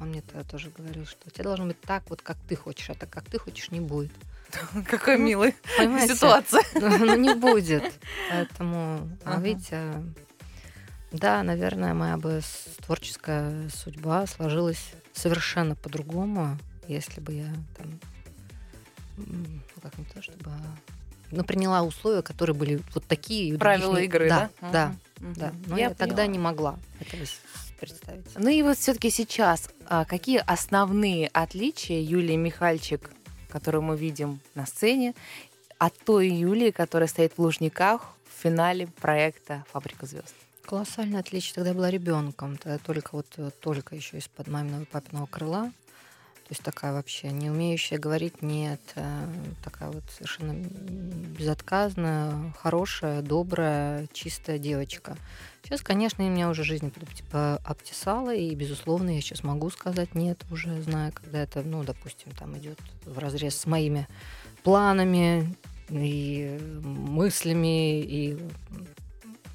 он 0.00 0.08
мне 0.08 0.22
тогда 0.22 0.42
тоже 0.44 0.70
говорил, 0.70 1.04
что 1.06 1.18
у 1.26 1.30
тебя 1.30 1.44
должно 1.44 1.66
быть 1.66 1.80
так, 1.80 2.02
вот 2.08 2.22
как 2.22 2.36
ты 2.48 2.56
хочешь, 2.56 2.88
а 2.90 2.94
так, 2.94 3.10
как 3.10 3.24
ты 3.24 3.38
хочешь, 3.38 3.70
не 3.70 3.80
будет. 3.80 4.12
Какой 4.88 5.16
Ну, 5.18 5.24
милый 5.26 5.54
Понимаете? 5.78 6.14
ситуация. 6.14 6.62
Ну, 6.74 6.88
ну, 6.98 7.16
не 7.16 7.34
будет. 7.34 7.84
Поэтому, 8.28 9.08
а 9.24 9.34
Ага. 9.34 9.42
видите, 9.42 10.02
да, 11.12 11.42
наверное, 11.42 11.94
моя 11.94 12.16
бы 12.16 12.40
творческая 12.78 13.68
судьба 13.68 14.26
сложилась 14.26 14.92
совершенно 15.12 15.74
по-другому, 15.76 16.58
если 16.88 17.20
бы 17.20 17.32
я 17.34 17.52
там, 17.76 17.98
ну 19.16 19.60
как 19.82 19.96
не 19.98 20.04
то, 20.04 20.22
чтобы, 20.22 20.50
ну, 21.30 21.44
приняла 21.44 21.82
условия, 21.82 22.22
которые 22.22 22.56
были 22.56 22.80
вот 22.94 23.04
такие. 23.06 23.48
других 23.56 23.60
Правила 23.60 23.96
не- 23.98 24.04
игры, 24.06 24.28
да? 24.28 24.50
Да, 24.60 24.70
да, 24.72 24.94
Мгм. 25.20 25.34
да. 25.34 25.52
Но 25.66 25.78
я, 25.78 25.90
тогда 25.90 26.16
поняла. 26.22 26.26
не 26.26 26.38
могла 26.38 26.78
этого 27.00 27.24
представить. 27.80 28.26
Ну 28.36 28.48
и 28.48 28.62
вот 28.62 28.78
все-таки 28.78 29.10
сейчас, 29.10 29.70
а, 29.86 30.04
какие 30.04 30.38
основные 30.46 31.28
отличия 31.28 32.00
Юлии 32.00 32.36
Михальчик, 32.36 33.10
которую 33.48 33.82
мы 33.82 33.96
видим 33.96 34.40
на 34.54 34.66
сцене, 34.66 35.14
от 35.78 35.96
той 36.04 36.28
Юлии, 36.28 36.70
которая 36.70 37.08
стоит 37.08 37.32
в 37.36 37.38
Лужниках 37.40 38.14
в 38.28 38.42
финале 38.42 38.86
проекта 38.86 39.64
«Фабрика 39.72 40.06
звезд»? 40.06 40.34
Колоссальное 40.66 41.20
отличие. 41.20 41.54
Тогда 41.54 41.70
я 41.70 41.74
была 41.74 41.90
ребенком, 41.90 42.56
тогда 42.56 42.78
только 42.78 43.10
вот 43.12 43.26
э, 43.38 43.50
только 43.60 43.96
еще 43.96 44.18
из-под 44.18 44.46
маминого 44.46 44.82
и 44.82 44.84
папиного 44.84 45.26
крыла. 45.26 45.72
То 46.50 46.54
есть 46.54 46.64
такая 46.64 46.92
вообще 46.92 47.30
не 47.30 47.48
умеющая 47.48 47.96
говорить 47.96 48.42
нет, 48.42 48.80
э, 48.96 49.26
такая 49.62 49.88
вот 49.88 50.02
совершенно 50.10 50.52
безотказная, 50.52 52.52
хорошая, 52.58 53.22
добрая, 53.22 54.08
чистая 54.12 54.58
девочка. 54.58 55.16
Сейчас, 55.62 55.80
конечно, 55.80 56.22
меня 56.22 56.50
уже 56.50 56.64
жизнь 56.64 56.92
типа, 57.14 57.60
обтесала, 57.64 58.34
и, 58.34 58.52
безусловно, 58.56 59.10
я 59.10 59.20
сейчас 59.20 59.44
могу 59.44 59.70
сказать 59.70 60.16
нет, 60.16 60.44
уже 60.50 60.82
зная, 60.82 61.12
когда 61.12 61.40
это, 61.40 61.62
ну, 61.62 61.84
допустим, 61.84 62.32
там 62.32 62.58
идет 62.58 62.80
в 63.04 63.16
разрез 63.16 63.56
с 63.56 63.66
моими 63.66 64.08
планами 64.64 65.54
и 65.88 66.58
мыслями, 66.82 68.02
и 68.02 68.36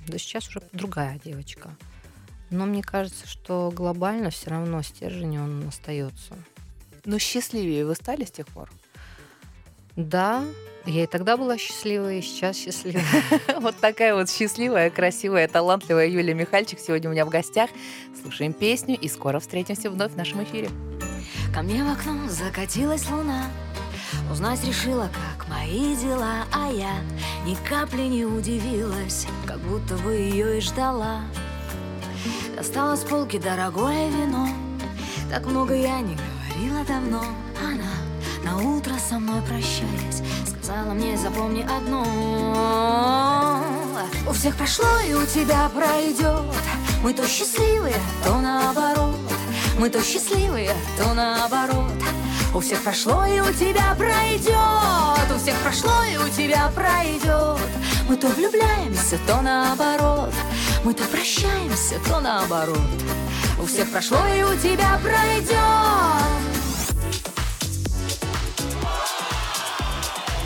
да 0.08 0.18
сейчас 0.18 0.48
уже 0.48 0.62
другая 0.72 1.20
девочка. 1.26 1.76
Но 2.52 2.66
мне 2.66 2.82
кажется, 2.82 3.28
что 3.28 3.70
глобально 3.76 4.30
все 4.30 4.52
равно 4.52 4.82
стержень 4.82 5.40
он 5.40 5.68
остается. 5.68 6.38
Но 7.06 7.20
счастливее 7.20 7.86
вы 7.86 7.96
стали 7.96 8.26
с 8.26 8.32
тех 8.32 8.48
пор? 8.48 8.72
Да, 9.96 10.44
я 10.86 11.04
и 11.04 11.08
тогда 11.08 11.38
была 11.38 11.58
счастливая, 11.58 12.20
и 12.20 12.22
сейчас 12.22 12.58
счастливая. 12.58 13.06
Вот 13.60 13.76
такая 13.78 14.14
вот 14.14 14.30
счастливая, 14.30 14.90
красивая, 14.90 15.48
талантливая 15.48 16.08
Юлия 16.08 16.34
Михальчик 16.34 16.80
сегодня 16.80 17.10
у 17.10 17.14
меня 17.14 17.26
в 17.26 17.30
гостях. 17.30 17.70
Слушаем 18.22 18.54
песню 18.54 18.98
и 19.00 19.08
скоро 19.08 19.40
встретимся 19.40 19.90
вновь 19.90 20.12
в 20.12 20.18
нашем 20.18 20.44
эфире. 20.44 20.70
Ко 21.54 21.62
мне 21.62 21.84
в 21.84 21.90
окно 21.90 22.28
закатилась 22.28 23.10
луна 23.10 23.46
Узнать 24.32 24.64
решила, 24.66 25.10
как 25.14 25.48
мои 25.48 25.96
дела 25.96 26.46
А 26.52 26.70
я 26.70 26.96
ни 27.46 27.56
капли 27.68 28.04
не 28.04 28.26
удивилась 28.26 29.26
Как 29.48 29.60
будто 29.60 29.96
бы 29.98 30.14
ее 30.14 30.58
и 30.58 30.62
ждала 30.62 31.22
Достала 32.56 32.96
с 32.96 33.04
полки 33.04 33.38
дорогое 33.38 34.10
вино 34.10 34.50
Так 35.32 35.46
много 35.46 35.76
я 35.76 36.02
не 36.02 36.18
говорила 36.56 36.84
давно. 36.86 37.24
Она 37.62 37.92
на 38.44 38.58
утро 38.58 38.94
со 38.98 39.20
мной 39.20 39.42
прощаясь 39.42 40.22
Сказала 40.48 40.94
мне, 40.94 41.18
запомни 41.18 41.62
одно. 41.62 42.06
У 44.28 44.32
всех 44.34 44.56
прошло 44.56 44.88
и 45.08 45.14
у 45.14 45.26
тебя 45.26 45.70
пройдет. 45.70 46.56
Мы 47.04 47.14
то 47.14 47.28
счастливые, 47.28 47.96
то 48.24 48.40
наоборот. 48.42 49.16
Мы 49.78 49.90
то 49.90 50.02
счастливые, 50.02 50.72
то 50.98 51.14
наоборот. 51.14 51.92
У 52.54 52.60
всех 52.62 52.82
прошло 52.82 53.26
и 53.26 53.40
у 53.40 53.52
тебя 53.54 53.94
пройдет. 53.96 54.56
У 55.34 55.38
всех 55.38 55.56
прошло 55.58 56.04
и 56.04 56.18
у 56.18 56.30
тебя 56.30 56.72
пройдет. 56.74 57.60
Мы 58.10 58.16
то 58.16 58.28
влюбляемся, 58.28 59.20
то 59.28 59.42
наоборот. 59.42 60.34
Мы 60.84 60.94
то 60.94 61.04
прощаемся, 61.06 61.96
то 62.08 62.20
наоборот 62.22 62.80
У 63.58 63.66
всех 63.66 63.90
прошло 63.90 64.18
и 64.28 64.44
у 64.44 64.54
тебя 64.58 65.00
пройдет 65.02 65.56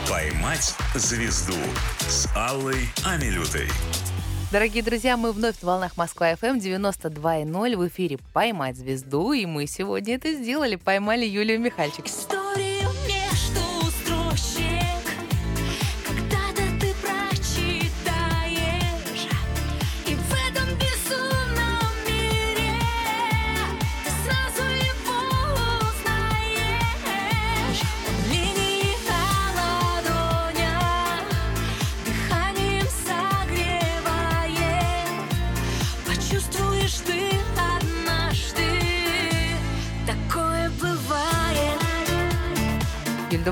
«Поймать 0.08 0.74
звезду» 0.94 1.56
с 1.98 2.28
Аллой 2.36 2.88
Амилютой. 3.04 3.68
Дорогие 4.52 4.84
друзья, 4.84 5.16
мы 5.16 5.32
вновь 5.32 5.60
на 5.60 5.68
волнах 5.68 5.96
Москва 5.96 6.32
FM 6.32 6.60
92.0 6.60 7.76
в 7.76 7.88
эфире 7.88 8.18
«Поймать 8.32 8.76
звезду», 8.76 9.32
и 9.32 9.44
мы 9.44 9.66
сегодня 9.66 10.14
это 10.14 10.32
сделали, 10.32 10.76
поймали 10.76 11.24
Юлию 11.24 11.60
Михальчик. 11.60 12.06
Историю 12.06 12.69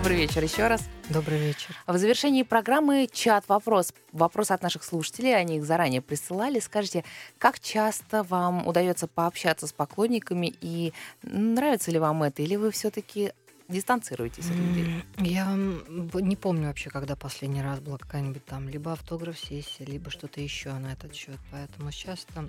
добрый 0.09 0.23
вечер 0.23 0.43
еще 0.43 0.69
раз. 0.69 0.89
Добрый 1.11 1.39
вечер. 1.39 1.77
В 1.87 1.99
завершении 1.99 2.43
программы 2.43 3.11
чат-вопрос. 3.13 3.93
Вопрос 4.13 4.51
от 4.51 4.63
наших 4.63 4.83
слушателей, 4.83 5.37
они 5.37 5.59
их 5.59 5.67
заранее 5.67 6.01
присылали. 6.01 6.61
Скажите, 6.61 7.05
как 7.37 7.61
часто 7.61 8.23
вам 8.23 8.67
удается 8.67 9.07
пообщаться 9.07 9.67
с 9.67 9.73
поклонниками 9.75 10.55
и 10.63 10.95
нравится 11.23 11.91
ли 11.91 11.99
вам 11.99 12.23
это, 12.23 12.41
или 12.41 12.57
вы 12.57 12.71
все-таки 12.71 13.35
дистанцируетесь 13.69 14.47
от 14.49 14.57
людей? 14.57 15.05
Я 15.19 15.55
не 15.55 16.37
помню 16.37 16.69
вообще, 16.69 16.89
когда 16.89 17.15
последний 17.15 17.61
раз 17.61 17.81
была 17.81 17.99
какая-нибудь 17.99 18.47
там 18.47 18.67
либо 18.71 18.93
автограф-сессия, 18.93 19.85
либо 19.85 20.11
что-то 20.11 20.41
еще 20.41 20.73
на 20.73 20.95
этот 20.95 21.15
счет. 21.15 21.37
Поэтому 21.53 21.91
сейчас 21.91 22.27
там 22.35 22.49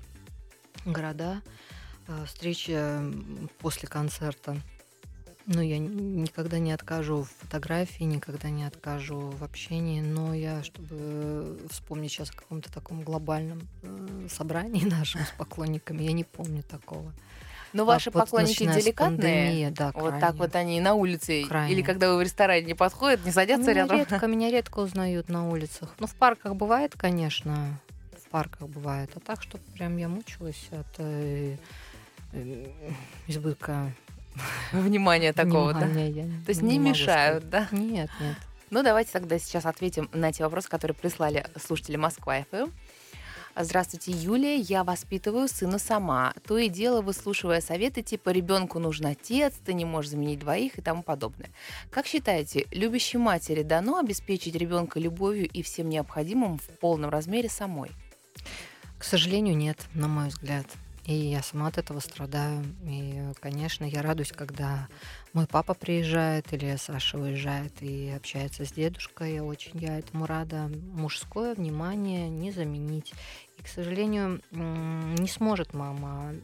города, 0.85 1.41
э, 2.07 2.25
встречи 2.25 2.71
м, 2.71 3.49
после 3.59 3.89
концерта 3.89 4.55
Ну, 5.51 5.61
я 5.61 5.79
никогда 5.79 6.59
не 6.59 6.71
откажу 6.71 7.23
в 7.23 7.29
фотографии, 7.41 8.03
никогда 8.03 8.51
не 8.51 8.65
откажу 8.65 9.31
в 9.31 9.43
общении, 9.43 9.99
но 9.99 10.31
я, 10.35 10.61
чтобы 10.63 11.59
вспомнить 11.71 12.11
сейчас 12.11 12.29
о 12.29 12.33
каком-то 12.33 12.71
таком 12.71 13.01
глобальном 13.01 13.67
э, 13.81 14.27
собрании 14.29 14.85
нашем 14.89 15.21
с 15.21 15.31
поклонниками, 15.31 16.03
я 16.03 16.11
не 16.11 16.23
помню 16.23 16.61
такого. 16.61 17.11
Но 17.73 17.81
А 17.81 17.85
ваши 17.87 18.11
вот 18.11 18.25
поклонники 18.25 18.63
деликатные? 18.63 19.17
пандемии, 19.17 19.69
да, 19.69 19.91
Вот 19.95 20.11
так 20.11 20.19
крайне. 20.19 20.37
вот 20.37 20.55
они 20.55 20.81
на 20.81 20.93
улице 20.93 21.43
Крайне. 21.47 21.73
или 21.73 21.81
когда 21.81 22.11
вы 22.11 22.17
в 22.17 22.21
ресторане 22.21 22.65
не 22.67 22.73
подходят, 22.75 23.25
не 23.25 23.31
садятся 23.31 23.71
меня 23.71 23.81
рядом? 23.81 23.97
редко, 23.97 24.27
меня 24.27 24.51
редко 24.51 24.79
узнают 24.79 25.29
на 25.29 25.49
улицах. 25.49 25.95
Ну, 25.99 26.05
в 26.05 26.13
парках 26.13 26.55
бывает, 26.55 26.93
конечно, 26.95 27.79
в 28.23 28.29
парках 28.29 28.69
бывает. 28.69 29.09
А 29.15 29.19
так, 29.19 29.41
что 29.41 29.57
прям 29.73 29.97
я 29.97 30.09
мучилась 30.09 30.67
от 30.71 30.87
э, 30.99 31.57
э, 32.33 32.65
избытка 33.27 33.91
Внимание 34.71 35.33
такого, 35.33 35.73
да? 35.73 35.85
внимания. 35.85 36.09
Я 36.09 36.23
То 36.45 36.49
есть 36.49 36.61
не 36.61 36.79
могу 36.79 36.89
мешают, 36.91 37.49
да? 37.49 37.65
сказать. 37.65 37.85
Нет, 37.85 38.09
нет. 38.19 38.37
Ну, 38.69 38.83
давайте 38.83 39.11
тогда 39.11 39.39
сейчас 39.39 39.65
ответим 39.65 40.09
на 40.13 40.31
те 40.31 40.43
вопросы, 40.43 40.69
которые 40.69 40.95
прислали 40.95 41.45
слушатели 41.59 41.95
Москва 41.95 42.43
ФМ. 42.51 42.69
Здравствуйте, 43.61 44.11
Юлия. 44.11 44.55
Я 44.55 44.83
воспитываю 44.83 45.47
сына 45.47 45.79
сама. 45.79 46.33
То 46.47 46.57
и 46.57 46.69
дело, 46.69 47.01
выслушивая 47.01 47.61
советы 47.61 48.03
типа 48.03 48.29
«ребенку 48.29 48.79
нужен 48.79 49.07
отец», 49.07 49.53
«ты 49.65 49.73
не 49.73 49.85
можешь 49.85 50.11
заменить 50.11 50.39
двоих» 50.39 50.77
и 50.77 50.81
тому 50.81 51.03
подобное. 51.03 51.49
Как 51.89 52.05
считаете, 52.05 52.67
любящей 52.71 53.17
матери 53.17 53.63
дано 53.63 53.97
обеспечить 53.97 54.55
ребенка 54.55 54.99
любовью 54.99 55.49
и 55.49 55.61
всем 55.61 55.89
необходимым 55.89 56.59
в 56.59 56.67
полном 56.79 57.09
размере 57.09 57.49
самой? 57.49 57.91
К 58.97 59.03
сожалению, 59.03 59.57
нет, 59.57 59.77
на 59.93 60.07
мой 60.07 60.29
взгляд. 60.29 60.67
И 61.09 61.13
я 61.13 61.41
сама 61.41 61.69
от 61.69 61.79
этого 61.79 62.01
страдаю. 62.01 62.63
И, 62.83 63.19
конечно, 63.41 63.83
я 63.83 64.03
радуюсь, 64.03 64.31
когда 64.31 64.87
мой 65.33 65.47
папа 65.47 65.73
приезжает 65.73 66.53
или 66.53 66.75
Саша 66.75 67.17
уезжает 67.17 67.81
и 67.81 68.11
общается 68.15 68.63
с 68.63 68.71
дедушкой. 68.71 69.33
Я 69.33 69.43
очень 69.43 69.79
я 69.79 69.97
этому 69.97 70.27
рада. 70.27 70.69
Мужское 70.93 71.55
внимание 71.55 72.29
не 72.29 72.51
заменить. 72.51 73.11
И, 73.57 73.63
к 73.63 73.67
сожалению, 73.67 74.39
не 74.51 75.27
сможет 75.27 75.73
мама, 75.73 76.35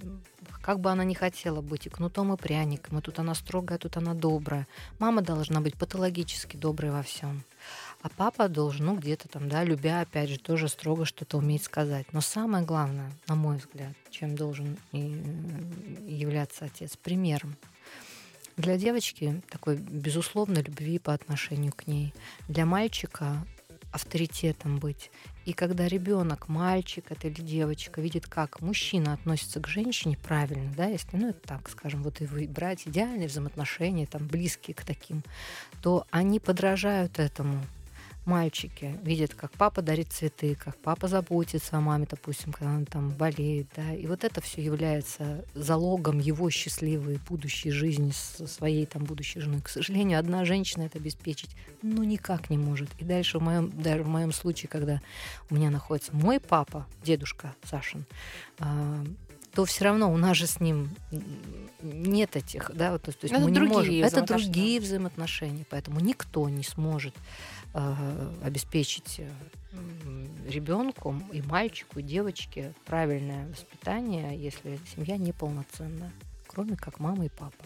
как 0.63 0.80
бы 0.80 0.89
она 0.89 1.03
ни 1.03 1.13
хотела 1.13 1.61
быть 1.61 1.86
и 1.86 1.89
кнутом, 1.91 2.34
и 2.34 2.38
пряником, 2.38 2.97
и 2.97 3.01
тут 3.03 3.20
она 3.20 3.36
строгая, 3.36 3.78
тут 3.78 3.97
она 3.97 4.16
добрая. 4.16 4.68
Мама 4.97 5.22
должна 5.22 5.61
быть 5.61 5.76
патологически 5.76 6.57
доброй 6.57 6.89
во 6.89 7.03
всем. 7.03 7.43
А 8.06 8.10
папа 8.16 8.47
должен, 8.49 8.86
ну, 8.86 8.95
где-то 8.95 9.28
там, 9.28 9.49
да, 9.49 9.64
любя, 9.64 10.01
опять 10.01 10.30
же, 10.30 10.38
тоже 10.38 10.68
строго 10.70 11.06
что-то 11.06 11.39
уметь 11.39 11.64
сказать. 11.64 12.06
Но 12.14 12.22
самое 12.22 12.64
главное, 12.64 13.12
на 13.28 13.34
мой 13.34 13.58
взгляд, 13.58 13.93
чем 14.12 14.36
должен 14.36 14.78
э, 14.91 14.97
являться 16.08 16.66
отец, 16.66 16.97
примером. 16.97 17.58
Для 18.58 18.78
девочки 18.78 19.41
такой 19.49 19.78
безусловной 19.78 20.62
любви 20.62 20.99
по 20.99 21.16
отношению 21.16 21.74
к 21.74 21.88
ней. 21.88 22.14
Для 22.47 22.68
мальчика 22.68 23.43
авторитетом 23.91 24.78
быть. 24.78 25.10
И 25.45 25.53
когда 25.53 25.88
ребенок, 25.88 26.47
мальчик 26.47 27.06
это 27.10 27.28
или 27.28 27.41
девочка, 27.41 28.01
видит, 28.01 28.28
как 28.28 28.62
мужчина 28.62 29.14
относится 29.14 29.60
к 29.60 29.68
женщине 29.68 30.16
правильно, 30.16 30.72
да, 30.78 30.86
если, 30.86 31.18
ну, 31.18 31.30
это 31.30 31.39
так, 31.39 31.68
скажем, 31.72 32.03
вот 32.03 32.22
и 32.22 32.28
вы 32.28 32.47
брать 32.47 32.88
идеальные 32.88 33.30
взаимоотношения, 33.30 34.06
там, 34.06 34.28
близкие 34.28 34.76
к 34.76 34.84
таким, 34.84 35.24
то 35.82 36.06
они 36.12 36.39
подражают 36.39 37.18
этому 37.18 37.66
мальчики 38.26 38.97
видят, 39.03 39.34
как 39.34 39.51
папа 39.51 39.82
дарит 39.82 40.11
цветы, 40.11 40.55
как 40.55 40.78
папа 40.78 41.07
заботится 41.07 41.78
о 41.78 41.82
маме, 41.82 42.07
допустим, 42.09 42.51
когда 42.51 42.71
она 42.71 42.86
там 42.86 43.09
болеет, 43.09 43.67
да, 43.76 43.93
и 43.93 44.05
вот 44.07 44.23
это 44.23 44.41
все 44.41 44.63
является 44.63 45.45
залогом 45.53 46.19
его 46.19 46.49
счастливой 46.49 47.19
будущей 47.28 47.71
жизни 47.71 48.11
со 48.11 48.47
своей 48.47 48.86
там 48.86 49.03
будущей 49.03 49.39
женой. 49.39 49.61
К 49.61 49.69
сожалению, 49.69 50.19
одна 50.19 50.45
женщина 50.45 50.84
это 50.84 50.97
обеспечить, 50.97 51.55
ну, 51.82 52.03
никак 52.03 52.49
не 52.49 52.57
может. 52.57 52.89
И 52.99 53.05
дальше 53.05 53.39
в 53.39 53.41
моем, 53.41 53.71
даже 53.71 54.03
в 54.03 54.07
моем 54.07 54.32
случае, 54.32 54.69
когда 54.69 55.01
у 55.49 55.55
меня 55.55 55.69
находится 55.69 56.15
мой 56.15 56.39
папа, 56.39 56.88
дедушка 57.03 57.55
Сашин, 57.63 58.05
а, 58.59 59.03
то 59.53 59.65
все 59.65 59.86
равно 59.86 60.11
у 60.11 60.17
нас 60.17 60.36
же 60.36 60.47
с 60.47 60.59
ним 60.59 60.89
нет 61.86 62.36
этих, 62.36 62.72
да, 62.74 62.92
вот, 62.94 63.04
то, 63.04 63.10
есть 63.10 63.24
Это 63.24 63.40
мы 63.40 63.52
не 63.52 63.60
можем. 63.60 64.04
Это 64.04 64.22
другие 64.24 64.80
взаимоотношения, 64.80 65.66
поэтому 65.70 66.00
никто 66.00 66.50
не 66.50 66.64
сможет 66.64 67.16
э, 67.74 68.34
обеспечить 68.44 69.22
ребенку 70.48 71.16
и 71.32 71.42
мальчику, 71.42 72.00
и 72.00 72.04
девочке 72.04 72.74
правильное 72.86 73.48
воспитание, 73.48 74.38
если 74.38 74.80
семья 74.96 75.18
неполноценная, 75.18 76.12
кроме 76.56 76.78
как 76.78 76.99
мама 76.99 77.26
и 77.26 77.30
папа. 77.30 77.66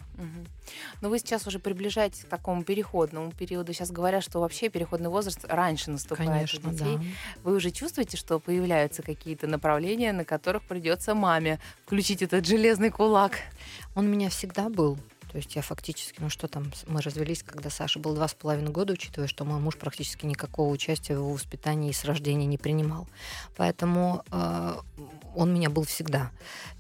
Но 1.02 1.10
вы 1.10 1.20
сейчас 1.20 1.46
уже 1.46 1.60
приближаетесь 1.60 2.22
к 2.22 2.28
такому 2.28 2.64
переходному 2.64 3.32
периоду. 3.32 3.72
Сейчас 3.72 3.92
говорят, 3.92 4.24
что 4.24 4.40
вообще 4.40 4.70
переходный 4.70 5.10
возраст 5.10 5.46
раньше 5.48 5.92
наступает 5.92 6.30
Конечно, 6.30 6.70
у 6.70 6.74
детей. 6.74 6.98
да. 6.98 7.04
Вы 7.44 7.56
уже 7.56 7.70
чувствуете, 7.70 8.18
что 8.18 8.40
появляются 8.40 9.04
какие-то 9.04 9.46
направления, 9.46 10.12
на 10.12 10.26
которых 10.26 10.64
придется 10.64 11.14
маме 11.14 11.60
включить 11.86 12.24
этот 12.24 12.48
железный 12.48 12.90
кулак? 12.90 13.34
Он 13.96 14.08
у 14.08 14.10
меня 14.10 14.30
всегда 14.30 14.70
был. 14.70 14.98
То 15.32 15.38
есть 15.38 15.56
я 15.56 15.62
фактически, 15.62 16.20
ну 16.20 16.30
что 16.30 16.48
там, 16.48 16.72
мы 16.88 17.02
развелись, 17.02 17.44
когда 17.44 17.70
Саша 17.70 18.00
был 18.00 18.16
два 18.16 18.28
с 18.28 18.34
половиной 18.34 18.72
года, 18.72 18.94
учитывая, 18.94 19.28
что 19.28 19.46
мой 19.46 19.60
муж 19.60 19.78
практически 19.78 20.26
никакого 20.26 20.72
участия 20.72 21.14
в 21.14 21.20
его 21.20 21.32
воспитании 21.32 21.92
и 21.92 21.94
с 21.94 22.04
рождения 22.06 22.48
не 22.48 22.58
принимал. 22.58 23.08
Поэтому 23.56 24.24
э, 24.32 24.74
он 25.36 25.54
меня 25.54 25.70
был 25.70 25.84
всегда. 25.84 26.32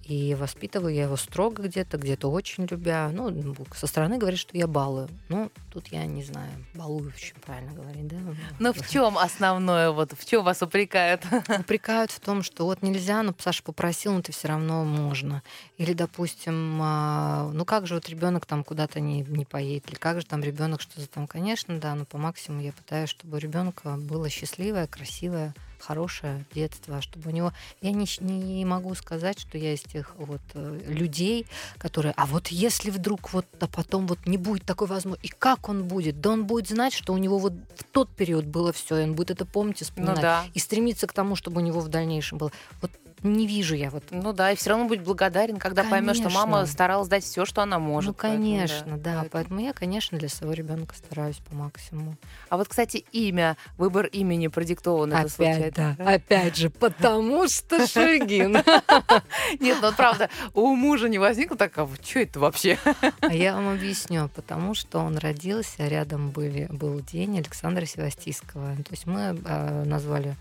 И 0.09 0.33
воспитываю 0.33 0.91
я 0.91 1.03
его 1.03 1.17
строго 1.17 1.61
где-то, 1.61 1.97
где-то 1.97 2.31
очень 2.31 2.65
любя. 2.65 3.11
Ну, 3.13 3.55
со 3.75 3.85
стороны 3.85 4.17
говорит, 4.17 4.39
что 4.39 4.57
я 4.57 4.65
балую. 4.65 5.07
Ну, 5.29 5.51
тут 5.71 5.89
я 5.89 6.03
не 6.07 6.23
знаю, 6.23 6.49
балую, 6.73 7.11
в 7.11 7.19
чем 7.21 7.37
правильно 7.45 7.73
говорить, 7.73 8.07
да? 8.07 8.17
Но 8.57 8.73
в 8.73 8.89
чем 8.89 9.19
основное, 9.19 9.91
вот 9.91 10.13
в 10.17 10.27
чем 10.27 10.43
вас 10.43 10.63
упрекают? 10.63 11.21
упрекают 11.59 12.09
в 12.09 12.19
том, 12.21 12.41
что 12.41 12.65
вот 12.65 12.81
нельзя, 12.81 13.21
но 13.21 13.35
Саша 13.37 13.61
попросил, 13.61 14.13
но 14.13 14.23
ты 14.23 14.31
все 14.31 14.47
равно 14.47 14.83
можно. 14.83 15.43
Или, 15.77 15.93
допустим, 15.93 16.79
а, 16.81 17.51
ну 17.53 17.63
как 17.63 17.85
же 17.85 17.93
вот 17.93 18.09
ребенок 18.09 18.47
там 18.47 18.63
куда-то 18.63 18.99
не, 18.99 19.21
не 19.21 19.45
поедет, 19.45 19.89
или 19.89 19.95
как 19.95 20.21
же 20.21 20.25
там 20.25 20.41
ребенок 20.41 20.81
что-то 20.81 21.07
там, 21.07 21.27
конечно, 21.27 21.79
да, 21.79 21.93
но 21.93 22.05
по 22.05 22.17
максимуму 22.17 22.63
я 22.63 22.71
пытаюсь, 22.71 23.11
чтобы 23.11 23.37
у 23.37 23.39
ребенка 23.39 23.95
было 23.95 24.27
счастливое, 24.27 24.87
красивое, 24.87 25.53
хорошее 25.79 26.45
детство, 26.53 27.01
чтобы 27.01 27.29
у 27.29 27.33
него... 27.33 27.53
Я 27.81 27.91
не, 27.91 28.05
не 28.21 28.65
могу 28.65 28.93
сказать, 28.95 29.39
что 29.39 29.57
я 29.57 29.73
из 29.73 29.81
тех 29.81 30.13
вот 30.17 30.41
э, 30.53 30.79
людей, 30.87 31.45
которые... 31.77 32.13
А 32.17 32.25
вот 32.25 32.47
если 32.49 32.89
вдруг 32.91 33.33
вот, 33.33 33.45
а 33.59 33.67
потом 33.67 34.07
вот 34.07 34.25
не 34.25 34.37
будет 34.37 34.63
такой 34.63 34.87
возможности, 34.87 35.27
и 35.27 35.35
как 35.37 35.69
он 35.69 35.87
будет? 35.87 36.21
Да 36.21 36.31
он 36.31 36.45
будет 36.45 36.67
знать, 36.69 36.93
что 36.93 37.13
у 37.13 37.17
него 37.17 37.37
вот 37.37 37.53
в 37.75 37.83
тот 37.91 38.09
период 38.09 38.45
было 38.45 38.73
все, 38.73 38.97
и 38.99 39.03
он 39.03 39.13
будет 39.13 39.31
это 39.31 39.45
помнить 39.45 39.81
и 39.81 39.83
Ну 39.83 39.85
вспоминать 39.85 40.21
да. 40.21 40.45
и 40.53 40.59
стремиться 40.59 41.07
к 41.07 41.13
тому, 41.13 41.35
чтобы 41.35 41.61
у 41.61 41.63
него 41.63 41.79
в 41.79 41.87
дальнейшем 41.87 42.37
было. 42.37 42.51
Вот 42.81 42.91
не 43.23 43.47
вижу 43.47 43.75
я 43.75 43.89
вот. 43.89 44.03
Ну 44.11 44.33
да, 44.33 44.51
и 44.51 44.55
все 44.55 44.71
равно 44.71 44.85
будет 44.85 45.03
благодарен, 45.03 45.57
когда 45.57 45.83
поймет, 45.83 46.15
что 46.15 46.25
Конечно. 46.25 46.45
мама 46.47 46.65
старалась 46.65 47.07
дать 47.07 47.23
все, 47.23 47.45
что 47.45 47.61
она 47.61 47.79
может. 47.79 48.09
ну, 48.09 48.13
Поэтому 48.21 48.43
конечно, 48.43 48.97
да. 48.97 49.11
Поэтому- 49.13 49.29
Поэтому 49.31 49.59
я, 49.61 49.73
конечно, 49.73 50.17
для 50.17 50.29
своего 50.29 50.53
ребенка 50.53 50.95
стараюсь 50.95 51.37
по 51.37 51.55
максимуму. 51.55 52.15
А 52.49 52.57
вот, 52.57 52.67
кстати, 52.67 53.05
имя, 53.11 53.57
выбор 53.77 54.05
имени 54.05 54.47
продиктован 54.47 55.13
это 55.13 55.29
случается. 55.29 55.95
Опять 55.99 56.55
же, 56.57 56.69
потому 56.69 57.47
что 57.47 57.87
Шульгин. 57.87 58.53
Нет, 59.59 59.77
ну 59.81 59.91
правда, 59.93 60.29
у 60.53 60.75
мужа 60.75 61.09
не 61.09 61.17
возникло 61.17 61.57
такого, 61.57 61.95
что 62.03 62.19
это 62.19 62.39
вообще? 62.39 62.77
А 63.21 63.33
я 63.33 63.53
вам 63.55 63.69
объясню, 63.69 64.29
потому 64.35 64.73
что 64.75 64.99
он 64.99 65.17
родился, 65.17 65.87
рядом 65.87 66.31
были, 66.31 66.67
был 66.69 66.99
день 67.01 67.37
Александра 67.37 67.85
Севастийского. 67.85 68.75
То 68.77 68.91
есть 68.91 69.05
мы 69.05 69.37
э, 69.45 69.83
назвали 69.85 70.35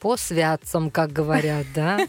по 0.00 0.16
святцам, 0.16 0.90
как 0.90 1.12
говорят, 1.12 1.66
да. 1.74 2.06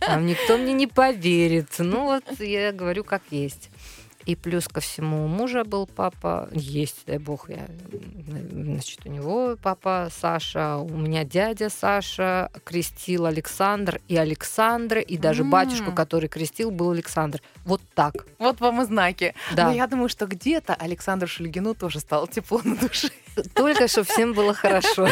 Там 0.00 0.26
никто 0.26 0.56
мне 0.58 0.72
не 0.72 0.86
поверит. 0.86 1.68
Ну 1.78 2.04
вот 2.04 2.24
я 2.40 2.72
говорю, 2.72 3.04
как 3.04 3.22
есть. 3.30 3.70
И 4.26 4.36
плюс 4.36 4.68
ко 4.68 4.80
всему 4.80 5.24
у 5.24 5.26
мужа 5.26 5.64
был 5.64 5.86
папа, 5.86 6.50
есть, 6.52 7.06
дай 7.06 7.16
бог, 7.16 7.48
я, 7.48 7.66
значит, 8.52 9.00
у 9.06 9.08
него 9.08 9.56
папа 9.62 10.10
Саша, 10.14 10.76
у 10.76 10.88
меня 10.98 11.24
дядя 11.24 11.70
Саша 11.70 12.50
крестил 12.64 13.24
Александр 13.24 14.02
и 14.06 14.18
Александра, 14.18 15.00
и 15.00 15.16
даже 15.16 15.44
М. 15.44 15.50
батюшка, 15.50 15.92
который 15.92 16.28
крестил, 16.28 16.70
был 16.70 16.90
Александр. 16.90 17.40
Вот 17.64 17.80
так, 17.94 18.26
Вот 18.38 18.60
вам 18.60 18.82
и 18.82 18.84
знаки. 18.84 19.34
да. 19.54 19.68
Но 19.68 19.72
я 19.72 19.86
думаю, 19.86 20.10
что 20.10 20.26
где-то 20.26 20.74
Александру 20.74 21.26
Шульгину 21.26 21.74
тоже 21.74 21.98
стало 21.98 22.28
тепло 22.28 22.60
на 22.64 22.76
душе. 22.76 23.08
Только 23.54 23.88
чтобы 23.88 24.08
всем 24.08 24.34
было 24.34 24.52
хорошо. 24.52 25.08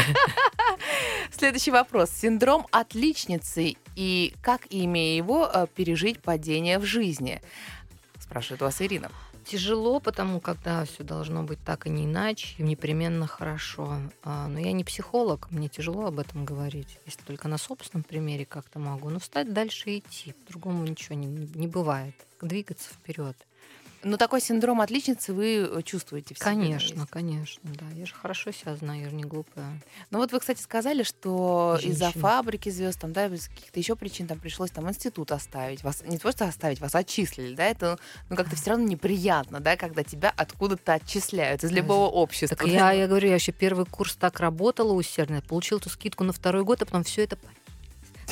Следующий 1.30 1.70
вопрос. 1.70 2.10
Синдром 2.10 2.66
отличницы 2.70 3.76
и 3.94 4.34
как, 4.42 4.62
имея 4.70 5.16
его, 5.16 5.50
э, 5.52 5.66
пережить 5.74 6.20
падение 6.20 6.78
в 6.78 6.84
жизни? 6.84 7.40
Спрашивает 8.18 8.62
вас 8.62 8.80
Ирина. 8.82 9.10
Тяжело, 9.44 10.00
потому 10.00 10.40
когда 10.40 10.84
все 10.84 11.04
должно 11.04 11.44
быть 11.44 11.60
так 11.64 11.86
и 11.86 11.90
не 11.90 12.04
иначе, 12.04 12.60
непременно 12.60 13.28
хорошо. 13.28 14.00
А, 14.24 14.48
Но 14.48 14.58
я 14.58 14.72
не 14.72 14.82
психолог, 14.82 15.48
мне 15.52 15.68
тяжело 15.68 16.06
об 16.06 16.18
этом 16.18 16.44
говорить. 16.44 16.98
Если 17.06 17.22
только 17.22 17.46
на 17.46 17.56
собственном 17.56 18.02
примере 18.02 18.44
как-то 18.44 18.80
могу. 18.80 19.08
Но 19.08 19.20
встать 19.20 19.52
дальше 19.52 19.90
и 19.90 19.98
идти. 20.00 20.32
По-другому 20.32 20.82
ничего 20.84 21.14
не, 21.14 21.26
не 21.26 21.68
бывает. 21.68 22.14
Двигаться 22.42 22.90
вперед. 22.90 23.36
Но 24.06 24.16
такой 24.18 24.40
синдром 24.40 24.80
отличницы 24.80 25.32
вы 25.32 25.68
э, 25.68 25.82
чувствуете 25.82 26.34
в 26.34 26.38
себе, 26.38 26.44
Конечно, 26.44 27.06
конечно, 27.10 27.60
да. 27.64 27.86
Я 27.96 28.06
же 28.06 28.14
хорошо 28.14 28.52
себя 28.52 28.76
знаю, 28.76 29.00
я 29.00 29.10
же 29.10 29.16
не 29.16 29.24
глупая. 29.24 29.82
Ну 30.12 30.18
вот 30.18 30.30
вы, 30.30 30.38
кстати, 30.38 30.62
сказали, 30.62 31.02
что 31.02 31.76
из-за 31.82 32.12
фабрики 32.12 32.68
звезд, 32.68 33.00
там, 33.00 33.12
да, 33.12 33.28
без 33.28 33.48
каких-то 33.48 33.80
еще 33.80 33.96
причин 33.96 34.28
там 34.28 34.38
пришлось 34.38 34.70
там 34.70 34.88
институт 34.88 35.32
оставить. 35.32 35.82
Вас 35.82 36.04
не 36.06 36.18
то, 36.18 36.30
что 36.30 36.44
оставить, 36.44 36.80
вас 36.80 36.94
отчислили, 36.94 37.56
да, 37.56 37.64
это 37.64 37.98
ну 38.30 38.36
как-то 38.36 38.54
все 38.54 38.70
равно 38.70 38.86
неприятно, 38.86 39.58
да, 39.58 39.76
когда 39.76 40.04
тебя 40.04 40.32
откуда-то 40.36 40.94
отчисляют 40.94 41.64
из 41.64 41.72
любого 41.72 42.06
общества. 42.06 42.56
Так 42.56 42.68
я, 42.68 42.92
я 42.92 43.08
говорю, 43.08 43.28
я 43.28 43.34
еще 43.34 43.50
первый 43.50 43.86
курс 43.86 44.14
так 44.14 44.38
работала 44.38 44.92
усердно, 44.92 45.42
получила 45.42 45.78
эту 45.78 45.90
скидку 45.90 46.22
на 46.22 46.32
второй 46.32 46.62
год, 46.62 46.80
а 46.80 46.84
потом 46.84 47.02
все 47.02 47.24
это 47.24 47.38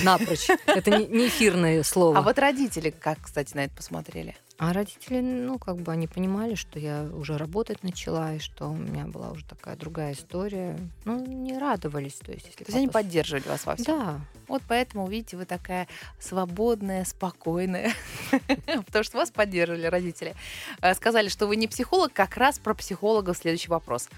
напрочь. 0.03 0.49
Это 0.66 0.91
не 0.91 1.29
эфирное 1.29 1.83
слово. 1.83 2.18
А 2.18 2.22
вот 2.22 2.39
родители 2.39 2.91
как, 2.91 3.18
кстати, 3.22 3.55
на 3.55 3.64
это 3.64 3.75
посмотрели? 3.77 4.37
А 4.57 4.72
родители, 4.72 5.20
ну, 5.20 5.59
как 5.59 5.78
бы 5.78 5.90
они 5.90 6.07
понимали, 6.07 6.55
что 6.55 6.78
я 6.78 7.09
уже 7.12 7.36
работать 7.36 7.82
начала, 7.82 8.34
и 8.34 8.38
что 8.38 8.68
у 8.68 8.76
меня 8.76 9.05
была 9.07 9.32
уже 9.32 9.44
такая 9.44 9.74
другая 9.74 10.12
история. 10.12 10.78
Ну, 11.05 11.26
не 11.26 11.59
радовались. 11.59 12.14
То 12.14 12.30
есть, 12.30 12.46
если 12.46 12.59
То 12.59 12.68
есть 12.68 12.76
они 12.76 12.86
поддерживали 12.86 13.48
вас 13.48 13.66
во 13.66 13.74
всем? 13.74 13.98
Да, 13.98 14.20
Вот 14.46 14.62
поэтому, 14.68 15.09
видите, 15.09 15.36
вы 15.36 15.44
такая 15.44 15.88
свободная, 16.20 17.05
спокойная, 17.05 17.92
потому 18.86 19.02
что 19.02 19.16
вас 19.16 19.32
поддерживали 19.32 19.86
родители. 19.86 20.36
Э, 20.80 20.94
Сказали, 20.94 21.28
что 21.28 21.48
вы 21.48 21.57
не 21.57 21.66
психолог, 21.66 22.12
как 22.12 22.36
раз 22.36 22.61
про 22.61 22.74
психолога 22.74 23.34
следующий 23.34 23.70
вопрос. 23.70 24.09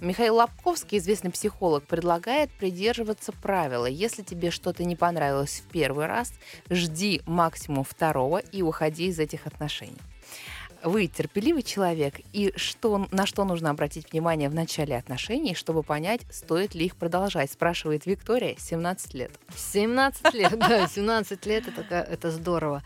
Михаил 0.00 0.34
Лобковский, 0.36 0.98
известный 0.98 1.30
психолог, 1.30 1.84
предлагает 1.84 2.50
придерживаться 2.50 3.30
правила. 3.30 3.86
Если 3.86 4.22
тебе 4.22 4.50
что-то 4.50 4.82
не 4.82 4.96
понравилось 4.96 5.62
в 5.64 5.70
первый 5.70 6.06
раз, 6.06 6.32
жди 6.68 7.22
максимум 7.26 7.84
второго 7.84 8.38
и 8.38 8.62
уходи 8.62 9.06
из 9.06 9.20
этих 9.20 9.46
отношений. 9.46 9.83
Вы 10.84 11.06
терпеливый 11.06 11.62
человек, 11.62 12.20
и 12.34 12.52
что, 12.56 13.08
на 13.10 13.24
что 13.24 13.44
нужно 13.44 13.70
обратить 13.70 14.12
внимание 14.12 14.50
в 14.50 14.54
начале 14.54 14.98
отношений, 14.98 15.54
чтобы 15.54 15.82
понять, 15.82 16.20
стоит 16.30 16.74
ли 16.74 16.84
их 16.84 16.96
продолжать, 16.96 17.50
спрашивает 17.50 18.04
Виктория, 18.04 18.54
17 18.58 19.14
лет. 19.14 19.30
17 19.56 20.34
лет, 20.34 20.58
да, 20.58 20.86
17 20.86 21.46
лет 21.46 21.64
это, 21.68 21.96
это 21.96 22.30
здорово. 22.30 22.82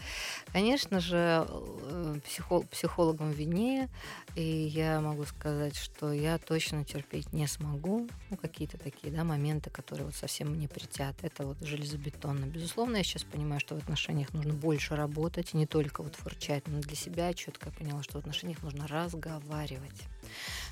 Конечно 0.53 0.99
же, 1.01 1.47
э, 1.47 2.17
психо- 2.25 2.63
психологам 2.71 3.31
виднее, 3.31 3.89
и 4.35 4.43
я 4.43 5.01
могу 5.01 5.25
сказать, 5.25 5.77
что 5.77 6.13
я 6.13 6.39
точно 6.39 6.85
терпеть 6.85 7.33
не 7.33 7.47
смогу. 7.47 8.09
Ну, 8.31 8.37
какие-то 8.37 8.79
такие, 8.79 9.13
да, 9.13 9.25
моменты, 9.25 9.69
которые 9.71 10.07
вот 10.07 10.15
совсем 10.15 10.49
мне 10.49 10.67
притят. 10.67 11.17
Это 11.23 11.47
вот 11.47 11.59
железобетонно. 11.61 12.47
Безусловно, 12.47 12.97
я 12.97 13.03
сейчас 13.05 13.25
понимаю, 13.25 13.61
что 13.61 13.75
в 13.75 13.79
отношениях 13.79 14.33
нужно 14.33 14.55
больше 14.55 14.97
работать, 14.97 15.55
не 15.55 15.67
только 15.67 16.03
вот 16.03 16.17
фурчать, 16.17 16.67
но 16.67 16.81
для 16.81 16.97
себя 16.97 17.35
четко 17.35 17.71
поняла, 17.71 18.03
что 18.03 18.15
в 18.15 18.21
отношениях 18.21 18.63
нужно 18.63 18.87
разговаривать. 18.87 20.03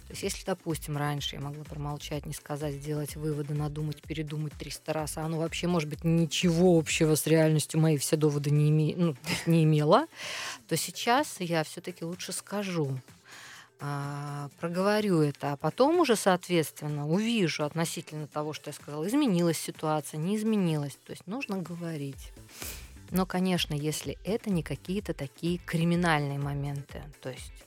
То 0.06 0.12
есть, 0.12 0.22
если, 0.22 0.44
допустим, 0.44 0.96
раньше 0.96 1.34
я 1.34 1.40
могла 1.40 1.64
промолчать, 1.64 2.26
не 2.26 2.32
сказать, 2.32 2.74
сделать 2.74 3.16
выводы, 3.16 3.54
надумать, 3.54 4.02
передумать 4.02 4.52
300 4.52 4.92
раз, 4.92 5.18
а 5.18 5.22
оно 5.22 5.38
вообще, 5.38 5.66
может 5.66 5.88
быть, 5.88 6.04
ничего 6.04 6.78
общего 6.78 7.16
с 7.16 7.26
реальностью 7.26 7.80
мои 7.80 7.96
все 7.96 8.16
доводы 8.16 8.50
не, 8.50 8.68
име... 8.68 8.94
ну, 8.96 9.16
не 9.46 9.64
имела, 9.64 10.06
то 10.68 10.76
сейчас 10.76 11.40
я 11.40 11.64
все-таки 11.64 12.04
лучше 12.04 12.32
скажу, 12.32 13.00
а, 13.78 14.48
проговорю 14.58 15.20
это, 15.20 15.52
а 15.52 15.56
потом 15.56 16.00
уже, 16.00 16.16
соответственно, 16.16 17.08
увижу 17.08 17.64
относительно 17.64 18.26
того, 18.26 18.52
что 18.52 18.70
я 18.70 18.74
сказала, 18.74 19.06
изменилась 19.06 19.58
ситуация, 19.58 20.18
не 20.18 20.36
изменилась. 20.36 20.98
То 21.04 21.10
есть 21.10 21.26
нужно 21.26 21.58
говорить. 21.58 22.32
Но, 23.10 23.26
конечно, 23.26 23.74
если 23.74 24.18
это 24.24 24.50
не 24.50 24.62
какие-то 24.62 25.14
такие 25.14 25.58
криминальные 25.58 26.38
моменты, 26.38 27.02
то 27.20 27.28
есть 27.28 27.65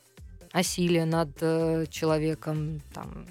насилие 0.54 1.06
над 1.06 1.30
э, 1.42 1.86
человеком, 1.90 2.82
там, 2.94 3.26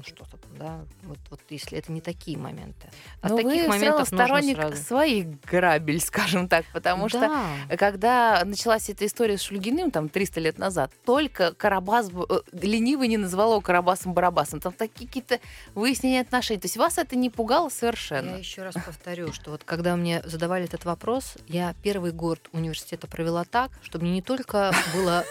ну 0.00 0.04
что-то 0.04 0.36
там, 0.38 0.50
да, 0.58 0.80
вот, 1.02 1.18
вот 1.30 1.40
если 1.50 1.76
это 1.78 1.92
не 1.92 2.00
такие 2.00 2.38
моменты. 2.38 2.88
От 3.20 3.30
Но 3.30 3.36
таких 3.36 3.52
вы 3.52 3.58
все 3.60 3.68
моментов 3.68 4.10
нужно 4.12 4.24
сторонник 4.24 4.56
сразу. 4.56 4.76
своих 4.82 5.40
грабель, 5.42 6.00
скажем 6.04 6.48
так, 6.48 6.64
потому 6.72 7.08
что 7.08 7.20
Да. 7.20 7.76
когда 7.76 8.42
началась 8.44 8.88
эта 8.88 9.04
история 9.06 9.36
с 9.36 9.42
Шульгиным, 9.42 9.90
там, 9.90 10.08
300 10.08 10.40
лет 10.40 10.58
назад, 10.58 10.90
только 11.04 11.52
Карабас, 11.52 12.08
э, 12.10 12.40
ленивый 12.52 13.08
не 13.08 13.16
назвал 13.18 13.52
его 13.52 13.60
Карабасом-Барабасом. 13.60 14.60
Там 14.60 14.72
такие 14.72 15.06
какие-то 15.06 15.38
выяснения 15.74 16.20
отношений. 16.22 16.60
То 16.60 16.66
есть 16.66 16.76
вас 16.76 16.96
это 16.98 17.16
не 17.16 17.28
пугало 17.30 17.64
Я 17.64 17.70
совершенно? 17.70 18.36
еще 18.36 18.62
раз 18.62 18.74
повторю, 18.74 19.32
что 19.32 19.50
вот 19.50 19.64
когда 19.64 19.96
мне 19.96 20.22
задавали 20.24 20.64
этот 20.64 20.84
вопрос, 20.84 21.34
я 21.46 21.74
первый 21.82 22.12
год 22.12 22.48
университета 22.52 23.06
провела 23.06 23.44
так, 23.44 23.70
чтобы 23.82 24.04
мне 24.04 24.14
не 24.14 24.22
только 24.22 24.72
было... 24.94 25.24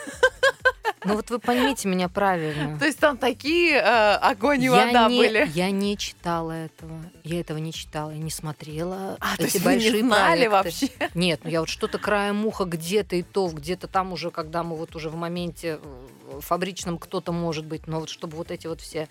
Ну 1.05 1.15
вот 1.15 1.29
вы 1.29 1.39
поймите 1.39 1.87
меня 1.87 2.09
правильно. 2.09 2.77
То 2.79 2.85
есть 2.85 2.99
там 2.99 3.17
такие 3.17 3.77
э, 3.77 4.15
огонь 4.15 4.58
и 4.59 4.63
я 4.65 4.85
вода 4.87 5.07
не, 5.09 5.17
были? 5.17 5.49
Я 5.53 5.71
не 5.71 5.97
читала 5.97 6.51
этого. 6.51 6.99
Я 7.23 7.39
этого 7.39 7.57
не 7.57 7.71
читала, 7.73 8.11
я 8.11 8.17
не 8.17 8.31
смотрела 8.31 9.17
А, 9.19 9.35
то 9.37 9.43
эти 9.43 9.53
есть 9.55 9.65
вы 9.65 9.71
не 9.75 9.79
большие 9.79 10.03
знали 10.03 10.47
проекты. 10.47 10.49
вообще? 10.49 11.09
Нет, 11.15 11.41
ну 11.43 11.49
я 11.49 11.59
вот 11.61 11.69
что-то 11.69 11.97
краем 11.97 12.45
уха 12.45 12.65
где-то 12.65 13.15
и 13.15 13.23
то, 13.23 13.47
где-то 13.49 13.87
там 13.87 14.13
уже, 14.13 14.31
когда 14.31 14.63
мы 14.63 14.75
вот 14.75 14.95
уже 14.95 15.09
в 15.09 15.15
моменте 15.15 15.79
э, 15.81 16.39
фабричном 16.41 16.97
кто-то 16.97 17.31
может 17.31 17.65
быть, 17.65 17.87
но 17.87 17.99
вот 17.99 18.09
чтобы 18.09 18.37
вот 18.37 18.51
эти 18.51 18.67
вот 18.67 18.81
все, 18.81 19.07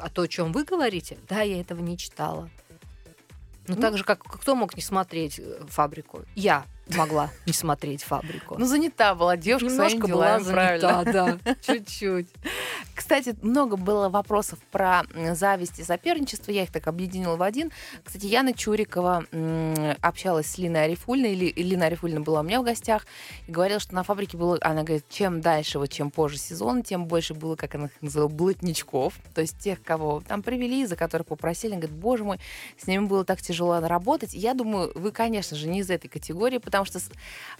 а 0.00 0.08
то, 0.08 0.22
о 0.22 0.28
чем 0.28 0.52
вы 0.52 0.64
говорите, 0.64 1.18
да, 1.28 1.42
я 1.42 1.60
этого 1.60 1.80
не 1.80 1.96
читала. 1.98 2.48
Ну, 3.68 3.76
Ну. 3.76 3.80
так 3.80 3.96
же, 3.96 4.02
как 4.04 4.22
кто 4.22 4.54
мог 4.56 4.74
не 4.76 4.82
смотреть 4.82 5.38
э, 5.38 5.60
фабрику? 5.68 6.22
Я 6.34 6.64
могла 6.88 7.30
не 7.46 7.52
смотреть 7.52 8.02
фабрику. 8.02 8.56
Ну, 8.58 8.66
занята 8.66 9.14
была 9.14 9.36
девушка 9.36 9.68
Немножко 9.68 9.98
своими 9.98 10.12
была 10.12 10.38
делами, 10.38 10.52
правильно. 10.52 10.88
занята, 11.04 11.38
да, 11.44 11.54
чуть-чуть. 11.62 12.28
Кстати, 12.94 13.34
много 13.42 13.76
было 13.76 14.08
вопросов 14.08 14.58
про 14.70 15.02
зависть 15.32 15.78
и 15.78 15.82
соперничество. 15.84 16.50
Я 16.52 16.64
их 16.64 16.72
так 16.72 16.86
объединила 16.88 17.36
в 17.36 17.42
один. 17.42 17.70
Кстати, 18.04 18.26
Яна 18.26 18.52
Чурикова 18.52 19.24
общалась 20.00 20.46
с 20.46 20.58
Линой 20.58 20.84
Арифульной. 20.84 21.34
Ли- 21.34 21.52
Лина 21.56 21.86
Арифульна 21.86 22.20
была 22.20 22.40
у 22.40 22.42
меня 22.42 22.60
в 22.60 22.64
гостях 22.64 23.06
и 23.46 23.52
говорила, 23.52 23.80
что 23.80 23.94
на 23.94 24.02
фабрике 24.02 24.36
было... 24.36 24.58
Она 24.60 24.82
говорит, 24.82 25.04
чем 25.08 25.40
дальше, 25.40 25.78
вот 25.78 25.88
чем 25.90 26.10
позже 26.10 26.38
сезон, 26.38 26.82
тем 26.82 27.06
больше 27.06 27.34
было, 27.34 27.56
как 27.56 27.74
она 27.74 27.86
их 27.86 27.92
называла, 28.02 28.28
блатничков. 28.28 29.14
То 29.34 29.40
есть 29.40 29.58
тех, 29.58 29.82
кого 29.82 30.22
там 30.26 30.42
привели, 30.42 30.84
за 30.86 30.96
которых 30.96 31.26
попросили. 31.28 31.72
Она 31.72 31.80
говорит, 31.80 31.98
боже 31.98 32.24
мой, 32.24 32.38
с 32.78 32.86
ними 32.86 33.06
было 33.06 33.24
так 33.24 33.40
тяжело 33.40 33.80
работать. 33.80 34.34
Я 34.34 34.54
думаю, 34.54 34.92
вы, 34.94 35.10
конечно 35.12 35.56
же, 35.56 35.68
не 35.68 35.80
из 35.80 35.90
этой 35.90 36.08
категории, 36.08 36.58
потому 36.72 36.84
что, 36.86 37.00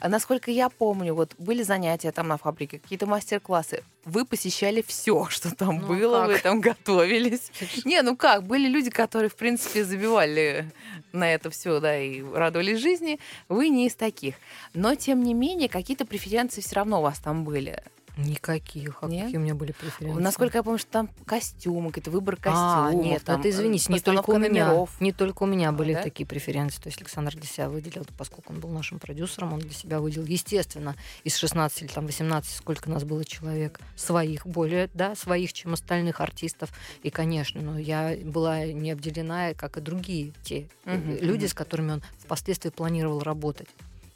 насколько 0.03 0.51
я 0.51 0.69
помню, 0.69 1.15
вот 1.15 1.35
были 1.39 1.63
занятия 1.63 2.11
там 2.13 2.29
на 2.29 2.37
фабрике, 2.39 2.79
какие-то 2.79 3.07
мастер-классы. 3.07 3.85
Вы 4.05 4.25
посещали 4.25 4.83
все, 4.87 5.27
что 5.31 5.55
там 5.55 5.79
Ну, 5.79 5.87
было, 5.87 6.25
вы 6.27 6.35
как? 6.35 6.43
там 6.43 6.61
готовились. 6.61 7.53
Не, 7.85 8.03
ну 8.03 8.17
как, 8.17 8.45
были 8.45 8.69
люди, 8.69 8.91
которые, 8.91 9.29
в 9.31 9.37
принципе, 9.37 9.85
забивали 9.85 10.71
на 11.13 11.33
это 11.33 11.51
все, 11.51 11.79
да, 11.81 11.99
и 11.99 12.23
радовались 12.23 12.81
жизни. 12.81 13.21
Вы 13.49 13.69
не 13.69 13.87
из 13.87 13.95
таких. 13.95 14.35
Но, 14.75 14.95
тем 14.95 15.23
не 15.23 15.35
менее, 15.35 15.69
какие-то 15.69 16.05
преференции 16.07 16.61
все 16.61 16.77
равно 16.77 16.99
у 17.01 17.03
вас 17.03 17.19
там 17.19 17.45
были. 17.45 17.83
Никаких. 18.17 18.99
А 19.03 19.07
Нет? 19.07 19.25
какие 19.25 19.39
у 19.39 19.41
меня 19.41 19.55
были 19.55 19.73
преференции? 19.73 20.21
Насколько 20.23 20.59
я 20.59 20.63
помню, 20.63 20.79
что 20.79 20.91
там 20.91 21.11
костюмы, 21.25 21.89
какой-то 21.89 22.11
выбор 22.11 22.39
А, 22.45 22.89
костюмов. 22.91 23.05
нет, 23.07 23.25
там, 23.25 23.41
это 23.41 23.49
извините, 23.51 23.93
не 23.93 24.01
только 24.01 24.31
у 24.31 24.39
меня. 24.39 24.67
номеров. 24.67 25.01
Не 25.01 25.13
только 25.13 25.45
у 25.45 25.47
меня 25.47 25.73
были 25.73 25.95
да? 25.95 26.03
такие 26.03 26.27
преференции. 26.27 26.81
То 26.81 26.89
есть 26.89 27.01
Александр 27.01 27.35
для 27.35 27.45
себя 27.47 27.69
выделил, 27.69 28.07
поскольку 28.19 28.53
он 28.53 28.61
был 28.61 28.69
нашим 28.71 28.99
продюсером, 28.99 29.55
он 29.55 29.61
для 29.61 29.73
себя 29.73 30.01
выделил, 30.01 30.27
естественно, 30.27 30.95
из 31.25 31.37
16 31.37 31.83
или 31.83 31.89
там 31.89 32.07
18, 32.07 32.55
сколько 32.57 32.91
нас 32.91 33.05
было 33.05 33.25
человек, 33.25 33.81
своих, 33.97 34.47
более, 34.47 34.91
да, 34.95 35.15
своих, 35.15 35.53
чем 35.53 35.73
остальных 35.73 36.21
артистов. 36.21 36.71
И, 37.03 37.11
конечно, 37.11 37.61
ну, 37.63 37.79
я 37.79 38.17
была 38.25 38.67
не 38.67 38.91
обделена, 38.91 39.55
как 39.55 39.79
и 39.79 39.81
другие 39.81 40.33
те 40.43 40.69
Мгм, 40.85 41.17
люди, 41.21 41.45
мгм. 41.45 41.49
с 41.49 41.55
которыми 41.55 41.93
он 41.93 42.03
впоследствии 42.19 42.71
планировал 42.71 43.21
работать. 43.21 43.69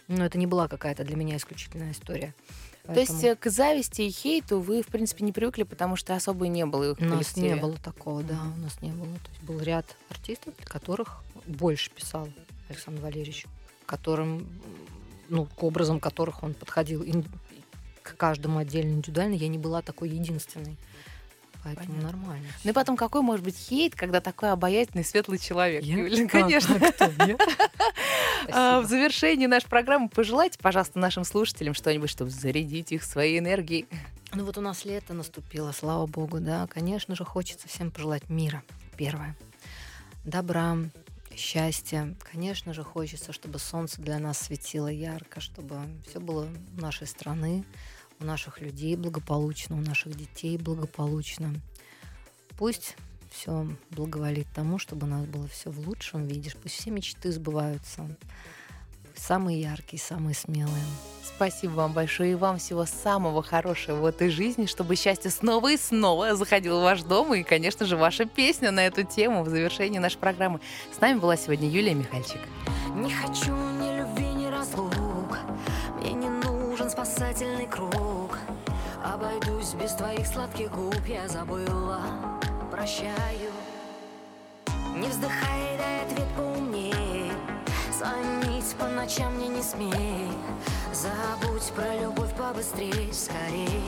Но 0.09 0.24
это 0.24 0.38
не 0.38 0.47
была 0.47 0.68
какая-то 0.68 1.03
для 1.05 1.16
меня 1.16 1.36
исключительная 1.36 1.92
история. 1.92 2.34
То 2.87 3.01
есть 3.01 3.12
Поэтому 3.12 3.32
э, 3.32 3.37
к 3.37 3.51
зависти 3.51 4.03
и 4.03 4.11
хейту 4.11 4.61
вы, 4.61 4.82
в 4.82 4.87
принципе, 4.87 5.24
не 5.24 5.32
привыкли, 5.32 5.64
потому 5.64 5.97
что 5.97 6.14
особо 6.14 6.47
и 6.47 6.49
не 6.49 6.64
было 6.66 6.93
их 6.93 7.01
У 7.01 7.05
нас 7.05 7.12
коллективе. 7.12 7.49
не 7.49 7.57
было 7.57 7.76
такого, 7.76 8.22
да, 8.22 8.41
у 8.57 8.61
нас 8.61 8.80
не 8.80 8.93
было. 8.93 9.07
То 9.07 9.30
есть 9.30 9.43
был 9.43 9.61
ряд 9.61 9.97
артистов, 10.09 10.55
для 10.57 10.66
которых 10.66 11.24
больше 11.47 11.91
писал 11.91 12.28
Александр 12.68 13.03
Валерьевич, 13.03 13.47
которым, 13.87 14.47
ну, 15.28 15.47
к 15.47 15.62
образам 15.62 16.01
которых 16.01 16.43
он 16.43 16.55
подходил 16.55 17.05
к 18.03 18.16
каждому 18.16 18.59
отдельно 18.59 18.93
индивидуально. 18.93 19.34
Я 19.34 19.49
не 19.49 19.59
была 19.59 19.82
такой 19.82 20.11
единственной. 20.11 20.76
Поэтому 21.66 21.86
Понятно. 21.96 22.12
нормально. 22.18 22.46
Ну 22.62 22.70
и 22.70 22.72
потом, 22.72 22.96
какой 22.96 23.22
может 23.22 23.44
быть 23.44 23.56
хейт, 23.56 23.96
когда 23.96 24.20
такой 24.20 24.52
обаятельный, 24.52 25.04
светлый 25.04 25.38
человек? 25.38 25.82
Я? 25.82 25.96
Юлия, 25.96 26.24
А, 26.26 26.28
конечно. 26.28 26.76
а 26.76 26.92
кто? 26.92 27.04
Я? 27.26 27.36
А, 28.52 28.80
В 28.80 28.86
завершении 28.86 29.46
нашей 29.46 29.68
программы 29.68 30.08
пожелайте, 30.08 30.58
пожалуйста, 30.62 31.00
нашим 31.00 31.24
слушателям 31.24 31.74
что-нибудь, 31.74 32.08
чтобы 32.08 32.30
зарядить 32.30 32.92
их 32.92 33.02
своей 33.02 33.40
энергией. 33.40 33.88
Ну 34.32 34.44
вот 34.44 34.56
у 34.58 34.60
нас 34.60 34.84
лето 34.84 35.12
наступило, 35.12 35.72
слава 35.72 36.06
богу, 36.06 36.38
да. 36.38 36.68
Конечно 36.68 37.16
же, 37.16 37.24
хочется 37.24 37.66
всем 37.66 37.90
пожелать 37.90 38.28
мира. 38.28 38.62
Первое. 38.96 39.34
Добра, 40.24 40.76
счастья. 41.34 42.14
Конечно 42.30 42.74
же, 42.74 42.84
хочется, 42.84 43.32
чтобы 43.32 43.58
солнце 43.58 44.00
для 44.00 44.20
нас 44.20 44.38
светило 44.38 44.86
ярко, 44.86 45.40
чтобы 45.40 45.80
все 46.08 46.20
было 46.20 46.46
нашей 46.76 47.08
страны 47.08 47.64
у 48.20 48.24
наших 48.24 48.60
людей 48.60 48.96
благополучно, 48.96 49.76
у 49.76 49.80
наших 49.80 50.16
детей 50.16 50.56
благополучно. 50.58 51.54
Пусть 52.58 52.96
все 53.30 53.66
благоволит 53.90 54.46
тому, 54.54 54.78
чтобы 54.78 55.06
у 55.06 55.10
нас 55.10 55.26
было 55.26 55.46
все 55.48 55.70
в 55.70 55.86
лучшем 55.86 56.26
виде, 56.26 56.52
пусть 56.62 56.76
все 56.76 56.90
мечты 56.90 57.30
сбываются. 57.32 58.08
Самые 59.14 59.62
яркие, 59.62 60.00
самые 60.00 60.34
смелые. 60.34 60.84
Спасибо 61.24 61.72
вам 61.72 61.92
большое 61.92 62.32
и 62.32 62.34
вам 62.34 62.58
всего 62.58 62.84
самого 62.84 63.42
хорошего 63.42 63.96
в 63.96 64.06
этой 64.06 64.28
жизни, 64.28 64.66
чтобы 64.66 64.94
счастье 64.94 65.30
снова 65.30 65.72
и 65.72 65.76
снова 65.76 66.36
заходило 66.36 66.80
в 66.80 66.82
ваш 66.82 67.02
дом. 67.02 67.34
И, 67.34 67.42
конечно 67.42 67.86
же, 67.86 67.96
ваша 67.96 68.26
песня 68.26 68.70
на 68.70 68.86
эту 68.86 69.04
тему 69.04 69.42
в 69.42 69.48
завершении 69.48 69.98
нашей 69.98 70.18
программы. 70.18 70.60
С 70.94 71.00
нами 71.00 71.18
была 71.18 71.36
сегодня 71.36 71.68
Юлия 71.68 71.94
Михальчик. 71.94 72.40
Не 72.94 73.10
хочу 73.10 73.75
спасательный 77.07 77.66
круг. 77.66 78.38
Обойдусь 79.04 79.74
без 79.74 79.92
твоих 79.92 80.26
сладких 80.26 80.70
губ 80.72 81.07
Я 81.07 81.28
забыла, 81.28 82.00
прощаю. 82.70 83.52
Не 84.96 85.09
вздыхай, 85.09 85.78
дай 85.78 86.07
ответ 86.07 86.26
поумней 86.36 87.30
Звонить 87.92 88.74
по 88.78 88.86
ночам 88.88 89.34
мне 89.34 89.48
не 89.48 89.62
смей. 89.62 90.30
Забудь 90.92 91.70
про 91.74 91.94
любовь 92.00 92.34
побыстрей, 92.34 93.12
скорей 93.12 93.84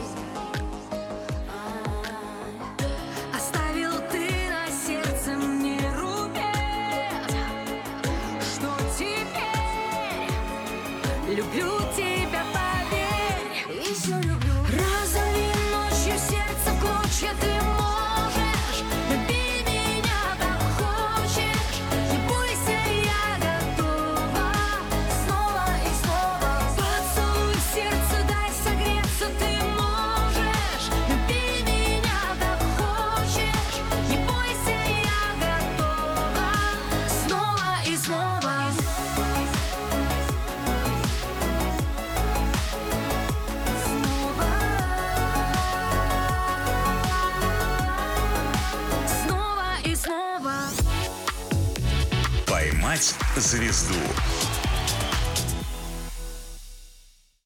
звезду» 53.41 54.28